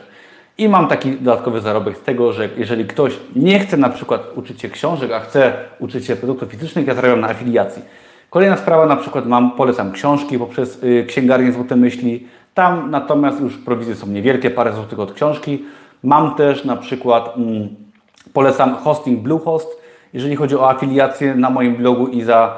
[0.57, 4.61] I mam taki dodatkowy zarobek z tego, że jeżeli ktoś nie chce na przykład uczyć
[4.61, 7.81] się książek, a chce uczyć się produktów fizycznych, ja zarabiam na afiliacji.
[8.29, 12.27] Kolejna sprawa, na przykład mam, polecam książki poprzez y, księgarnię Złote Myśli.
[12.53, 15.65] Tam natomiast już prowizje są niewielkie, parę złotych od książki.
[16.03, 17.69] Mam też na przykład, mm,
[18.33, 19.81] polecam hosting Bluehost,
[20.13, 22.57] jeżeli chodzi o afiliację na moim blogu i za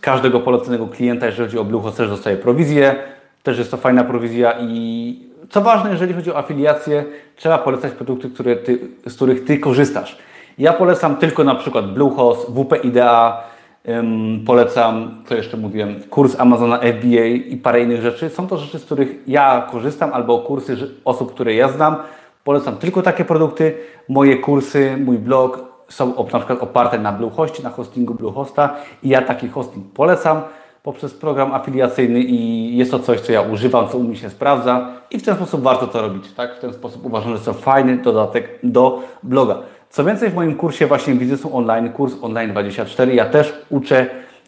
[0.00, 2.94] każdego poleconego klienta, jeżeli chodzi o Bluehost, też dostaję prowizję.
[3.42, 5.16] Też jest to fajna prowizja i
[5.50, 7.04] co ważne, jeżeli chodzi o afiliację,
[7.36, 10.18] trzeba polecać produkty, które ty, z których Ty korzystasz.
[10.58, 13.42] Ja polecam tylko na przykład Bluehost, WP Idea,
[13.88, 18.30] ym, polecam, co jeszcze mówiłem, kurs Amazona FBA i parę innych rzeczy.
[18.30, 21.96] Są to rzeczy, z których ja korzystam, albo kursy osób, które ja znam.
[22.44, 23.74] Polecam tylko takie produkty.
[24.08, 29.22] Moje kursy, mój blog są na przykład oparte na Bluehostie, na hostingu Bluehosta i ja
[29.22, 30.40] taki hosting polecam
[30.82, 34.88] poprzez program afiliacyjny i jest to coś, co ja używam, co u mnie się sprawdza
[35.10, 36.32] i w ten sposób warto to robić.
[36.32, 36.56] Tak?
[36.56, 39.58] W ten sposób uważam, że to fajny dodatek do bloga.
[39.92, 44.06] Co więcej, w moim kursie właśnie biznesu online, kurs online 24, ja też uczę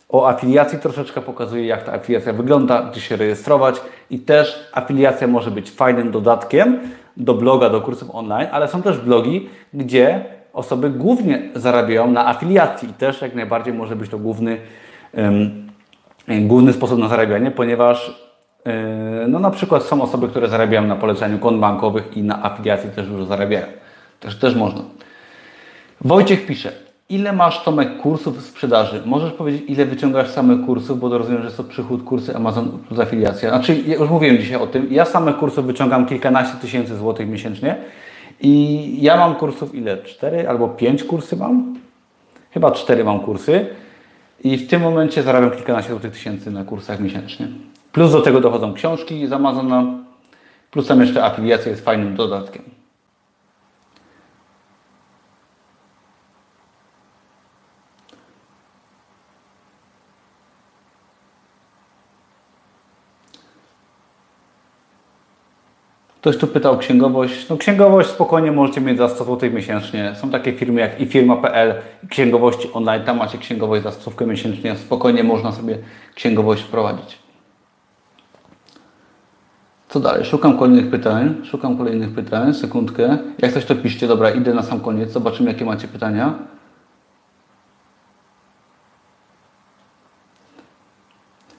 [0.08, 3.80] o afiliacji troszeczkę, pokazuję jak ta afiliacja wygląda, gdzie się rejestrować
[4.10, 6.78] i też afiliacja może być fajnym dodatkiem
[7.16, 12.90] do bloga, do kursów online, ale są też blogi, gdzie osoby głównie zarabiają na afiliacji
[12.90, 14.56] i też jak najbardziej może być to główny
[15.12, 15.68] um,
[16.28, 18.28] główny sposób na zarabianie, ponieważ
[18.64, 18.72] yy,
[19.28, 23.08] no na przykład są osoby, które zarabiają na poleceniu kont bankowych i na afiliacji też
[23.08, 23.66] dużo zarabiają.
[24.20, 24.80] Też, też można.
[26.00, 26.72] Wojciech pisze,
[27.08, 29.02] ile masz Tomek kursów sprzedaży?
[29.06, 33.48] Możesz powiedzieć, ile wyciągasz samych kursów, bo rozumiem, że to przychód kursy Amazon plus afiliacja.
[33.48, 37.76] Znaczy, ja już mówiłem dzisiaj o tym, ja samych kursów wyciągam kilkanaście tysięcy złotych miesięcznie
[38.40, 40.02] i ja mam kursów ile?
[40.02, 41.74] Cztery albo pięć kursy mam?
[42.50, 43.66] Chyba cztery mam kursy.
[44.44, 47.48] I w tym momencie zarabiam kilkanaście złotych tysięcy na kursach miesięcznie.
[47.92, 49.84] Plus do tego dochodzą książki z Amazona,
[50.70, 52.62] plus tam jeszcze afiliacja jest fajnym dodatkiem.
[66.24, 67.48] Ktoś tu pytał księgowość.
[67.48, 70.14] No księgowość spokojnie możecie mieć za 100 zł miesięcznie.
[70.20, 71.74] Są takie firmy jak i firma.pl,
[72.08, 74.76] księgowości online, tam macie księgowość za 100 miesięcznie.
[74.76, 75.78] Spokojnie można sobie
[76.14, 77.18] księgowość wprowadzić.
[79.88, 80.24] Co dalej?
[80.24, 81.34] Szukam kolejnych pytań.
[81.44, 82.54] Szukam kolejnych pytań.
[82.54, 83.18] Sekundkę.
[83.38, 84.06] Jak coś to piszcie.
[84.06, 85.10] Dobra, idę na sam koniec.
[85.10, 86.34] Zobaczymy jakie macie pytania.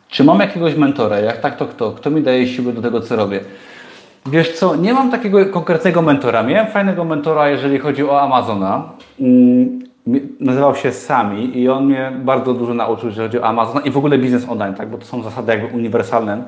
[0.09, 1.19] Czy mam jakiegoś mentora?
[1.19, 1.91] Jak tak, to kto?
[1.91, 3.39] Kto mi daje siły do tego, co robię?
[4.29, 6.43] Wiesz co, nie mam takiego konkretnego mentora.
[6.43, 8.83] Miałem fajnego mentora, jeżeli chodzi o Amazona.
[9.19, 9.79] Mm,
[10.39, 13.97] nazywał się Sami i on mnie bardzo dużo nauczył, jeżeli chodzi o Amazona i w
[13.97, 14.89] ogóle biznes online, tak?
[14.89, 16.43] bo to są zasady jakby uniwersalne.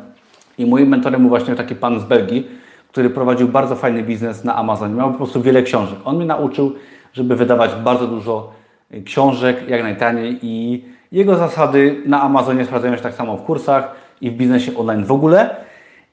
[0.57, 2.47] I moim mentorem był właśnie taki pan z Belgii,
[2.91, 4.93] który prowadził bardzo fajny biznes na Amazonie.
[4.93, 5.99] Miał po prostu wiele książek.
[6.05, 6.75] On mnie nauczył,
[7.13, 8.51] żeby wydawać bardzo dużo
[8.93, 13.95] y, książek, jak najtaniej i jego zasady na Amazonie sprawdzają się tak samo w kursach
[14.21, 15.66] i w biznesie online w ogóle.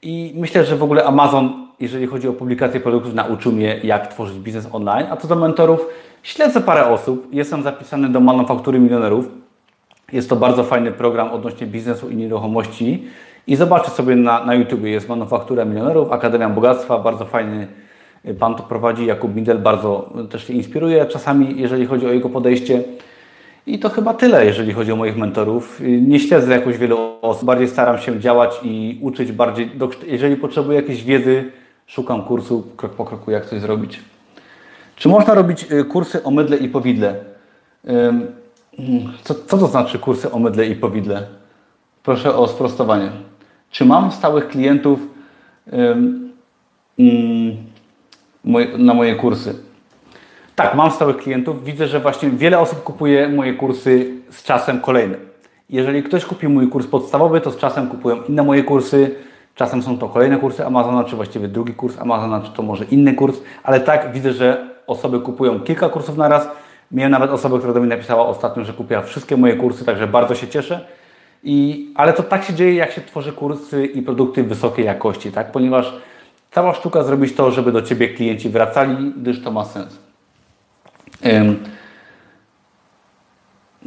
[0.05, 4.39] I myślę, że w ogóle Amazon, jeżeli chodzi o publikację produktów, nauczył mnie, jak tworzyć
[4.39, 5.07] biznes online.
[5.09, 5.87] A co do mentorów,
[6.23, 7.27] śledzę parę osób.
[7.31, 9.29] Jestem zapisany do Manufaktury Milionerów.
[10.13, 13.07] Jest to bardzo fajny program odnośnie biznesu i nieruchomości.
[13.47, 17.67] I zobaczcie sobie na, na YouTube, jest Manufaktura Milionerów, Akademia Bogactwa, bardzo fajny
[18.39, 22.83] pan to prowadzi, Jakub Mindel, bardzo też się inspiruje czasami, jeżeli chodzi o jego podejście.
[23.67, 25.81] I to chyba tyle, jeżeli chodzi o moich mentorów.
[26.01, 29.71] Nie śledzę jakoś wielu osób, bardziej staram się działać i uczyć bardziej.
[30.07, 31.51] Jeżeli potrzebuję jakiejś wiedzy,
[31.87, 33.99] szukam kursu krok po kroku, jak coś zrobić.
[34.95, 37.15] Czy można robić y, kursy o mydle i powidle?
[39.23, 41.27] Co, co to znaczy kursy o mydle i powidle?
[42.03, 43.11] Proszę o sprostowanie.
[43.71, 44.99] Czy mam stałych klientów
[48.77, 49.64] na moje kursy?
[50.55, 51.63] Tak, mam stałych klientów.
[51.63, 55.17] Widzę, że właśnie wiele osób kupuje moje kursy z czasem kolejne.
[55.69, 59.15] Jeżeli ktoś kupi mój kurs podstawowy, to z czasem kupują inne moje kursy.
[59.55, 63.13] Czasem są to kolejne kursy Amazona, czy właściwie drugi kurs Amazona, czy to może inny
[63.13, 66.47] kurs, ale tak widzę, że osoby kupują kilka kursów na raz.
[66.91, 70.35] Miałem nawet osobę, która do mnie napisała ostatnio, że kupiła wszystkie moje kursy, także bardzo
[70.35, 70.85] się cieszę.
[71.43, 75.51] I, ale to tak się dzieje, jak się tworzy kursy i produkty wysokiej jakości, tak?
[75.51, 75.93] ponieważ
[76.51, 80.04] cała sztuka zrobić to, żeby do Ciebie klienci wracali, gdyż to ma sens.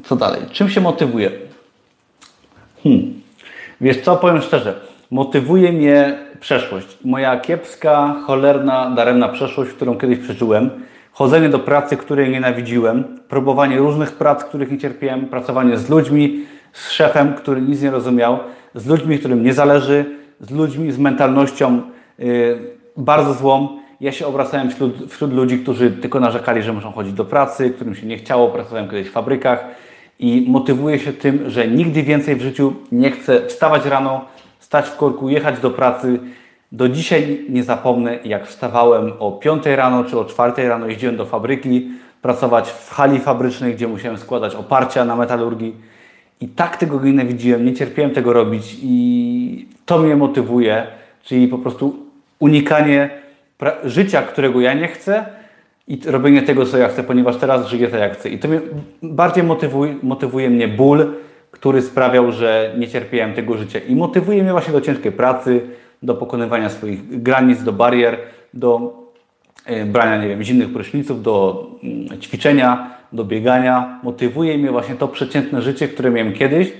[0.04, 0.40] Co dalej?
[0.52, 1.30] Czym się motywuje?
[2.82, 3.14] Hmm.
[3.80, 4.80] Wiesz co, powiem szczerze,
[5.10, 6.98] motywuje mnie przeszłość.
[7.04, 10.70] Moja kiepska, cholerna, daremna przeszłość, którą kiedyś przeżyłem.
[11.12, 16.90] Chodzenie do pracy, której nienawidziłem, próbowanie różnych prac, których nie cierpiałem, pracowanie z ludźmi, z
[16.90, 18.38] szefem, który nic nie rozumiał,
[18.74, 20.04] z ludźmi, którym nie zależy,
[20.40, 21.82] z ludźmi z mentalnością
[22.18, 22.58] yy,
[22.96, 27.24] bardzo złą ja się obracałem wśród, wśród ludzi, którzy tylko narzekali, że muszą chodzić do
[27.24, 29.64] pracy, którym się nie chciało, pracowałem kiedyś w fabrykach
[30.18, 34.24] i motywuję się tym, że nigdy więcej w życiu nie chcę wstawać rano,
[34.60, 36.18] stać w korku, jechać do pracy,
[36.72, 41.26] Do dzisiaj nie zapomnę, jak wstawałem o 5 rano czy o 4 rano, jeździłem do
[41.26, 41.88] fabryki,
[42.22, 45.76] pracować w hali fabrycznej, gdzie musiałem składać oparcia na metalurgii.
[46.40, 50.86] I tak tego nienawidziłem, nie cierpiałem tego robić i to mnie motywuje,
[51.22, 51.96] czyli po prostu
[52.38, 53.10] unikanie
[53.84, 55.24] życia, którego ja nie chcę
[55.88, 58.28] i robienie tego, co ja chcę, ponieważ teraz żyję tak, jak chcę.
[58.28, 58.60] I to mnie
[59.02, 61.14] bardziej motywuje, motywuje mnie ból,
[61.50, 63.78] który sprawiał, że nie cierpiałem tego życia.
[63.78, 65.60] I motywuje mnie właśnie do ciężkiej pracy,
[66.02, 68.18] do pokonywania swoich granic, do barier,
[68.54, 68.96] do
[69.66, 74.00] e, brania, nie wiem, zimnych pryszniców, do mm, ćwiczenia, do biegania.
[74.02, 76.72] Motywuje mnie właśnie to przeciętne życie, które miałem kiedyś.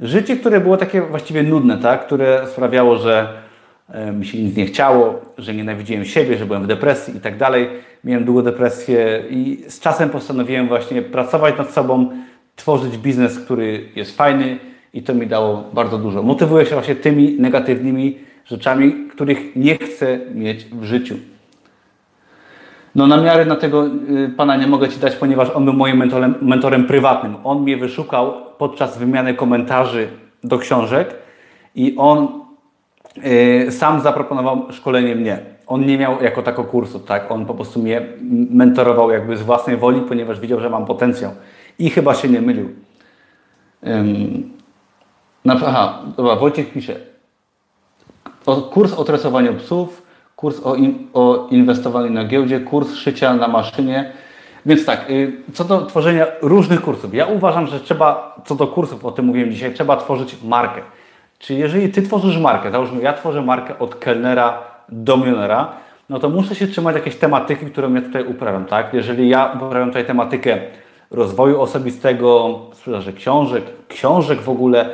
[0.00, 2.06] Życie, które było takie właściwie nudne, tak?
[2.06, 3.28] które sprawiało, że
[4.12, 7.68] mi się nic nie chciało, że nienawidziłem siebie, że byłem w depresji i tak dalej.
[8.04, 12.10] Miałem długą depresję i z czasem postanowiłem właśnie pracować nad sobą,
[12.56, 14.58] tworzyć biznes, który jest fajny
[14.94, 16.22] i to mi dało bardzo dużo.
[16.22, 21.16] Motywuję się właśnie tymi negatywnymi rzeczami, których nie chcę mieć w życiu.
[22.94, 25.96] No na miarę na tego y, pana nie mogę Ci dać, ponieważ on był moim
[25.96, 27.36] mentorem, mentorem prywatnym.
[27.44, 30.08] On mnie wyszukał podczas wymiany komentarzy
[30.44, 31.14] do książek
[31.74, 32.45] i on
[33.70, 35.38] sam zaproponował szkolenie mnie.
[35.66, 37.30] On nie miał jako tako kursu, tak?
[37.30, 38.02] On po prostu mnie
[38.50, 41.32] mentorował jakby z własnej woli, ponieważ widział, że mam potencjał.
[41.78, 42.70] I chyba się nie mylił.
[43.82, 44.50] Um,
[45.48, 46.96] aha, dobra, Wojciech pisze.
[48.46, 50.02] O, kurs o tresowaniu psów,
[50.36, 54.12] kurs o, in, o inwestowaniu na giełdzie, kurs szycia na maszynie.
[54.66, 57.14] Więc tak, y, co do tworzenia różnych kursów.
[57.14, 60.80] Ja uważam, że trzeba, co do kursów, o tym mówiłem dzisiaj, trzeba tworzyć markę.
[61.38, 65.72] Czyli jeżeli Ty tworzysz markę, załóżmy ja tworzę markę od kelnera do milionera,
[66.08, 68.94] no to muszę się trzymać jakiejś tematyki, którą ja tutaj uprawiam, tak?
[68.94, 70.58] Jeżeli ja uprawiam tutaj tematykę
[71.10, 74.88] rozwoju osobistego, sprzedaży książek, książek w ogóle,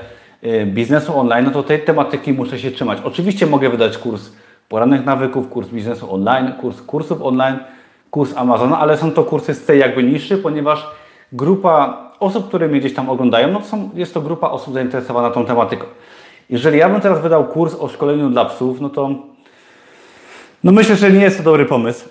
[0.45, 2.99] y, biznesu online, no to tej tematyki muszę się trzymać.
[3.05, 4.31] Oczywiście mogę wydać kurs
[4.69, 7.59] porannych nawyków, kurs biznesu online, kurs kursów online,
[8.11, 10.87] kurs Amazona, ale są to kursy z tej jakby niższy, ponieważ
[11.33, 15.31] grupa osób, które mnie gdzieś tam oglądają, no to są, jest to grupa osób zainteresowana
[15.31, 15.85] tą tematyką.
[16.51, 19.11] Jeżeli ja bym teraz wydał kurs o szkoleniu dla psów, no to
[20.65, 22.09] no myślę, że nie jest to dobry pomysł.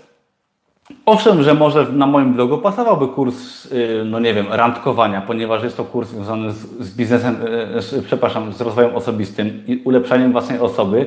[1.05, 5.77] Owszem, że może na moim blogu pasowałby kurs, y, no nie wiem, randkowania, ponieważ jest
[5.77, 7.35] to kurs związany z, z biznesem,
[7.77, 11.05] y, z, przepraszam, z rozwojem osobistym i ulepszaniem własnej osoby,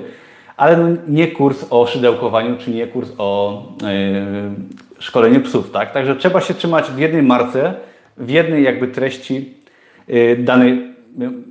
[0.57, 3.89] ale no nie kurs o szydełkowaniu, czy nie kurs o yy,
[4.99, 5.93] szkoleniu psów, tak?
[5.93, 7.75] Także trzeba się trzymać w jednej marce,
[8.17, 9.55] w jednej jakby treści
[10.09, 10.94] yy, danej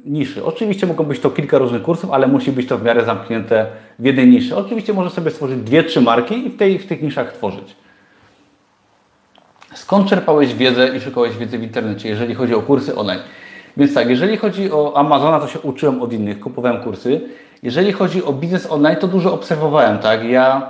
[0.05, 0.45] niszy.
[0.45, 3.67] Oczywiście mogą być to kilka różnych kursów, ale musi być to w miarę zamknięte
[3.99, 4.55] w jednej niszy.
[4.55, 7.75] Oczywiście może sobie stworzyć dwie, trzy marki i w, tej, w tych niszach tworzyć.
[9.73, 13.19] Skąd czerpałeś wiedzę i szukałeś wiedzy w internecie, jeżeli chodzi o kursy online?
[13.77, 17.21] Więc tak, jeżeli chodzi o Amazona, to się uczyłem od innych, kupowałem kursy.
[17.63, 20.23] Jeżeli chodzi o biznes online, to dużo obserwowałem, tak?
[20.23, 20.69] Ja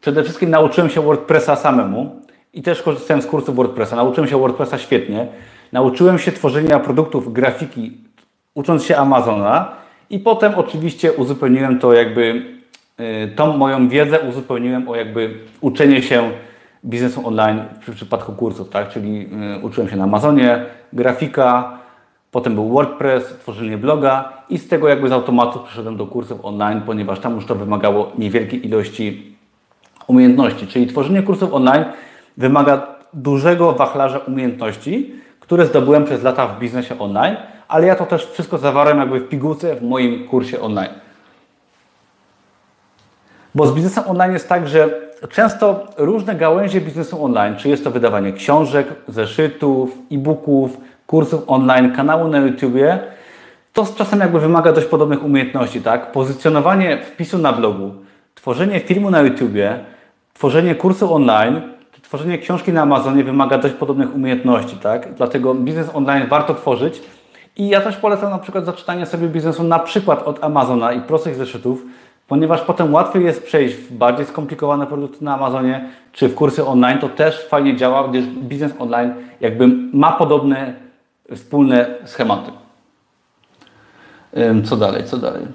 [0.00, 2.20] przede wszystkim nauczyłem się WordPressa samemu
[2.52, 3.96] i też korzystałem z kursu WordPressa.
[3.96, 5.26] Nauczyłem się WordPressa świetnie.
[5.72, 7.98] Nauczyłem się tworzenia produktów, grafiki,
[8.54, 9.72] ucząc się Amazona
[10.10, 12.42] i potem oczywiście uzupełniłem to jakby,
[13.00, 16.30] y, tą moją wiedzę uzupełniłem o jakby uczenie się
[16.84, 18.88] biznesu online w przypadku kursów, tak?
[18.88, 19.28] Czyli
[19.60, 21.78] y, uczyłem się na Amazonie, grafika,
[22.30, 26.80] potem był WordPress, tworzenie bloga i z tego jakby z automatu przeszedłem do kursów online,
[26.86, 29.36] ponieważ tam już to wymagało niewielkiej ilości
[30.06, 30.66] umiejętności.
[30.66, 31.84] Czyli tworzenie kursów online
[32.36, 37.36] wymaga dużego wachlarza umiejętności, które zdobyłem przez lata w biznesie online,
[37.70, 40.90] ale ja to też wszystko zawarłem jakby w pigułce w moim kursie online.
[43.54, 47.90] Bo z biznesem online jest tak, że często różne gałęzie biznesu online, czy jest to
[47.90, 50.76] wydawanie książek, zeszytów, e-booków,
[51.06, 52.98] kursów online, kanału na YouTubie,
[53.72, 56.12] to czasem jakby wymaga dość podobnych umiejętności, tak?
[56.12, 57.94] Pozycjonowanie wpisu na blogu,
[58.34, 59.84] tworzenie filmu na YouTubie,
[60.34, 61.60] tworzenie kursu online,
[62.02, 65.14] tworzenie książki na Amazonie wymaga dość podobnych umiejętności, tak?
[65.14, 67.02] Dlatego biznes online warto tworzyć
[67.60, 71.34] i ja też polecam na przykład zaczynanie sobie biznesu na przykład od Amazona i prostych
[71.34, 71.84] zeszytów,
[72.28, 76.98] ponieważ potem łatwiej jest przejść w bardziej skomplikowane produkty na Amazonie czy w kursy online,
[76.98, 80.74] to też fajnie działa, gdyż biznes online jakby ma podobne
[81.34, 82.50] wspólne schematy.
[84.64, 85.46] Co dalej, co dalej?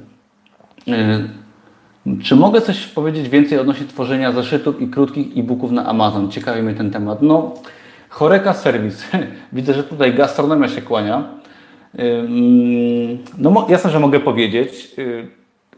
[2.24, 6.32] Czy mogę coś powiedzieć więcej odnośnie tworzenia zeszytów i krótkich e-booków na Amazon?
[6.32, 7.22] Ciekawi mnie ten temat.
[7.22, 7.54] No,
[8.10, 9.04] Choreka Serwis.
[9.54, 11.45] Widzę, że tutaj gastronomia się kłania.
[13.38, 14.96] No, jasne, że mogę powiedzieć.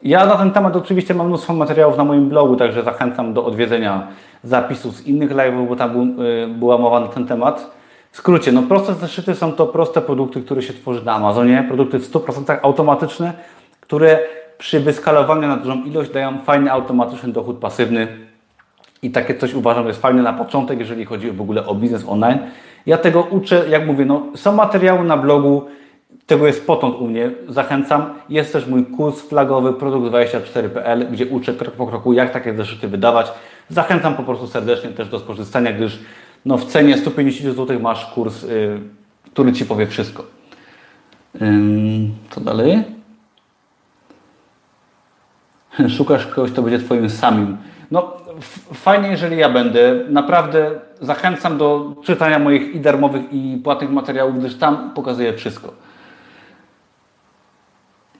[0.03, 4.07] Ja na ten temat oczywiście mam mnóstwo materiałów na moim blogu, także zachęcam do odwiedzenia
[4.43, 7.71] zapisów z innych live'ów, bo tam y, była mowa na ten temat.
[8.11, 11.99] W skrócie, no proste zeszyty są to proste produkty, które się tworzy na Amazonie, produkty
[11.99, 13.33] w 100% automatyczne,
[13.81, 14.19] które
[14.57, 18.07] przy wyskalowaniu na dużą ilość dają fajny automatyczny dochód pasywny.
[19.01, 22.39] I takie coś uważam, jest fajne na początek, jeżeli chodzi w ogóle o biznes online.
[22.85, 25.65] Ja tego uczę, jak mówię, no, są materiały na blogu,
[26.27, 28.13] tego jest potąd u mnie, zachęcam.
[28.29, 33.27] Jest też mój kurs flagowy produkt24.pl, gdzie uczę krok po kroku, jak takie zeszyty wydawać.
[33.69, 35.99] Zachęcam po prostu serdecznie też do skorzystania, gdyż
[36.45, 38.79] no, w cenie 150 zł masz kurs, yy,
[39.31, 40.23] który Ci powie wszystko.
[41.41, 41.49] Yy,
[42.29, 42.83] co dalej?
[45.97, 47.57] Szukasz kogoś, kto będzie Twoim samym.
[47.91, 48.17] No,
[48.73, 49.95] fajnie, jeżeli ja będę.
[50.09, 50.71] Naprawdę
[51.01, 55.86] zachęcam do czytania moich i darmowych, i płatnych materiałów, gdyż tam pokazuję wszystko.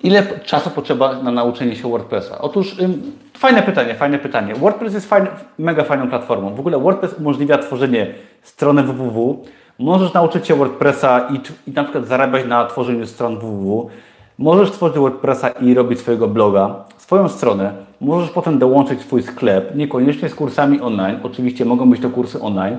[0.03, 2.41] Ile czasu potrzeba na nauczenie się WordPressa?
[2.41, 4.56] Otóż ym, fajne pytanie, fajne pytanie.
[4.56, 5.28] WordPress jest fajny,
[5.60, 6.56] mega fajną platformą.
[6.56, 8.07] W ogóle WordPress umożliwia tworzenie
[8.44, 9.45] strony www.
[9.80, 13.90] Możesz nauczyć się WordPressa i, i na przykład zarabiać na tworzeniu stron www.
[14.38, 17.74] Możesz tworzyć WordPressa i robić swojego bloga, swoją stronę.
[18.02, 21.19] Możesz potem dołączyć swój sklep, niekoniecznie z kursami online.
[21.24, 22.78] Oczywiście mogą być to kursy online.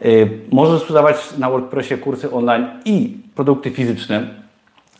[0.00, 4.47] Yy, możesz sprzedawać na WordPressie kursy online i produkty fizyczne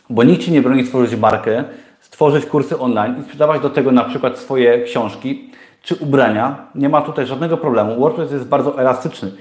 [0.09, 1.63] bo nikt Ci nie broni stworzyć markę,
[1.99, 6.67] stworzyć kursy online i sprzedawać do tego na przykład swoje książki czy ubrania.
[6.75, 7.99] Nie ma tutaj żadnego problemu.
[7.99, 9.31] WordPress jest bardzo elastyczny,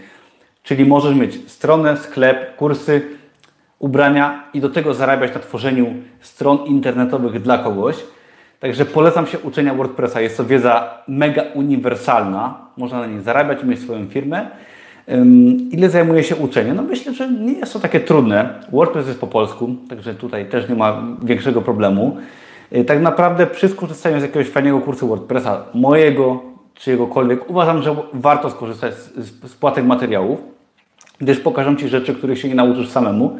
[0.62, 3.02] czyli możesz mieć stronę, sklep, kursy,
[3.78, 7.96] ubrania i do tego zarabiać na tworzeniu stron internetowych dla kogoś.
[8.60, 10.20] Także polecam się uczenia WordPressa.
[10.20, 12.54] Jest to wiedza mega uniwersalna.
[12.76, 14.50] Można na niej zarabiać mieć swoją firmę.
[15.70, 16.74] Ile zajmuje się uczenie?
[16.74, 18.54] No myślę, że nie jest to takie trudne.
[18.72, 22.16] WordPress jest po polsku, także tutaj też nie ma większego problemu.
[22.76, 26.42] Y, tak naprawdę przy skorzystaniu z jakiegoś fajnego kursu WordPressa, mojego
[26.74, 30.40] czy jegokolwiek, uważam, że warto skorzystać z, z płatek materiałów,
[31.20, 33.38] gdyż pokażę Ci rzeczy, których się nie nauczysz samemu.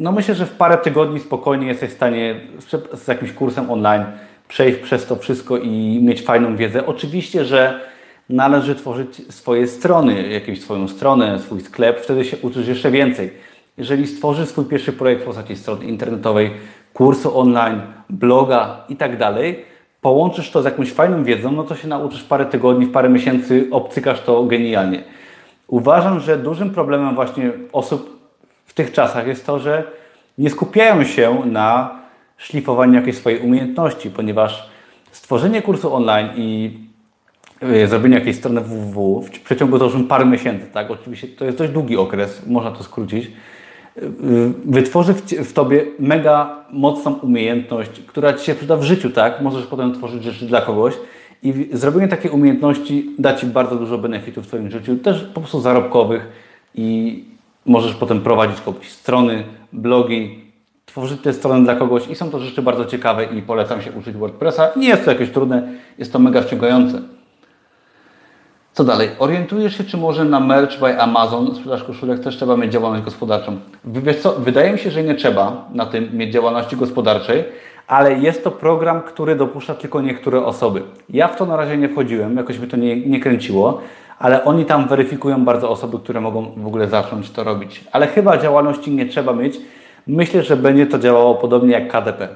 [0.00, 4.04] No myślę, że w parę tygodni spokojnie jesteś w stanie z, z jakimś kursem online
[4.48, 6.86] przejść przez to wszystko i mieć fajną wiedzę.
[6.86, 7.80] Oczywiście, że
[8.28, 13.30] należy tworzyć swoje strony, jakąś swoją stronę, swój sklep, wtedy się uczysz jeszcze więcej.
[13.78, 16.50] Jeżeli stworzysz swój pierwszy projekt w postaci strony internetowej,
[16.94, 17.80] kursu online,
[18.10, 19.64] bloga i tak dalej,
[20.00, 23.68] połączysz to z jakąś fajną wiedzą, no to się nauczysz parę tygodni, w parę miesięcy,
[23.70, 25.02] obcykasz to genialnie.
[25.66, 28.18] Uważam, że dużym problemem właśnie osób
[28.66, 29.84] w tych czasach jest to, że
[30.38, 31.98] nie skupiają się na
[32.36, 34.68] szlifowaniu jakiejś swojej umiejętności, ponieważ
[35.12, 36.78] stworzenie kursu online i
[37.86, 40.90] zrobienie jakiejś strony www w przeciągu już parę miesięcy, tak?
[40.90, 43.26] Oczywiście to jest dość długi okres, można to skrócić.
[43.26, 43.30] E,
[44.64, 49.40] wytworzy w, w Tobie mega mocną umiejętność, która Ci się przyda w życiu, tak?
[49.40, 50.94] Możesz potem tworzyć rzeczy dla kogoś
[51.42, 55.60] i zrobienie takiej umiejętności da Ci bardzo dużo benefitów w Twoim życiu, też po prostu
[55.60, 56.28] zarobkowych
[56.74, 57.24] i
[57.66, 60.40] możesz potem prowadzić kogoś strony, blogi,
[60.86, 64.16] tworzyć te strony dla kogoś i są to rzeczy bardzo ciekawe i polecam się uczyć
[64.16, 64.70] WordPressa.
[64.76, 67.02] Nie jest to jakieś trudne, jest to mega wciągające.
[68.78, 69.10] Co dalej?
[69.18, 73.56] Orientujesz się, czy może na Merch by Amazon, sprzedaż koszulek, też trzeba mieć działalność gospodarczą?
[73.84, 74.32] Wiesz co?
[74.32, 77.44] Wydaje mi się, że nie trzeba na tym mieć działalności gospodarczej,
[77.86, 80.82] ale jest to program, który dopuszcza tylko niektóre osoby.
[81.10, 83.80] Ja w to na razie nie wchodziłem, jakoś mi to nie, nie kręciło,
[84.18, 87.84] ale oni tam weryfikują bardzo osoby, które mogą w ogóle zacząć to robić.
[87.92, 89.60] Ale chyba działalności nie trzeba mieć.
[90.06, 92.28] Myślę, że będzie to działało podobnie jak KDP.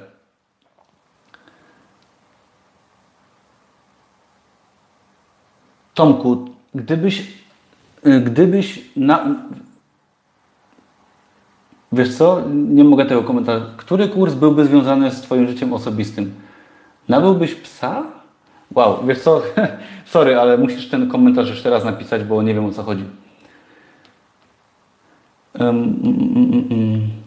[5.93, 6.45] Tomku,
[6.75, 7.33] gdybyś,
[8.07, 9.25] y, gdybyś na...
[11.91, 12.41] Wiesz co?
[12.49, 13.63] Nie mogę tego komentować.
[13.77, 16.33] Który kurs byłby związany z Twoim życiem osobistym?
[17.09, 18.03] Nabyłbyś psa?
[18.75, 19.41] Wow, wiesz co?
[20.05, 23.03] Sorry, ale musisz ten komentarz jeszcze raz napisać, bo nie wiem o co chodzi.
[25.59, 27.22] Um, um, um,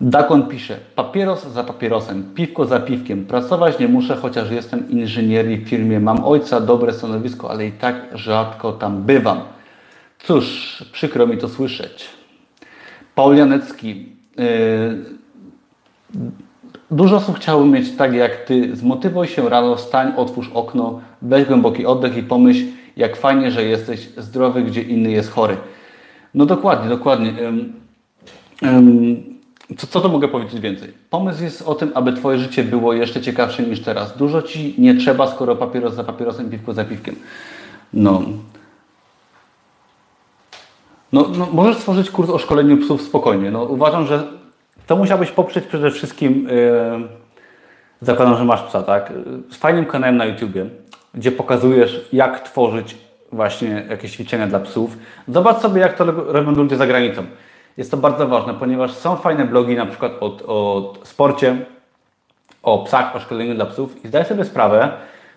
[0.00, 3.26] Dakon pisze, papieros za papierosem, piwko za piwkiem.
[3.26, 6.00] Pracować nie muszę, chociaż jestem inżynierii w firmie.
[6.00, 9.40] Mam ojca, dobre stanowisko, ale i tak rzadko tam bywam.
[10.18, 12.08] Cóż, przykro mi to słyszeć.
[13.14, 14.06] Paul Janecki.
[14.36, 15.04] Yy,
[16.90, 18.76] dużo osób chciało mieć tak jak Ty.
[18.76, 22.64] Zmotywuj się rano, stań, otwórz okno, weź głęboki oddech i pomyśl,
[22.96, 25.56] jak fajnie, że jesteś zdrowy, gdzie inny jest chory.
[26.34, 27.32] No dokładnie, dokładnie.
[28.62, 29.33] Yy, yy,
[29.76, 30.92] co, co to mogę powiedzieć więcej?
[31.10, 34.16] Pomysł jest o tym, aby Twoje życie było jeszcze ciekawsze niż teraz.
[34.16, 37.16] Dużo Ci nie trzeba, skoro papieros za papierosem, piwko za piwkiem.
[37.92, 38.22] No.
[41.12, 43.50] No, no możesz stworzyć kurs o szkoleniu psów spokojnie.
[43.50, 44.24] No, uważam, że
[44.86, 47.08] to musiałbyś poprzeć przede wszystkim, yy,
[48.00, 49.12] zakładam, że masz psa, tak?
[49.50, 50.66] Z fajnym kanałem na YouTubie,
[51.14, 52.96] gdzie pokazujesz, jak tworzyć
[53.32, 54.96] właśnie jakieś ćwiczenia dla psów.
[55.28, 57.24] Zobacz sobie, jak to robią ludzie za granicą.
[57.76, 61.56] Jest to bardzo ważne, ponieważ są fajne blogi na przykład o, o sporcie,
[62.62, 64.04] o psach, o szkoleniu dla psów.
[64.04, 64.92] I zdaj sobie sprawę,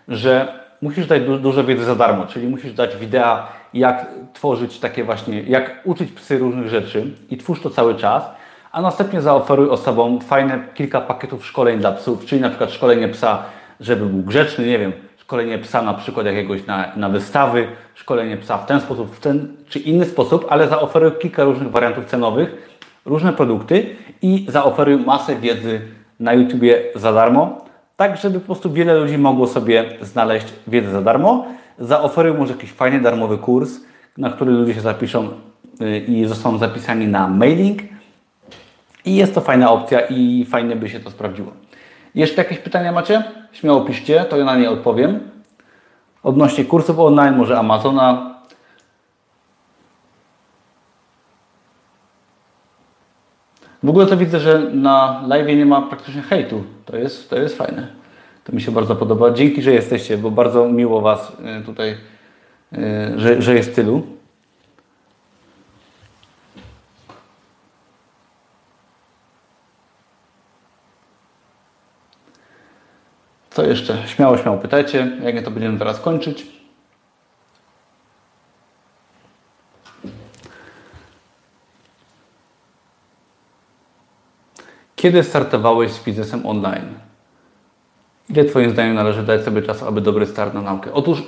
[0.08, 3.40] że musisz dać du dużo wiedzy za darmo, czyli musisz dać wideo,
[3.74, 8.24] jak tworzyć takie właśnie, jak uczyć psy różnych rzeczy i twórz to cały czas,
[8.72, 13.44] a następnie zaoferuj osobom fajne kilka pakietów szkoleń dla psów, czyli na przykład szkolenie psa,
[13.80, 14.94] żeby był grzeczny, nie wiem,
[15.28, 19.56] szkolenie psa na przykład jakiegoś na, na wystawy, szkolenie psa w ten sposób, w ten
[19.70, 25.82] czy inny sposób, ale zaoferuj kilka różnych wariantów cenowych, różne produkty i zaoferuj masę wiedzy
[26.20, 27.66] na YouTubie za darmo,
[27.98, 31.46] tak żeby po prostu wiele ludzi mogło sobie znaleźć wiedzę za darmo.
[31.80, 33.72] Zaoferuj może jakiś fajny darmowy kurs,
[34.18, 35.30] na który ludzie się zapiszą
[35.82, 37.82] y, i zostaną zapisani na mailing.
[39.06, 41.67] I jest to fajna opcja i fajnie by się to sprawdziło.
[42.18, 43.24] Jeszcze jakieś pytania macie?
[43.52, 45.20] Śmiało piszcie, to ja na nie odpowiem.
[46.24, 48.36] Odnośnie kursów online, może Amazona.
[53.84, 56.64] W ogóle to widzę, że na live nie ma praktycznie hejtu.
[56.86, 57.88] To jest, to jest fajne.
[58.44, 59.32] To mi się bardzo podoba.
[59.32, 61.32] Dzięki, że jesteście, bo bardzo miło Was
[61.62, 61.98] y, tutaj,
[62.74, 62.78] y,
[63.20, 64.17] że, że jest tylu.
[73.58, 73.98] Co jeszcze?
[74.08, 75.12] Śmiało, śmiało pytajcie.
[75.24, 76.48] Jak nie, to będziemy teraz kończyć.
[84.96, 86.86] Kiedy startowałeś z biznesem online?
[88.30, 90.94] Ile Twoim zdaniem należy dać sobie czasu, aby dobry start na naukę?
[90.94, 91.24] Otóż,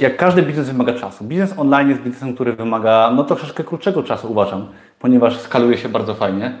[0.00, 1.24] jak każdy biznes wymaga czasu.
[1.24, 4.68] Biznes online jest biznesem, który wymaga no, troszeczkę krótszego czasu, uważam,
[4.98, 6.52] ponieważ skaluje się bardzo fajnie.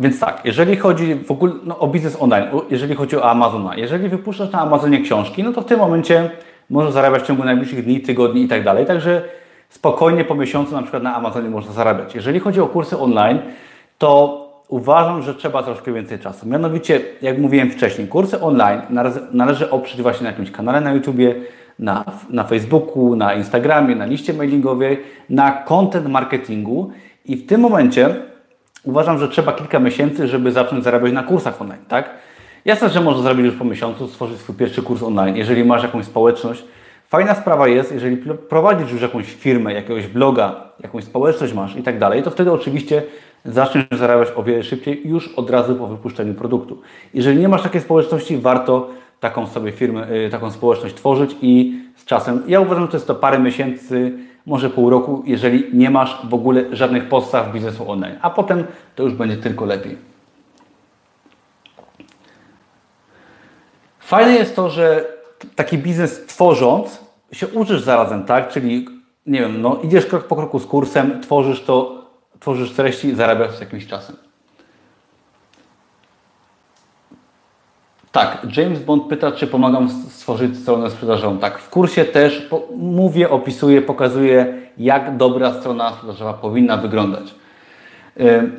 [0.00, 4.08] Więc tak, jeżeli chodzi w ogóle no, o biznes online, jeżeli chodzi o Amazona, jeżeli
[4.08, 6.30] wypuszczasz na Amazonie książki, no to w tym momencie
[6.70, 8.86] możesz zarabiać w ciągu najbliższych dni, tygodni i tak dalej.
[8.86, 9.22] Także
[9.68, 12.14] spokojnie po miesiącu na przykład na Amazonie można zarabiać.
[12.14, 13.38] Jeżeli chodzi o kursy online,
[13.98, 16.48] to uważam, że trzeba troszkę więcej czasu.
[16.48, 18.80] Mianowicie, jak mówiłem wcześniej, kursy online
[19.32, 21.34] należy, oprzeć właśnie na jakimś kanale na YouTubie,
[21.78, 25.00] na, na Facebooku, na Instagramie, na liście mailingowej,
[25.30, 26.90] na content marketingu
[27.24, 28.16] i w tym momencie
[28.84, 32.10] uważam, że trzeba kilka miesięcy, żeby zacząć zarabiać na kursach online, tak?
[32.64, 36.04] Jasne, że można zrobić już po miesiącu, stworzyć swój pierwszy kurs online, jeżeli masz jakąś
[36.04, 36.64] społeczność.
[37.08, 38.16] Fajna sprawa jest, jeżeli
[38.48, 43.02] prowadzisz już jakąś firmę, jakiegoś bloga, jakąś społeczność masz i tak dalej, to wtedy oczywiście
[43.44, 46.80] zaczniesz zarabiać o wiele szybciej już od razu po wypuszczeniu produktu.
[47.14, 48.88] Jeżeli nie masz takiej społeczności, warto
[49.20, 53.06] taką sobie firmę, y, taką społeczność tworzyć i z czasem, ja uważam, że to jest
[53.06, 54.12] to parę miesięcy,
[54.48, 58.64] może pół roku, jeżeli nie masz w ogóle żadnych podstaw biznesu online, a potem
[58.94, 59.98] to już będzie tylko lepiej.
[63.98, 65.04] Fajne jest to, że
[65.56, 67.00] taki biznes tworząc
[67.32, 68.48] się uczysz zarazem, tak?
[68.48, 68.86] Czyli
[69.26, 72.04] nie wiem, no idziesz krok po kroku z kursem, tworzysz to
[72.40, 74.27] tworzysz treści, zarabiasz z jakimś czasem.
[78.18, 81.38] Tak, James Bond pyta, czy pomagam stworzyć stronę sprzedażową.
[81.38, 87.34] Tak, w kursie też mówię, opisuję, pokazuję, jak dobra strona sprzedażowa powinna wyglądać.
[88.16, 88.50] Yy,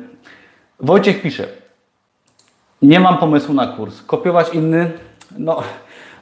[0.80, 1.46] Wojciech pisze,
[2.82, 4.02] nie mam pomysłu na kurs.
[4.02, 4.90] Kopiować inny?
[5.38, 5.62] No,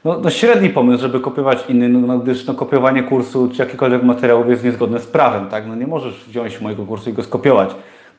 [0.04, 4.02] no, no średni pomysł, żeby kopiować inny, no, no, gdyż no, kopiowanie kursu czy jakikolwiek
[4.02, 5.66] materiałów jest niezgodne z prawem, tak?
[5.66, 7.70] No, nie możesz wziąć mojego kursu i go skopiować,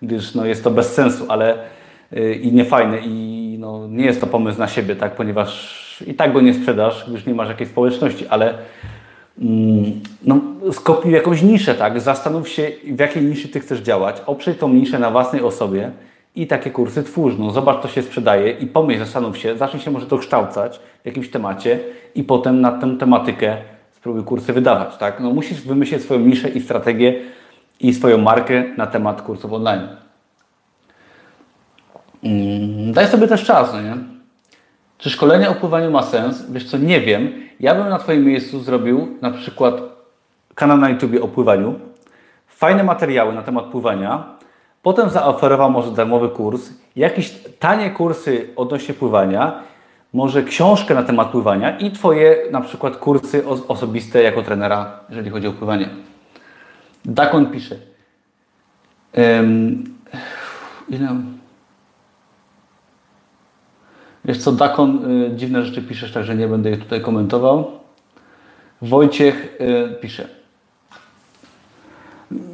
[0.02, 1.58] gdyż no, jest to bez sensu, ale
[2.12, 5.16] yy, i niefajne i no, nie jest to pomysł na siebie, tak?
[5.16, 8.54] Ponieważ i tak go nie sprzedasz, gdyż nie masz jakiejś społeczności, ale
[9.42, 10.42] mm, no,
[10.72, 12.02] skopiuj jakąś niszę, tak?
[12.02, 15.92] Zastanów się, w jakiej niszy Ty chcesz działać, oprzej tą niszę na własnej osobie,
[16.36, 17.34] i takie kursy twórz.
[17.40, 21.30] No, zobacz, co się sprzedaje i pomyśl, zastanów się, zacznij się może dokształcać w jakimś
[21.30, 21.80] temacie
[22.16, 23.58] i potem na tę tematykę
[23.92, 24.98] spróbuj kursy wydawać.
[24.98, 25.20] Tak?
[25.20, 27.22] No, musisz wymyślić swoją niszę i strategię
[27.80, 29.88] i swoją markę na temat kursów online.
[32.24, 33.98] Mm, daj sobie też czas, no nie?
[34.98, 36.52] Czy szkolenie o pływaniu ma sens?
[36.52, 37.32] Wiesz co, nie wiem.
[37.60, 39.82] Ja bym na Twoim miejscu zrobił na przykład
[40.56, 41.80] kanał na YouTube o pływaniu,
[42.48, 44.40] fajne materiały na temat pływania,
[44.82, 49.64] Potem zaoferował może darmowy kurs, jakieś tanie kursy odnośnie pływania,
[50.14, 55.48] może książkę na temat pływania i Twoje na przykład kursy osobiste jako trenera, jeżeli chodzi
[55.48, 55.90] o pływanie.
[57.06, 57.76] Dakon pisze.
[59.18, 59.84] Um,
[60.90, 61.16] ile?
[64.26, 67.72] Wiesz co, Dakon, y, dziwne rzeczy piszesz, także nie będę je tutaj komentował.
[68.82, 70.28] Wojciech y, pisze.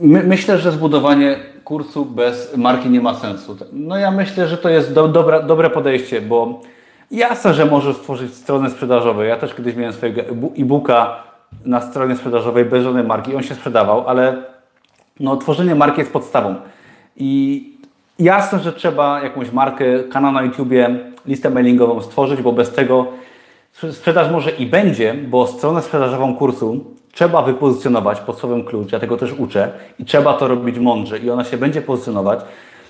[0.02, 3.58] My, myślę, że zbudowanie kursu bez marki nie ma sensu.
[3.74, 6.62] No ja myślę, że to jest do, dobra, dobre podejście, bo
[7.12, 9.22] jasne, że możesz stworzyć stronę sprzedażową.
[9.22, 10.22] Ja też kiedyś miałem swojego
[10.58, 11.24] e-booka
[11.66, 13.36] na stronie sprzedażowej bez żadnej marki.
[13.36, 14.44] On się sprzedawał, ale
[15.20, 16.56] no, tworzenie marki jest podstawą.
[17.18, 17.64] I
[18.20, 23.06] jasne, że trzeba jakąś markę, kanał na YouTubie, listę mailingową stworzyć, bo bez tego
[23.92, 29.18] sprzedaż może i będzie, bo stronę sprzedażową kursu trzeba wypozycjonować pod słowem klucz, ja tego
[29.18, 32.40] też uczę i trzeba to robić mądrze i ona się będzie pozycjonować.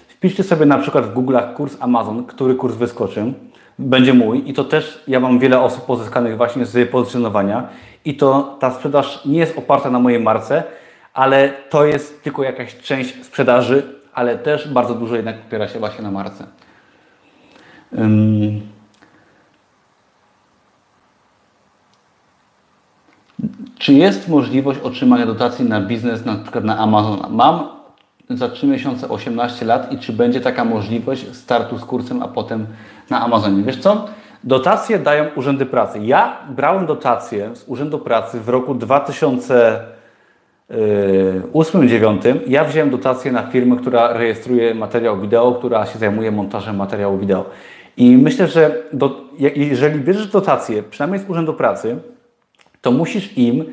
[0.07, 3.33] Wpiszcie sobie na przykład w Google'ach kurs Amazon, który kurs wyskoczy,
[3.79, 7.67] będzie mój i to też ja mam wiele osób pozyskanych właśnie z pozycjonowania
[8.05, 10.63] i to ta sprzedaż nie jest oparta na mojej marce,
[11.13, 13.83] ale to jest tylko jakaś część sprzedaży,
[14.13, 16.45] ale też bardzo dużo jednak opiera się właśnie na marce.
[23.77, 27.29] Czy jest możliwość otrzymania dotacji na biznes, na przykład na Amazona?
[27.29, 27.67] Mam
[28.29, 32.67] za 3 miesiące 18 lat i czy będzie taka możliwość startu z kursem, a potem
[33.09, 33.63] na Amazonie?
[33.63, 34.05] Wiesz co?
[34.43, 35.99] Dotacje dają urzędy pracy.
[35.99, 38.75] Ja brałem dotacje z Urzędu Pracy w roku
[40.69, 42.39] 2008-2009.
[42.47, 47.45] Ja wziąłem dotację na firmę, która rejestruje materiał wideo, która się zajmuje montażem materiału wideo.
[47.97, 49.21] I myślę, że do,
[49.55, 51.97] jeżeli bierzesz dotację, przynajmniej z Urzędu Pracy,
[52.81, 53.65] to musisz im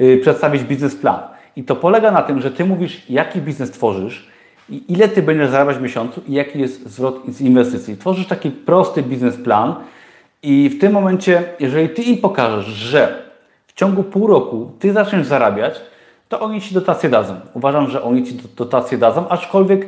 [0.00, 1.20] y, przedstawić biznesplan.
[1.56, 4.28] I to polega na tym, że Ty mówisz, jaki biznes tworzysz,
[4.70, 7.96] i ile Ty będziesz zarabiać w miesiącu i jaki jest zwrot z inwestycji.
[7.96, 9.74] Tworzysz taki prosty biznesplan
[10.42, 13.22] i w tym momencie, jeżeli Ty im pokażesz, że
[13.66, 15.80] w ciągu pół roku Ty zaczniesz zarabiać,
[16.34, 17.40] to oni Ci dotację dadzą.
[17.54, 19.86] Uważam, że oni Ci dotację dadzą, aczkolwiek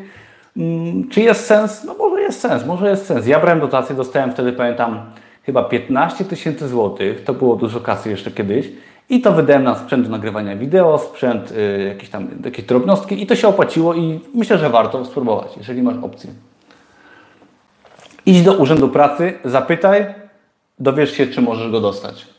[0.57, 1.85] mm, czy jest sens?
[1.85, 3.27] No może jest sens, może jest sens.
[3.27, 5.01] Ja brałem dotację, dostałem wtedy, pamiętam,
[5.43, 8.69] chyba 15 tysięcy złotych, to było dużo kasy jeszcze kiedyś
[9.09, 13.27] i to wydałem na sprzęt do nagrywania wideo, sprzęt, y, jakieś tam jakieś drobnostki i
[13.27, 16.31] to się opłaciło i myślę, że warto spróbować, jeżeli masz opcję.
[18.27, 20.07] Idź do Urzędu Pracy, zapytaj,
[20.79, 22.36] dowiesz się, czy możesz go dostać.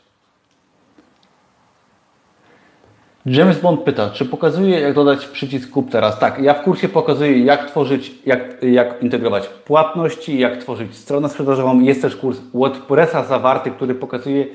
[3.30, 6.18] James Bond pyta, czy pokazuje, jak dodać przycisk kup teraz?
[6.18, 11.80] Tak, ja w kursie pokazuję, jak tworzyć, jak, jak integrować płatności, jak tworzyć stronę sprzedażową.
[11.80, 14.46] Jest też kurs WordPressa zawarty, który pokazuje,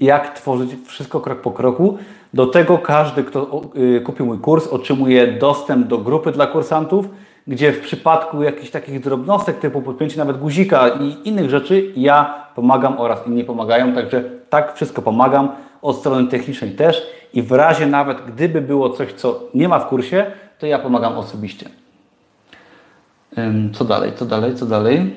[0.00, 1.98] jak tworzyć wszystko krok po kroku.
[2.34, 7.08] Do tego każdy, kto y, kupił mój kurs, otrzymuje dostęp do grupy dla kursantów,
[7.46, 12.98] gdzie w przypadku jakichś takich drobnostek typu podpięcie nawet guzika i innych rzeczy, ja pomagam
[12.98, 15.48] oraz inni pomagają, także tak wszystko pomagam
[15.82, 19.88] od strony technicznej też i w razie nawet gdyby było coś, co nie ma w
[19.88, 20.26] kursie,
[20.58, 21.68] to ja pomagam osobiście.
[23.72, 25.16] Co dalej, co dalej, co dalej?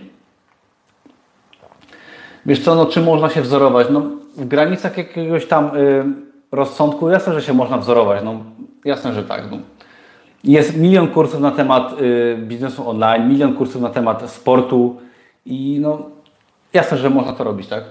[2.45, 3.87] Wiesz co, no czym można się wzorować?
[3.89, 4.01] No
[4.37, 6.03] w granicach jakiegoś tam y,
[6.51, 8.23] rozsądku jasne, że się można wzorować.
[8.23, 8.35] No
[8.85, 9.51] jasne, że tak.
[9.51, 9.57] No.
[10.43, 14.97] Jest milion kursów na temat y, biznesu online, milion kursów na temat sportu
[15.45, 16.01] i no
[16.73, 17.83] jasne, że można to robić, tak?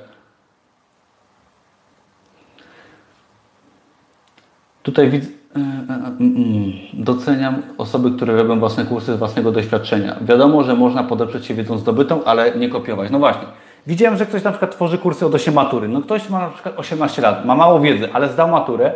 [4.85, 10.17] Tutaj widzę, e, e, e, mm, doceniam osoby, które robią własne kursy z własnego doświadczenia.
[10.21, 13.11] Wiadomo, że można podeprzeć się wiedzą zdobytą, ale nie kopiować.
[13.11, 13.43] No właśnie.
[13.87, 15.89] Widziałem, że ktoś na przykład tworzy kursy od 8 matury.
[15.89, 18.93] No ktoś ma na przykład 18 lat, ma mało wiedzy, ale zdał maturę.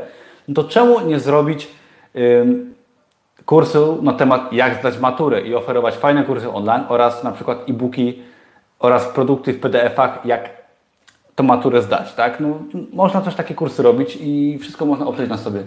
[0.48, 1.68] No to czemu nie zrobić
[2.16, 2.74] ym,
[3.46, 8.22] kursu na temat jak zdać maturę i oferować fajne kursy online oraz na przykład e-booki
[8.78, 10.57] oraz produkty w PDF-ach, jak
[11.38, 12.40] to maturę zdać, tak?
[12.40, 12.58] No,
[12.92, 15.62] można też takie kursy robić i wszystko można oprzeć na sobie.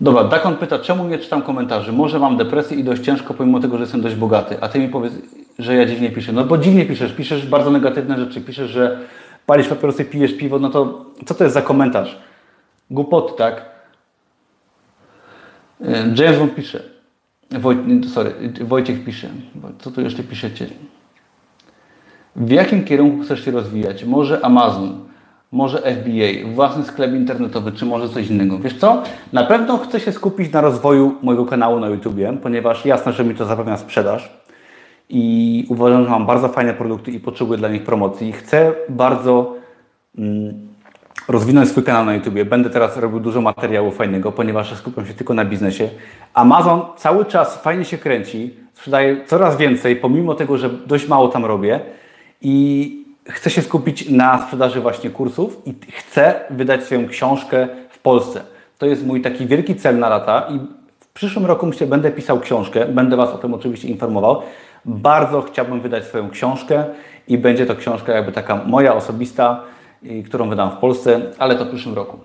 [0.00, 1.92] Dobra, Dakon pyta, czemu nie czytam komentarzy?
[1.92, 4.56] Może mam depresję i dość ciężko, pomimo tego, że jestem dość bogaty.
[4.60, 5.12] A ty mi powiedz,
[5.58, 6.32] że ja dziwnie piszę.
[6.32, 9.00] No bo dziwnie piszesz, piszesz bardzo negatywne rzeczy, piszesz, że
[9.46, 12.18] palisz papierosy, pijesz piwo, no to co to jest za komentarz?
[12.90, 13.64] Głupoty, tak?
[15.80, 16.82] E, James Bond pisze.
[17.50, 17.78] Wojt,
[18.14, 19.28] sorry, Wojciech pisze.
[19.78, 20.66] Co tu jeszcze piszecie?
[22.38, 24.04] W jakim kierunku chcesz się rozwijać?
[24.04, 24.98] Może Amazon,
[25.52, 28.58] może FBA, własny sklep internetowy, czy może coś innego?
[28.58, 29.02] Wiesz co?
[29.32, 33.34] Na pewno chcę się skupić na rozwoju mojego kanału na YouTubie, ponieważ jasne, że mi
[33.34, 34.32] to zapewnia sprzedaż
[35.08, 38.32] i uważam, że mam bardzo fajne produkty i potrzebuję dla nich promocji.
[38.32, 39.54] Chcę bardzo
[40.18, 40.68] mm,
[41.28, 42.44] rozwinąć swój kanał na YouTubie.
[42.44, 45.88] Będę teraz robił dużo materiału fajnego, ponieważ skupiam się tylko na biznesie.
[46.34, 51.44] Amazon cały czas fajnie się kręci, sprzedaje coraz więcej, pomimo tego, że dość mało tam
[51.44, 51.80] robię
[52.42, 52.98] i
[53.28, 58.44] chcę się skupić na sprzedaży właśnie kursów i chcę wydać swoją książkę w Polsce.
[58.78, 60.58] To jest mój taki wielki cel na lata i
[61.00, 64.42] w przyszłym roku myślę, będę pisał książkę, będę Was o tym oczywiście informował.
[64.84, 66.84] Bardzo chciałbym wydać swoją książkę
[67.28, 69.64] i będzie to książka jakby taka moja osobista,
[70.26, 72.18] którą wydam w Polsce, ale to w przyszłym roku.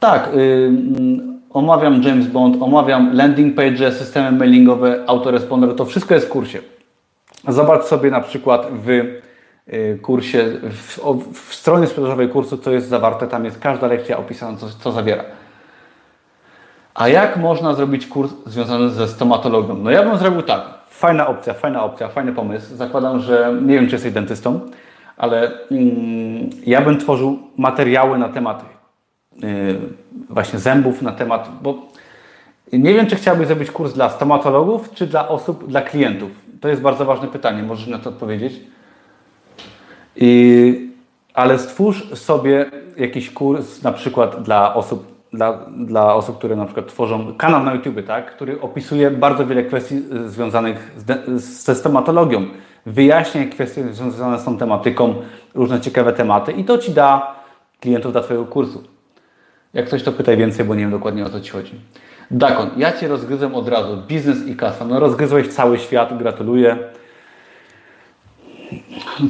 [0.00, 6.30] Tak, yy, omawiam James Bond, omawiam landing page, systemy mailingowe, autoresponder, to wszystko jest w
[6.30, 6.58] kursie.
[7.48, 10.98] Zobacz sobie na przykład w y, kursie, w,
[11.32, 15.24] w stronie sprzedażowej kursu, co jest zawarte, tam jest każda lekcja opisana, co, co zawiera.
[16.94, 19.74] A jak można zrobić kurs związany ze stomatologią?
[19.74, 20.62] No ja bym zrobił tak.
[20.88, 22.76] fajna opcja, fajna opcja, fajny pomysł.
[22.76, 24.60] Zakładam, że nie wiem, czy jesteś dentystą,
[25.16, 28.73] ale mm, ja bym tworzył materiały na temat
[30.30, 31.78] właśnie zębów, na temat, bo
[32.72, 36.30] nie wiem, czy chciałbyś zrobić kurs dla stomatologów, czy dla osób, dla klientów.
[36.60, 38.60] To jest bardzo ważne pytanie, możesz na to odpowiedzieć.
[40.16, 40.90] I,
[41.34, 46.86] ale stwórz sobie jakiś kurs na przykład dla osób, dla, dla osób, które na przykład
[46.86, 52.46] tworzą kanał na YouTube, tak, który opisuje bardzo wiele kwestii związanych z, ze stomatologią.
[52.86, 55.14] Wyjaśnia kwestie związane z tą tematyką,
[55.54, 57.34] różne ciekawe tematy i to Ci da
[57.80, 58.93] klientów dla Twojego kursu.
[59.74, 61.72] Jak coś, to pytaj więcej, bo nie wiem dokładnie o co Ci chodzi.
[62.30, 64.02] Dakon, ja Cię rozgryzłem od razu.
[64.08, 64.84] Biznes i kasa.
[64.84, 66.76] No rozgryzłeś cały świat, gratuluję.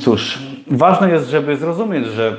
[0.01, 2.37] Cóż, ważne jest, żeby zrozumieć, że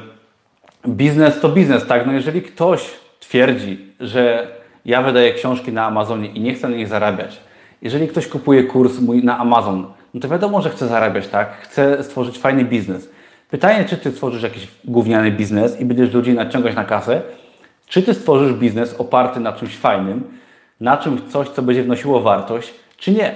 [0.87, 2.05] biznes to biznes, tak?
[2.05, 4.47] No jeżeli ktoś twierdzi, że
[4.85, 7.39] ja wydaję książki na Amazonie i nie chcę na nich zarabiać,
[7.81, 11.61] jeżeli ktoś kupuje kurs mój na Amazon, no to wiadomo, że chce zarabiać, tak?
[11.61, 13.09] Chce stworzyć fajny biznes.
[13.49, 17.21] Pytanie, czy ty stworzysz jakiś gówniany biznes i będziesz ludzi naciągać na kasę,
[17.87, 20.23] czy ty stworzysz biznes oparty na czymś fajnym,
[20.79, 23.35] na czymś coś, co będzie wnosiło wartość, czy nie,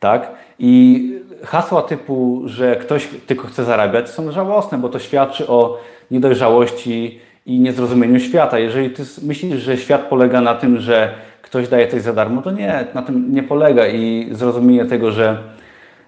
[0.00, 0.30] tak?
[0.58, 1.10] I
[1.44, 5.80] hasła typu, że ktoś tylko chce zarabiać, są żałosne, bo to świadczy o
[6.10, 8.58] niedojrzałości i niezrozumieniu świata.
[8.58, 12.50] Jeżeli ty myślisz, że świat polega na tym, że ktoś daje coś za darmo, to
[12.50, 15.38] nie, na tym nie polega i zrozumienie tego, że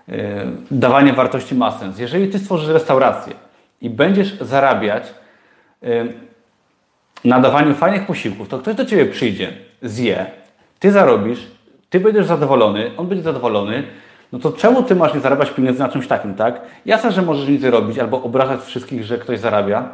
[0.08, 0.16] yy,
[0.70, 1.98] dawanie wartości ma sens.
[1.98, 3.32] Jeżeli ty stworzysz restaurację
[3.80, 5.14] i będziesz zarabiać
[5.82, 6.12] yy,
[7.24, 9.52] na dawaniu fajnych posiłków, to ktoś do ciebie przyjdzie,
[9.82, 10.26] zje,
[10.78, 11.38] ty zarobisz,
[11.90, 13.82] ty będziesz zadowolony, on będzie zadowolony,
[14.32, 16.60] no to czemu ty masz nie zarabiać pieniędzy na czymś takim, tak?
[16.86, 19.88] Jasne, że możesz nic robić albo obrażać wszystkich, że ktoś zarabia,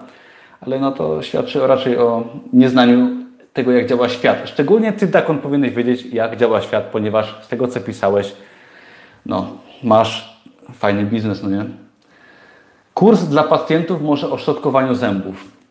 [0.60, 3.10] ale no to świadczy raczej o nieznaniu
[3.52, 4.42] tego, jak działa świat.
[4.44, 8.34] Szczególnie ty, Dakon, powinieneś wiedzieć, jak działa świat, ponieważ z tego, co pisałeś,
[9.26, 9.46] no,
[9.84, 10.38] masz
[10.74, 11.64] fajny biznes, no nie?
[12.94, 15.61] Kurs dla pacjentów może o szczotkowaniu zębów.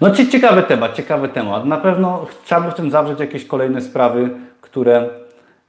[0.00, 1.64] No ciekawy temat, ciekawy temat.
[1.64, 4.30] Na pewno chciałbym w tym zawrzeć jakieś kolejne sprawy,
[4.60, 5.08] które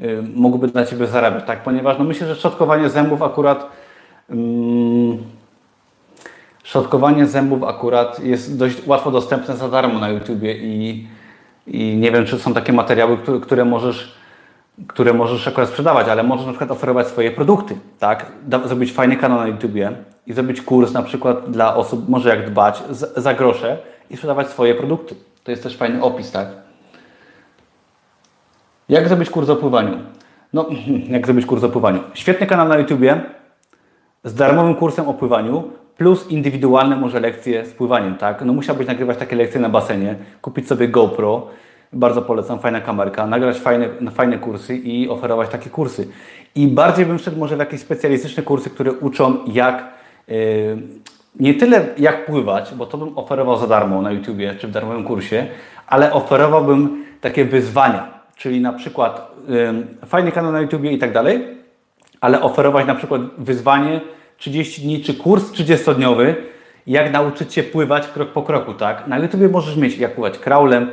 [0.02, 1.64] y, mogłyby dla Ciebie zarabiać, tak?
[1.64, 3.70] Ponieważ no myślę, że szczotkowanie zębów akurat
[4.30, 5.18] mm,
[7.24, 11.08] zębów akurat jest dość łatwo dostępne za darmo na YouTubie i,
[11.68, 14.16] i nie wiem, czy są takie materiały, które, które możesz
[14.88, 18.32] które możesz akurat sprzedawać, ale możesz na przykład oferować swoje produkty, tak?
[18.66, 19.92] Zrobić fajny kanał na YouTubie
[20.28, 22.84] i zrobić kurs na przykład dla osób, może jak dbać,
[23.16, 23.78] za grosze
[24.10, 25.16] i sprzedawać swoje produkty.
[25.44, 26.48] To jest też fajny opis, tak?
[28.90, 29.98] Jak zrobić kurs o pływaniu?
[30.54, 30.70] No,
[31.16, 32.00] jak zrobić kurs o pływaniu?
[32.14, 33.22] Świetny kanał na YouTubie
[34.24, 35.64] z darmowym kursem o pływaniu
[35.98, 38.42] plus indywidualne może lekcje z pływaniem, tak?
[38.46, 41.48] No musiałbyś nagrywać takie lekcje na basenie, kupić sobie GoPro,
[41.94, 46.08] bardzo polecam, fajna kamerka, nagrać fajne, fajne kursy i oferować takie kursy.
[46.56, 49.84] I bardziej bym szedł może w jakieś specjalistyczne kursy, które uczą jak
[50.28, 50.78] yy,
[51.40, 55.04] nie tyle jak pływać, bo to bym oferował za darmo na YouTubie czy w darmowym
[55.04, 55.48] kursie,
[55.88, 59.32] ale oferowałbym takie wyzwania, czyli na przykład
[60.06, 61.48] fajny kanał na YouTubie i tak dalej,
[62.22, 64.02] ale oferować na przykład wyzwanie
[64.38, 66.36] 30 dni czy kurs 30-dniowy,
[66.88, 69.08] jak nauczyć się pływać krok po kroku, tak?
[69.08, 70.92] Na YouTubie możesz mieć jak pływać kraulem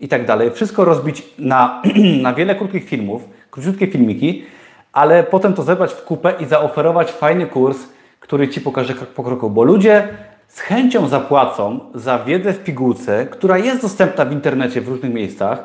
[0.00, 0.50] i tak dalej.
[0.50, 1.82] Wszystko rozbić na,
[2.22, 4.44] na wiele krótkich filmów, króciutkie filmiki,
[4.92, 7.78] ale potem to zebrać w kupę i zaoferować fajny kurs,
[8.24, 10.08] który Ci pokaże krok po kroku, bo ludzie
[10.48, 15.64] z chęcią zapłacą za wiedzę w pigułce, która jest dostępna w internecie w różnych miejscach,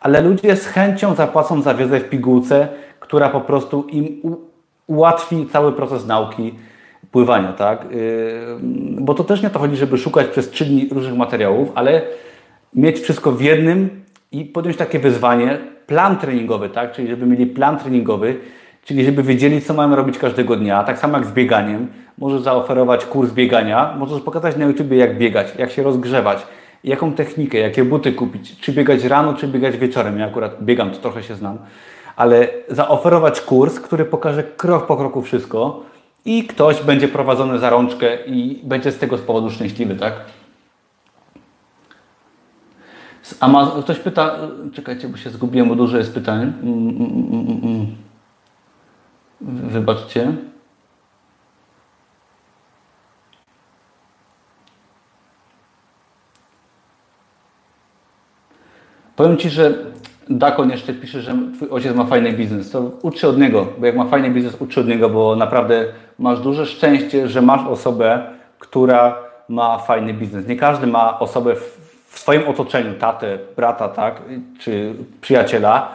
[0.00, 2.68] ale ludzie z chęcią zapłacą za wiedzę w pigułce,
[3.00, 4.22] która po prostu im
[4.86, 6.54] ułatwi cały proces nauki
[7.12, 7.84] pływania, tak?
[7.90, 8.58] Yy,
[9.00, 12.02] bo to też nie o to chodzi, żeby szukać przez trzy dni różnych materiałów, ale
[12.74, 16.92] mieć wszystko w jednym i podjąć takie wyzwanie, plan treningowy, tak?
[16.92, 18.40] Czyli żeby mieli plan treningowy,
[18.88, 20.84] czyli żeby wiedzieli, co mają robić każdego dnia.
[20.84, 21.88] Tak samo jak z bieganiem.
[22.18, 26.46] Możesz zaoferować kurs biegania, możesz pokazać na YouTube, jak biegać, jak się rozgrzewać,
[26.84, 30.18] jaką technikę, jakie buty kupić, czy biegać rano, czy biegać wieczorem.
[30.18, 31.58] Ja akurat biegam, to trochę się znam.
[32.16, 35.82] Ale zaoferować kurs, który pokaże krok po kroku wszystko
[36.24, 40.12] i ktoś będzie prowadzony za rączkę i będzie z tego z powodu szczęśliwy, tak?
[43.40, 44.36] Amazon, ktoś pyta,
[44.72, 46.52] czekajcie, bo się zgubiłem, bo dużo jest pytań.
[46.62, 48.07] Mm, mm, mm,
[49.40, 50.32] Wybaczcie.
[59.16, 59.74] Powiem Ci, że
[60.30, 62.70] Dakon jeszcze pisze, że Twój ojciec ma fajny biznes.
[62.70, 65.36] To ucz się od niego, bo jak ma fajny biznes, ucz się od niego, bo
[65.36, 65.84] naprawdę
[66.18, 69.16] masz duże szczęście, że masz osobę, która
[69.48, 70.46] ma fajny biznes.
[70.46, 71.54] Nie każdy ma osobę
[72.08, 74.22] w swoim otoczeniu, tatę, brata, tak,
[74.60, 75.88] czy przyjaciela,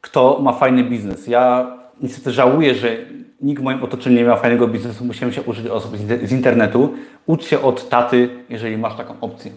[0.00, 1.26] kto ma fajny biznes.
[1.26, 2.96] Ja niestety żałuję, że
[3.42, 6.94] nikt w moim otoczeniu nie miał fajnego biznesu, musiałem się uczyć osób z internetu.
[7.26, 9.50] Ucz się od taty, jeżeli masz taką opcję.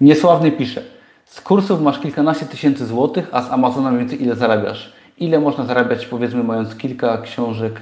[0.00, 0.82] Niesławny pisze,
[1.24, 4.92] z kursów masz kilkanaście tysięcy złotych, a z Amazona więcej ile zarabiasz?
[5.18, 7.80] Ile można zarabiać, powiedzmy, mając kilka książek,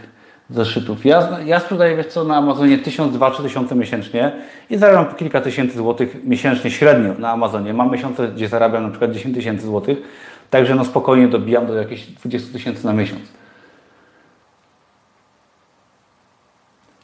[0.51, 1.05] zeszytów?
[1.05, 4.33] Ja, ja sprzedaję, wiesz co, na Amazonie 1000, 2, 3 tysiące miesięcznie
[4.71, 7.75] i zarabiam po kilka tysięcy złotych miesięcznie średnio na Amazonie.
[7.75, 9.99] Mam miesiące, gdzie zarabiam na przykład 10 tysięcy złotych,
[10.51, 13.23] także no spokojnie dobijam do jakichś 20 tysięcy na miesiąc.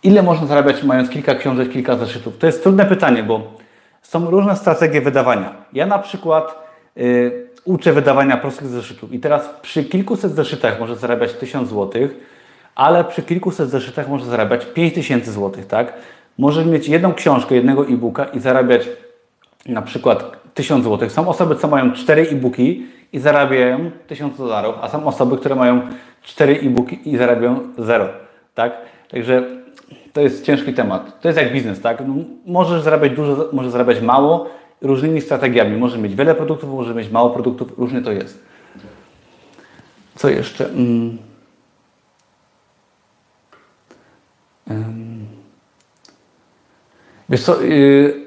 [0.02, 2.38] Ile można zarabiać mając kilka książek, kilka zeszytów?
[2.38, 3.52] To jest trudne pytanie, bo
[4.02, 5.54] są różne strategie wydawania.
[5.72, 11.32] Ja na przykład y, uczę wydawania prostych zeszytów i teraz przy kilkuset zeszytach może zarabiać
[11.32, 12.08] 1000 zł,
[12.74, 15.92] ale przy kilkuset zeszytach może zarabiać 5000 zł, tak?
[16.38, 18.88] Może mieć jedną książkę, jednego e-booka i zarabiać
[19.66, 21.10] na przykład 1000 zł.
[21.10, 25.80] Są osoby, co mają 4 e-booki i zarabiają 1000 dolarów, a są osoby, które mają
[26.22, 28.08] 4 e-booki i zarabiają 0,
[28.54, 28.72] tak?
[29.10, 29.42] Także
[30.12, 31.20] to jest ciężki temat.
[31.20, 32.02] To jest jak biznes, tak?
[32.06, 32.14] No,
[32.46, 34.46] możesz zarabiać dużo, możesz zarabiać mało
[34.80, 35.76] różnymi strategiami.
[35.76, 38.42] Może mieć wiele produktów, może mieć mało produktów, różnie to jest.
[40.14, 40.68] Co jeszcze?
[40.68, 41.18] Mm.
[47.28, 48.24] Wiesz co, yy,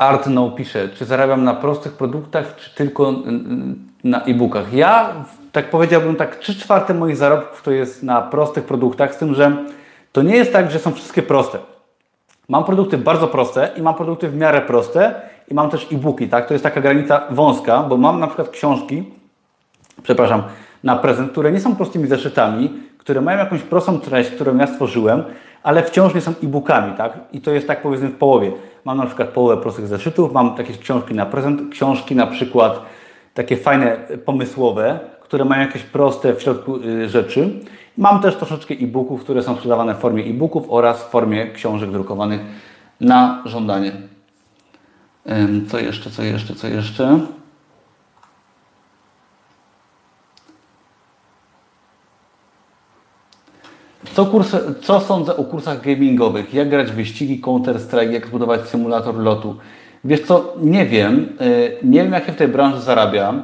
[0.00, 3.14] Art No pisze, czy zarabiam na prostych produktach, czy tylko
[4.04, 4.72] na e-bookach.
[4.72, 5.14] Ja
[5.52, 9.56] tak powiedziałbym, tak 3 czwarte moich zarobków to jest na prostych produktach, z tym, że
[10.12, 11.58] to nie jest tak, że są wszystkie proste.
[12.48, 16.46] Mam produkty bardzo proste i mam produkty w miarę proste i mam też e-booki, tak?
[16.46, 19.04] To jest taka granica wąska, bo mam na przykład książki,
[20.02, 20.42] przepraszam,
[20.84, 25.24] na prezent, które nie są prostymi zeszytami, które mają jakąś prostą treść, którą ja stworzyłem,
[25.62, 27.18] ale wciąż nie są e-bookami, tak?
[27.32, 28.52] I to jest tak powiedzmy w połowie.
[28.90, 32.82] Mam na przykład połowę prostych zeszytów, mam jakieś książki na prezent, książki na przykład
[33.34, 37.60] takie fajne, pomysłowe, które mają jakieś proste w środku y, rzeczy.
[37.98, 42.40] Mam też troszeczkę e-booków, które są sprzedawane w formie e-booków oraz w formie książek drukowanych
[43.00, 43.92] na żądanie.
[45.68, 47.20] Co jeszcze, co jeszcze, co jeszcze?
[54.20, 56.54] Co, kursy, co sądzę o kursach gamingowych?
[56.54, 58.10] Jak grać w wyścigi Counter-Strike?
[58.10, 59.56] Jak zbudować symulator lotu?
[60.04, 61.28] Wiesz co, nie wiem.
[61.40, 63.42] Y, nie wiem, jak się w tej branży zarabiam.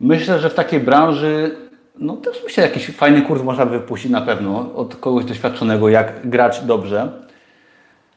[0.00, 1.56] Myślę, że w takiej branży,
[1.98, 6.60] no też myślę, jakiś fajny kurs można wypuścić na pewno od kogoś doświadczonego, jak grać
[6.60, 7.12] dobrze.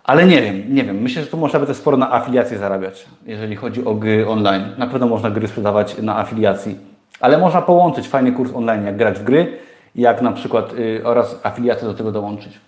[0.03, 1.01] Ale nie wiem, nie wiem.
[1.01, 4.63] Myślę, że tu można by też sporo na afiliacji zarabiać, jeżeli chodzi o gry online.
[4.77, 6.77] Na pewno można gry sprzedawać na afiliacji.
[7.19, 9.57] Ale można połączyć fajny kurs online, jak grać w gry,
[9.95, 12.59] jak na przykład yy, oraz afiliację do tego dołączyć.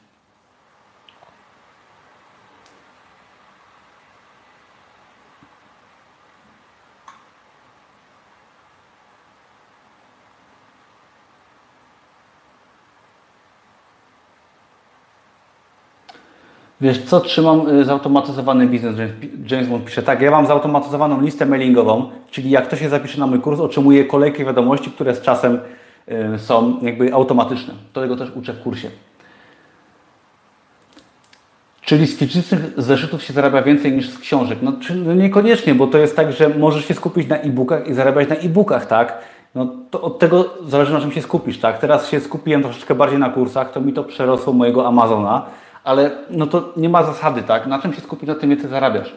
[16.84, 18.96] Wiesz co, trzymam y, zautomatyzowany biznes.
[19.52, 23.28] James Bond pisze, tak, ja mam zautomatyzowaną listę mailingową, czyli jak ktoś się zapisze na
[23.28, 25.60] mój kurs, otrzymuje kolejkę wiadomości, które z czasem y,
[26.38, 27.74] są jakby automatyczne.
[27.94, 28.90] Tego też uczę w kursie.
[31.82, 34.60] Czyli z fizycznych zeszytów się zarabia więcej niż z książek.
[34.62, 38.30] No, no niekoniecznie, bo to jest tak, że możesz się skupić na e-bookach i zarabiać
[38.30, 39.18] na e-bookach, tak?
[39.56, 41.80] No to od tego zależy na czym się skupisz, tak?
[41.80, 45.46] Teraz się skupiłem troszeczkę bardziej na kursach, to mi to przerosło mojego Amazona,
[45.84, 47.68] ale no to nie ma zasady, tak?
[47.68, 49.14] Na czym się skupić, na tym więcej zarabiasz.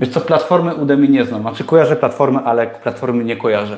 [0.00, 1.42] Wiesz co, platformy Udemy nie znam.
[1.42, 3.76] Znaczy kojarzę platformy, ale platformy nie kojarzę.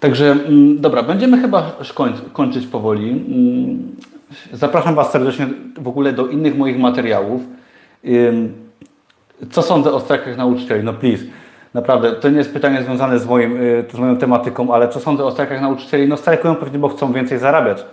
[0.00, 1.72] Także mm, dobra, będziemy chyba
[2.32, 3.10] kończyć powoli.
[3.10, 3.96] Mm,
[4.52, 5.46] zapraszam Was serdecznie
[5.78, 7.42] w ogóle do innych moich materiałów.
[9.50, 10.84] Co sądzę o strajkach nauczycieli?
[10.84, 11.24] No please.
[11.74, 15.24] Naprawdę, to nie jest pytanie związane z, moim, y, z moją tematyką, ale co sądzę
[15.24, 16.08] o strajkach nauczycieli?
[16.08, 17.84] No strajkują pewnie, bo chcą więcej zarabiać.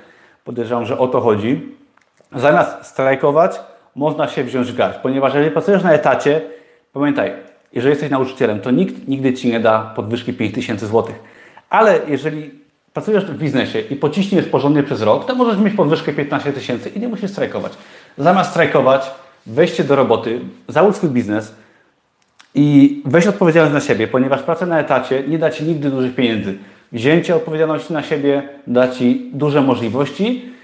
[0.43, 1.76] Podejrzewam, że o to chodzi.
[2.35, 3.59] Zamiast strajkować,
[3.98, 6.41] można się wziąć grać, ponieważ jeżeli pracujesz na etacie,
[6.94, 7.32] pamiętaj,
[7.74, 11.15] jeżeli jesteś nauczycielem, to nikt nigdy Ci nie da podwyżki 5000 zł.
[11.69, 12.52] Ale jeżeli
[12.94, 16.99] pracujesz w biznesie i pociśniesz porządnie przez rok, to możesz mieć podwyżkę 15 tysięcy i
[16.99, 17.74] nie musisz strajkować.
[18.18, 19.11] Zamiast strajkować,
[19.45, 21.56] wejście do roboty, załóż swój biznes
[22.56, 26.57] i weź odpowiedzialność na siebie, ponieważ praca na etacie nie da Ci nigdy dużych pieniędzy.
[26.91, 30.57] Wzięcie odpowiedzialności na siebie da Ci duże możliwości.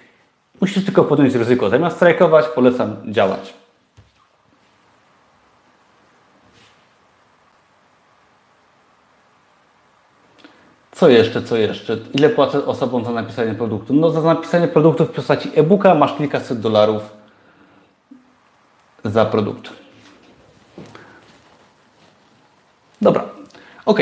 [0.61, 1.69] Musisz tylko podjąć ryzyko.
[1.69, 3.53] Zamiast strajkować, polecam działać.
[10.91, 11.97] Co jeszcze, co jeszcze?
[12.13, 13.93] Ile płacę osobom za napisanie produktu?
[13.93, 17.01] No za napisanie produktu w postaci e-booka masz kilkaset dolarów
[19.05, 19.69] za produkt.
[23.01, 23.25] Dobra,
[23.85, 23.99] ok.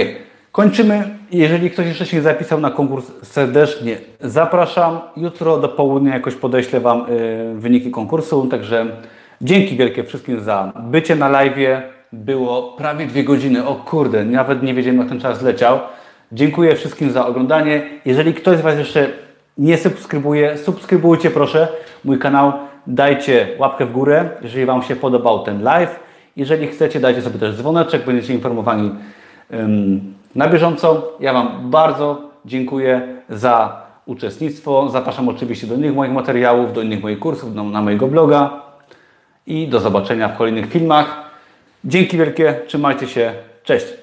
[0.51, 1.09] Kończymy.
[1.31, 4.99] Jeżeli ktoś jeszcze się zapisał na konkurs, serdecznie zapraszam.
[5.17, 8.47] Jutro do południa jakoś podeślę Wam y, wyniki konkursu.
[8.47, 8.85] Także
[9.41, 11.81] dzięki wielkie wszystkim za bycie na live.
[12.13, 13.67] Było prawie dwie godziny.
[13.67, 15.79] O kurde, nawet nie wiedziałem jak ten czas leciał.
[16.31, 17.81] Dziękuję wszystkim za oglądanie.
[18.05, 19.09] Jeżeli ktoś z Was jeszcze
[19.57, 21.67] nie subskrybuje, subskrybujcie proszę
[22.05, 22.53] mój kanał.
[22.87, 25.99] Dajcie łapkę w górę, jeżeli Wam się podobał ten live.
[26.35, 28.91] Jeżeli chcecie, dajcie sobie też dzwoneczek, będziecie informowani
[29.53, 31.17] ym, na bieżąco.
[31.19, 34.89] Ja Wam bardzo dziękuję za uczestnictwo.
[34.89, 38.61] Zapraszam oczywiście do innych moich materiałów, do innych moich kursów, na, na mojego bloga
[39.47, 41.31] i do zobaczenia w kolejnych filmach.
[41.85, 43.33] Dzięki wielkie, trzymajcie się,
[43.63, 44.00] cześć!